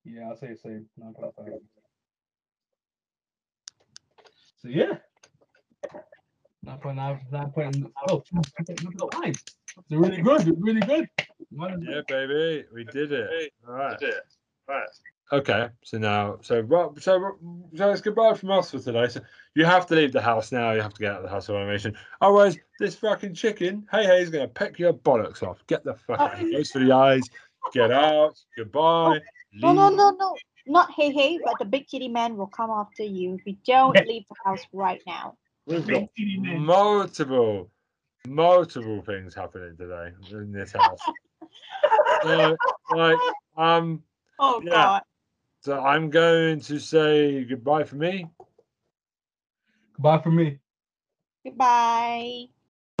Yeah, 0.04 0.28
I'll 0.28 0.36
say 0.36 0.48
the 0.48 0.56
same. 0.56 0.86
Nine 0.96 1.14
point 1.14 1.34
five. 1.36 1.52
So 4.62 4.68
yeah. 4.68 4.98
Nine 6.62 6.78
point 6.78 6.96
nine, 6.96 7.20
nine 7.30 7.50
point 7.50 7.76
oh, 8.08 8.22
look 8.32 8.46
at 8.58 8.66
the 8.66 9.08
nine. 9.20 9.30
It's 9.30 9.90
really 9.90 10.22
good. 10.22 10.48
It's 10.48 10.60
really 10.60 10.80
good. 10.80 11.08
Yeah, 11.50 12.00
baby. 12.08 12.64
We 12.72 12.84
did 12.84 13.12
it. 13.12 13.52
All 13.66 13.74
right. 13.74 14.02
Right. 14.68 14.88
Okay. 15.32 15.68
So 15.82 15.98
now, 15.98 16.38
so 16.42 16.60
Rob- 16.60 17.00
so 17.00 17.36
so 17.74 17.90
it's 17.90 18.00
goodbye 18.00 18.34
from 18.34 18.52
us 18.52 18.70
for 18.70 18.78
today. 18.78 19.08
So 19.08 19.20
you 19.54 19.64
have 19.64 19.86
to 19.86 19.94
leave 19.96 20.12
the 20.12 20.20
house 20.20 20.52
now. 20.52 20.72
You 20.72 20.80
have 20.80 20.94
to 20.94 21.00
get 21.00 21.12
out 21.12 21.18
of 21.18 21.22
the 21.24 21.28
house 21.28 21.48
of 21.48 21.56
animation. 21.56 21.96
Otherwise, 22.20 22.58
this 22.78 22.94
fucking 22.94 23.34
chicken, 23.34 23.86
hey 23.90 24.04
hey, 24.04 24.22
is 24.22 24.30
gonna 24.30 24.46
peck 24.46 24.78
your 24.78 24.92
bollocks 24.92 25.42
off. 25.42 25.66
Get 25.66 25.82
the 25.84 25.94
fuck 25.94 26.20
out. 26.20 26.38
Goes 26.52 26.70
for 26.70 26.78
the 26.78 26.92
eyes. 26.92 27.28
Get 27.72 27.90
out. 27.90 28.38
Goodbye. 28.56 29.20
No, 29.52 29.72
no, 29.72 29.88
no, 29.88 30.10
no. 30.10 30.36
Not 30.66 30.92
hey 30.92 31.12
hey, 31.12 31.40
but 31.44 31.58
the 31.58 31.64
big 31.64 31.88
kitty 31.88 32.08
man 32.08 32.36
will 32.36 32.46
come 32.46 32.70
after 32.70 33.02
you 33.02 33.34
if 33.34 33.46
you 33.46 33.56
don't 33.66 33.96
leave 34.06 34.24
the 34.28 34.36
house 34.44 34.64
right 34.72 35.02
now. 35.06 35.36
We've 35.66 35.86
got 35.88 36.04
multiple, 36.16 37.70
multiple 38.28 39.02
things 39.02 39.34
happening 39.34 39.76
today 39.76 40.10
in 40.30 40.52
this 40.52 40.72
house. 40.72 41.02
so, 42.22 42.56
like, 42.92 43.18
um, 43.56 44.04
Oh 44.38 44.60
Yeah. 44.62 44.70
god. 44.70 45.02
So 45.66 45.80
I'm 45.80 46.10
going 46.10 46.60
to 46.60 46.78
say 46.78 47.42
goodbye 47.42 47.82
for 47.82 47.96
me. 47.96 48.30
Goodbye 49.94 50.18
for 50.18 50.30
me. 50.30 50.60
Goodbye. 51.44 52.44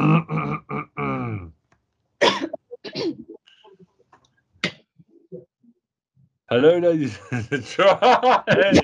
Hello, 6.50 6.78
ladies 6.78 7.16
and 7.30 7.64
gentlemen. 7.64 8.82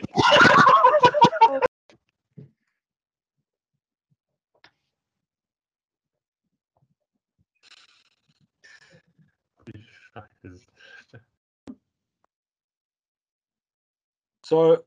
So, 14.52 14.84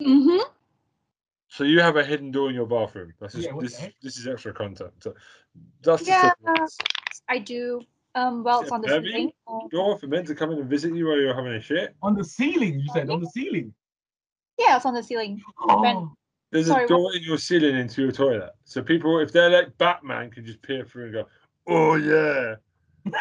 Mm-hmm. 0.00 0.38
so 1.48 1.64
you 1.64 1.80
have 1.80 1.96
a 1.96 2.04
hidden 2.04 2.30
door 2.30 2.48
in 2.48 2.54
your 2.54 2.66
bathroom. 2.66 3.12
This 3.20 3.34
is 3.34 3.44
Yeah, 3.46 3.52
what 3.54 3.62
this, 3.64 3.76
the 3.76 3.92
this 4.02 4.16
is 4.18 4.26
extra 4.28 4.52
content. 4.54 4.92
So 5.00 5.14
that's 5.82 6.06
Yeah. 6.06 6.30
I 7.28 7.38
do. 7.38 7.80
Um, 8.14 8.44
well, 8.44 8.58
Is 8.60 8.64
it's 8.64 8.72
on 8.72 8.82
the 8.82 8.88
heavy? 8.88 9.10
ceiling. 9.10 9.32
Door 9.72 9.98
for 9.98 10.06
men 10.06 10.24
to 10.26 10.34
come 10.36 10.52
in 10.52 10.58
and 10.60 10.70
visit 10.70 10.94
you 10.94 11.06
while 11.08 11.18
you're 11.20 11.34
having 11.34 11.52
a 11.54 11.60
shit. 11.60 11.96
On 12.02 12.14
the 12.14 12.22
ceiling, 12.24 12.78
you 12.78 12.88
said 12.92 13.10
on 13.10 13.20
the 13.20 13.28
ceiling. 13.30 13.74
yeah, 14.58 14.76
it's 14.76 14.86
on 14.86 14.94
the 14.94 15.02
ceiling. 15.02 15.42
Oh, 15.60 16.12
There's 16.52 16.66
Sorry, 16.68 16.84
a 16.84 16.86
what- 16.86 16.88
door 16.88 17.14
in 17.16 17.22
your 17.24 17.38
ceiling 17.38 17.74
into 17.76 18.02
your 18.02 18.12
toilet. 18.12 18.50
So 18.64 18.80
people, 18.82 19.18
if 19.18 19.32
they're 19.32 19.50
like 19.50 19.76
Batman, 19.78 20.30
can 20.30 20.44
just 20.46 20.62
peer 20.62 20.84
through 20.84 21.04
and 21.06 21.12
go, 21.14 21.24
"Oh 21.66 21.94
yeah." 21.96 22.54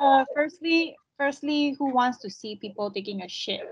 Uh, 0.00 0.24
firstly, 0.32 0.94
firstly, 1.18 1.72
who 1.76 1.92
wants 1.92 2.18
to 2.18 2.30
see 2.30 2.54
people 2.54 2.88
taking 2.88 3.22
a 3.22 3.28
shit? 3.28 3.62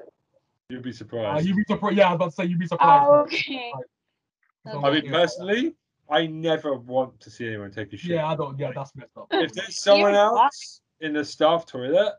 You'd 0.68 0.82
be 0.82 0.90
uh, 0.90 0.94
surprised. 0.94 1.46
you'd 1.46 1.56
be 1.56 1.64
surprised. 1.68 1.96
Yeah, 1.96 2.08
I 2.08 2.12
was 2.12 2.16
about 2.16 2.30
to 2.30 2.36
say 2.36 2.44
you'd 2.46 2.58
be 2.58 2.66
surprised. 2.66 3.06
Oh, 3.06 3.14
okay. 3.20 3.72
Right. 4.64 4.84
I 4.84 4.90
mean, 4.90 5.10
personally, 5.10 5.74
I 6.10 6.26
never 6.26 6.74
want 6.74 7.20
to 7.20 7.30
see 7.30 7.46
anyone 7.46 7.70
take 7.70 7.92
a 7.92 7.96
shit. 7.96 8.10
Yeah, 8.10 8.26
I 8.26 8.36
don't. 8.36 8.58
Yeah, 8.58 8.72
that's 8.74 8.94
messed 8.96 9.16
up. 9.16 9.28
If 9.30 9.52
there's 9.52 9.80
someone 9.80 10.12
Dear 10.12 10.22
God. 10.22 10.44
else 10.44 10.80
in 11.00 11.12
the 11.12 11.24
staff 11.24 11.66
toilet, 11.66 12.14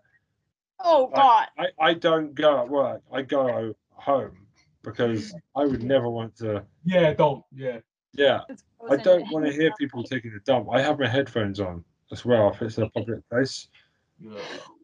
Oh 0.80 1.12
god. 1.14 1.48
I, 1.58 1.68
I 1.80 1.94
don't 1.94 2.34
go 2.34 2.62
at 2.62 2.70
work. 2.70 3.02
I 3.12 3.22
go 3.22 3.74
home 3.92 4.38
because 4.84 5.34
I 5.56 5.66
would 5.66 5.84
never 5.84 6.10
want 6.10 6.36
to. 6.38 6.64
Yeah, 6.86 7.14
don't. 7.14 7.44
Yeah. 7.54 7.80
Yeah, 8.14 8.42
I 8.90 8.96
don't 8.96 9.30
want 9.32 9.46
to 9.46 9.52
hear 9.52 9.72
people 9.78 10.04
taking 10.04 10.32
a 10.34 10.40
dump. 10.40 10.70
I 10.72 10.82
have 10.82 10.98
my 10.98 11.08
headphones 11.08 11.60
on 11.60 11.84
as 12.12 12.26
well 12.26 12.52
if 12.52 12.62
it's 12.62 12.78
in 12.78 12.86
a 12.86 12.90
public 12.90 13.28
place. 13.30 13.68
yeah. 14.20 14.40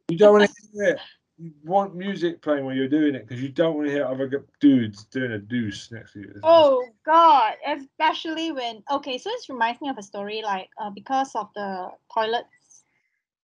You 0.10 0.18
don't 0.18 0.34
want 0.34 0.50
to 0.50 0.56
hear 0.74 0.84
it. 0.90 1.00
You 1.38 1.52
want 1.64 1.96
music 1.96 2.42
playing 2.42 2.66
while 2.66 2.76
you're 2.76 2.88
doing 2.88 3.16
it 3.16 3.28
because 3.28 3.42
you 3.42 3.50
don't 3.50 3.76
want 3.76 3.88
to 3.88 3.94
hear 3.94 4.06
other 4.06 4.46
dudes 4.60 5.06
doing 5.06 5.32
a 5.32 5.40
deuce 5.40 5.92
next 5.92 6.14
to 6.14 6.20
you. 6.20 6.34
Oh 6.44 6.86
God! 7.06 7.56
Especially 7.66 8.52
when 8.52 8.84
okay, 8.92 9.18
so 9.18 9.30
this 9.32 9.50
reminds 9.50 9.82
me 9.82 9.90
of 9.90 9.98
a 9.98 10.04
story 10.04 10.42
like 10.44 10.70
uh, 10.78 10.92
because 10.92 11.34
of 11.36 11.50
the 11.56 11.90
toilets. 12.14 12.84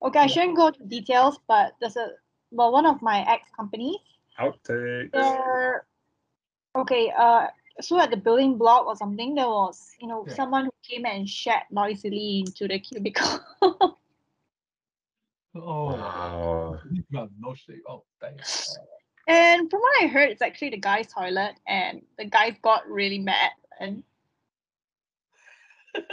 Okay, 0.04 0.20
I 0.20 0.28
shouldn't 0.28 0.56
go 0.56 0.70
to 0.70 0.84
details, 0.86 1.40
but 1.48 1.74
there's 1.82 1.98
a 1.98 2.12
well, 2.52 2.72
one 2.72 2.86
of 2.86 3.02
my 3.02 3.26
ex 3.28 3.50
companies. 3.56 3.98
Outtakes. 4.40 5.12
There, 5.12 5.86
okay. 6.76 7.12
Uh, 7.18 7.48
so 7.82 8.00
at 8.00 8.12
the 8.12 8.18
building 8.18 8.58
block 8.58 8.86
or 8.86 8.96
something, 8.96 9.36
there 9.36 9.50
was 9.50 9.96
you 10.00 10.08
know 10.08 10.26
Yeah. 10.28 10.36
someone 10.36 10.66
who 10.66 10.72
came 10.88 11.06
and 11.06 11.28
shat 11.28 11.64
noisily 11.72 12.46
into 12.46 12.68
the 12.68 12.80
cubicle. 12.80 13.40
Oh. 15.66 15.94
Wow. 15.94 16.80
You 16.92 17.04
got 17.12 17.30
no 17.40 17.54
shit. 17.54 17.80
Oh, 17.88 18.04
thanks. 18.22 18.78
and 19.28 19.70
from 19.70 19.82
what 19.82 20.04
I 20.04 20.08
heard, 20.08 20.30
it's 20.30 20.42
actually 20.42 20.72
the 20.72 20.78
guy's 20.78 21.08
toilet, 21.08 21.56
and 21.68 22.02
the 22.18 22.26
guy 22.26 22.52
got 22.62 22.90
really 22.90 23.20
mad 23.20 23.52
and. 23.80 24.04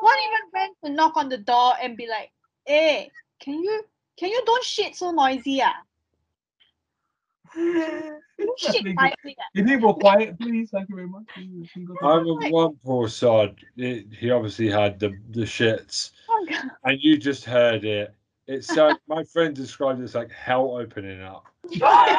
One 0.00 0.16
even 0.18 0.50
went 0.52 0.76
to 0.84 0.90
knock 0.90 1.16
on 1.16 1.28
the 1.28 1.38
door 1.38 1.74
and 1.82 1.96
be 1.96 2.06
like, 2.08 2.30
"Hey, 2.66 3.10
can 3.40 3.62
you 3.62 3.84
can 4.18 4.30
you 4.30 4.42
don't 4.46 4.64
shit 4.64 4.96
so 4.96 5.10
noisy 5.10 5.62
ah? 5.62 5.74
You 8.38 8.54
shit 8.58 8.82
Please, 8.82 8.94
quietly 8.96 9.36
ah." 9.38 9.44
Is 9.54 9.70
it 9.70 9.80
quiet, 10.00 10.40
please? 10.40 10.70
Thank 10.70 10.88
you 10.88 10.96
very 10.96 11.08
much. 11.08 11.24
Please, 11.34 11.70
can 11.72 11.82
you 11.82 11.88
go 11.88 11.94
to- 11.94 12.06
I'm 12.06 12.26
a 12.26 12.50
one 12.50 12.76
poor 12.84 13.08
sod. 13.08 13.56
It, 13.76 14.06
he 14.12 14.30
obviously 14.30 14.68
had 14.70 14.98
the, 14.98 15.16
the 15.30 15.42
shits, 15.42 16.10
Oh, 16.10 16.13
God. 16.46 16.70
and 16.84 16.98
you 17.00 17.16
just 17.18 17.44
heard 17.44 17.84
it. 17.84 18.14
It's 18.46 18.74
like 18.76 18.98
my 19.08 19.24
friend 19.24 19.54
described 19.54 20.00
it 20.00 20.04
as 20.04 20.14
like 20.14 20.30
hell 20.30 20.76
opening 20.76 21.22
up. 21.22 21.46
yeah, 21.64 22.18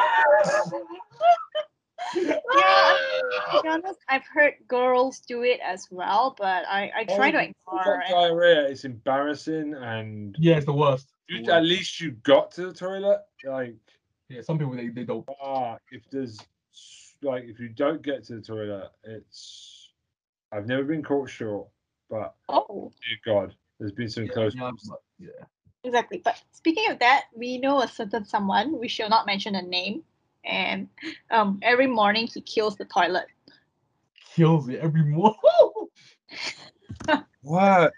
to 2.16 3.62
be 3.62 3.68
honest, 3.68 3.98
I've 4.08 4.26
heard 4.32 4.54
girls 4.68 5.20
do 5.20 5.42
it 5.42 5.60
as 5.64 5.86
well, 5.90 6.34
but 6.38 6.64
I, 6.68 6.90
I 6.96 7.04
try 7.04 7.30
to 7.30 7.38
Oh, 7.38 7.40
If 7.40 7.48
ignore 7.84 7.94
you've 7.94 8.02
it. 8.02 8.10
diarrhea. 8.10 8.68
It's 8.68 8.84
embarrassing, 8.84 9.74
and 9.74 10.36
Yeah, 10.38 10.56
it's 10.56 10.66
the 10.66 10.72
worst. 10.72 11.12
you, 11.28 11.44
The 11.44 11.54
at 11.54 11.62
least 11.64 12.00
you 12.00 12.12
got 12.22 12.50
to 12.52 12.66
the 12.68 12.72
toilet. 12.72 13.20
Like, 13.44 13.76
Yeah, 14.28 14.42
some 14.42 14.58
people 14.58 14.74
they, 14.74 14.88
they 14.88 15.04
don't. 15.04 15.28
ah, 15.42 15.78
if 15.90 16.02
there's 16.10 16.40
like 17.22 17.44
if 17.44 17.58
you 17.58 17.68
don't 17.68 18.02
get 18.02 18.24
to 18.24 18.36
the 18.36 18.42
toilet, 18.42 18.90
it's. 19.04 19.90
I've 20.52 20.66
never 20.66 20.84
been 20.84 21.02
caught 21.02 21.28
short, 21.28 21.68
but 22.08 22.34
Oh, 22.48 22.92
dear 23.02 23.34
God, 23.34 23.54
there's 23.78 23.92
been 23.92 24.08
some 24.08 24.26
Yeah, 24.26 24.32
close. 24.32 24.54
yeah, 24.54 24.62
ones. 24.62 24.88
but- 24.88 25.02
yeah. 25.18 25.44
exactly. 25.84 26.18
But 26.24 26.40
speaking 26.52 26.90
of 26.90 26.98
that, 27.00 27.24
we 27.34 27.58
know 27.58 27.80
a 27.82 27.88
certain 27.88 28.24
someone. 28.24 28.78
We 28.78 28.88
shall 28.88 29.08
not 29.08 29.26
mention 29.26 29.54
a 29.54 29.62
name. 29.62 30.02
And 30.44 30.88
um, 31.30 31.58
every 31.62 31.86
morning 31.86 32.28
he 32.32 32.40
kills 32.40 32.76
the 32.76 32.84
toilet. 32.84 33.26
Kills 34.34 34.68
it 34.68 34.80
every 34.80 35.02
morning. 35.04 35.40
What? 37.42 37.92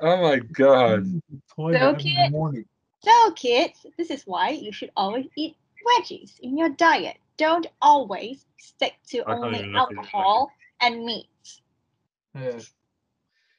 Oh 0.00 0.22
my 0.22 0.38
God! 0.38 1.06
Toilet 1.54 1.78
So 1.78 1.88
every 1.90 2.00
cute. 2.02 2.30
morning. 2.32 2.64
So, 3.04 3.30
kids, 3.32 3.86
this 3.96 4.10
is 4.10 4.26
why 4.26 4.48
you 4.50 4.72
should 4.72 4.90
always 4.96 5.26
eat 5.36 5.56
veggies 5.86 6.40
in 6.40 6.58
your 6.58 6.70
diet. 6.70 7.18
don't 7.36 7.66
always 7.80 8.46
stick 8.56 8.94
to 9.10 9.22
I 9.28 9.34
only 9.36 9.58
even 9.60 9.72
look 9.72 9.82
at 9.82 9.92
it 9.92 9.96
like 9.96 10.06
alcohol 10.06 10.50
and 10.80 11.04
meat. 11.04 11.26
Yeah. 12.34 12.58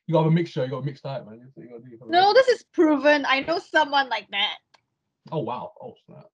You 0.08 0.14
got 0.14 0.20
to 0.20 0.24
have 0.26 0.32
a 0.32 0.36
mixture. 0.36 0.64
You 0.64 0.72
got 0.72 0.84
a 0.84 0.86
mixed 0.86 1.03
diet, 1.03 1.26
man. 1.26 1.51
You 1.58 1.70
got 1.70 1.84
to. 1.84 1.89
You 1.89 1.97
gotta 1.97 2.12
No, 2.12 2.34
this 2.34 2.47
is 2.47 2.64
proven. 2.74 3.26
I 3.28 3.41
know 3.41 3.60
someone 3.60 4.10
like 4.10 4.28
that. 4.32 4.58
Oh 5.32 5.39
wow. 5.39 5.72
Oh 5.82 5.93
snap. 6.06 6.26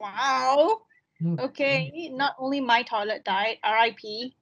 Wow. 0.00 0.82
Mm, 1.20 1.40
Okay, 1.40 2.10
not 2.12 2.34
only 2.38 2.60
my 2.60 2.82
toilet 2.82 3.24
diet, 3.24 3.58
RIP. 3.64 4.32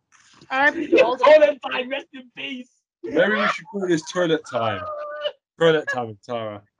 RIP 0.52 1.02
all 1.02 1.16
the 1.16 1.24
Toilet 1.24 1.58
time. 1.70 1.88
Rest 1.88 2.08
in 2.12 2.30
peace. 2.36 2.68
Maybe 3.02 3.34
we 3.34 3.46
should 3.48 3.64
call 3.72 3.88
this 3.88 4.02
toilet 4.10 4.42
time. 4.50 4.82
Toilet 5.58 5.88
time 5.88 6.08
with 6.08 6.22
Tara. 6.22 6.62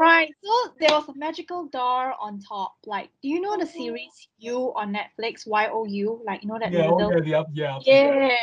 Right, 0.00 0.30
so 0.42 0.72
there 0.80 0.92
was 0.92 1.06
a 1.10 1.14
magical 1.14 1.66
door 1.66 2.14
on 2.18 2.40
top. 2.40 2.72
Like, 2.86 3.10
do 3.22 3.28
you 3.28 3.38
know 3.38 3.58
the 3.58 3.66
oh. 3.66 3.78
series 3.78 4.28
You 4.38 4.72
on 4.74 4.94
Netflix? 4.94 5.46
Y 5.46 5.68
O 5.70 5.84
U, 5.84 6.22
like 6.24 6.42
you 6.42 6.48
know 6.48 6.58
that 6.58 6.72
Yeah. 6.72 6.86
Oh, 6.88 6.96
little. 6.96 7.12
yeah. 7.26 7.42
The, 7.42 7.46
yeah. 7.52 7.76
I've 7.76 7.82
Yeah, 7.86 8.36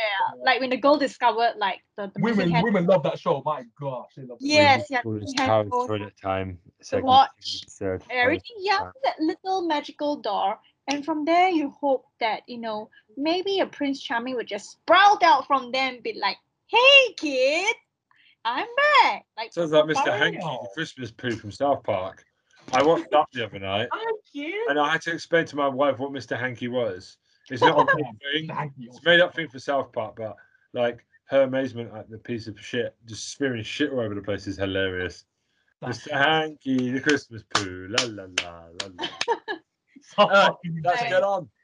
like 0.44 0.60
when 0.60 0.70
the 0.70 0.76
girl 0.76 0.96
discovered 0.96 1.54
like 1.56 1.80
the, 1.96 2.12
the 2.14 2.22
Women, 2.22 2.48
hand- 2.52 2.62
women 2.62 2.86
love 2.86 3.02
that 3.02 3.18
show. 3.18 3.42
My 3.44 3.64
gosh, 3.80 4.10
they 4.16 4.22
love. 4.22 4.38
Yes, 4.40 4.86
yeah, 4.88 5.02
Call 5.02 5.14
this 5.14 5.34
we 5.36 5.42
had 5.42 5.46
Tara's 5.46 5.70
those- 5.88 6.12
time. 6.22 6.58
Second 6.80 7.04
watch 7.06 7.62
episode. 7.64 8.02
everything. 8.08 8.56
Yeah, 8.60 8.78
time. 8.78 8.92
that 9.02 9.16
little 9.18 9.66
magical 9.66 10.14
door, 10.16 10.60
and 10.86 11.04
from 11.04 11.24
there 11.24 11.48
you 11.48 11.70
hope 11.80 12.04
that 12.20 12.42
you 12.46 12.58
know 12.58 12.88
maybe 13.16 13.58
a 13.58 13.66
Prince 13.66 14.00
Charming 14.00 14.36
would 14.36 14.46
just 14.46 14.70
sprout 14.70 15.24
out 15.24 15.48
from 15.48 15.72
them, 15.72 15.94
and 15.94 16.02
be 16.04 16.12
like, 16.14 16.38
"Hey, 16.68 17.12
kid, 17.16 17.74
I'm 18.48 18.66
back." 19.02 19.24
Like 19.36 19.52
Sounds 19.52 19.72
like 19.72 19.84
Mr. 19.84 20.16
Hanky, 20.18 20.38
the 20.38 20.68
Christmas 20.74 21.10
poo 21.10 21.30
from 21.36 21.50
South 21.52 21.82
Park. 21.84 22.24
I 22.72 22.82
watched 22.82 23.10
that 23.12 23.26
the 23.32 23.46
other 23.46 23.58
night, 23.58 23.88
oh, 23.92 23.98
I'm 23.98 24.14
cute. 24.30 24.54
and 24.70 24.78
I 24.78 24.90
had 24.92 25.00
to 25.02 25.12
explain 25.12 25.46
to 25.46 25.56
my 25.56 25.68
wife 25.68 25.98
what 25.98 26.12
Mr. 26.12 26.38
Hanky 26.38 26.68
was. 26.68 27.16
It's 27.50 27.62
not 27.62 27.78
a 27.78 27.96
big 27.96 28.48
thing. 28.48 28.72
It's 28.80 28.98
a 28.98 29.02
made 29.04 29.20
up 29.20 29.34
thing 29.34 29.48
for 29.48 29.58
South 29.58 29.90
Park, 29.92 30.16
but 30.16 30.36
like 30.74 31.04
her 31.30 31.42
amazement 31.42 31.94
at 31.94 32.10
the 32.10 32.18
piece 32.18 32.46
of 32.46 32.58
shit, 32.60 32.94
just 33.06 33.30
spearing 33.30 33.62
shit 33.62 33.90
all 33.92 34.00
over 34.00 34.14
the 34.14 34.22
place 34.22 34.46
is 34.46 34.56
hilarious. 34.56 35.24
That's- 35.80 36.06
Mr. 36.06 36.12
Hanky, 36.12 36.90
the 36.90 37.00
Christmas 37.00 37.42
poo, 37.54 37.86
la 37.88 38.04
la 38.04 38.26
la 38.42 38.50
la. 38.82 38.88
la. 38.98 39.06
so 40.02 40.22
Alright, 40.24 40.52
Let's 40.84 41.02
get 41.02 41.22
on. 41.22 41.48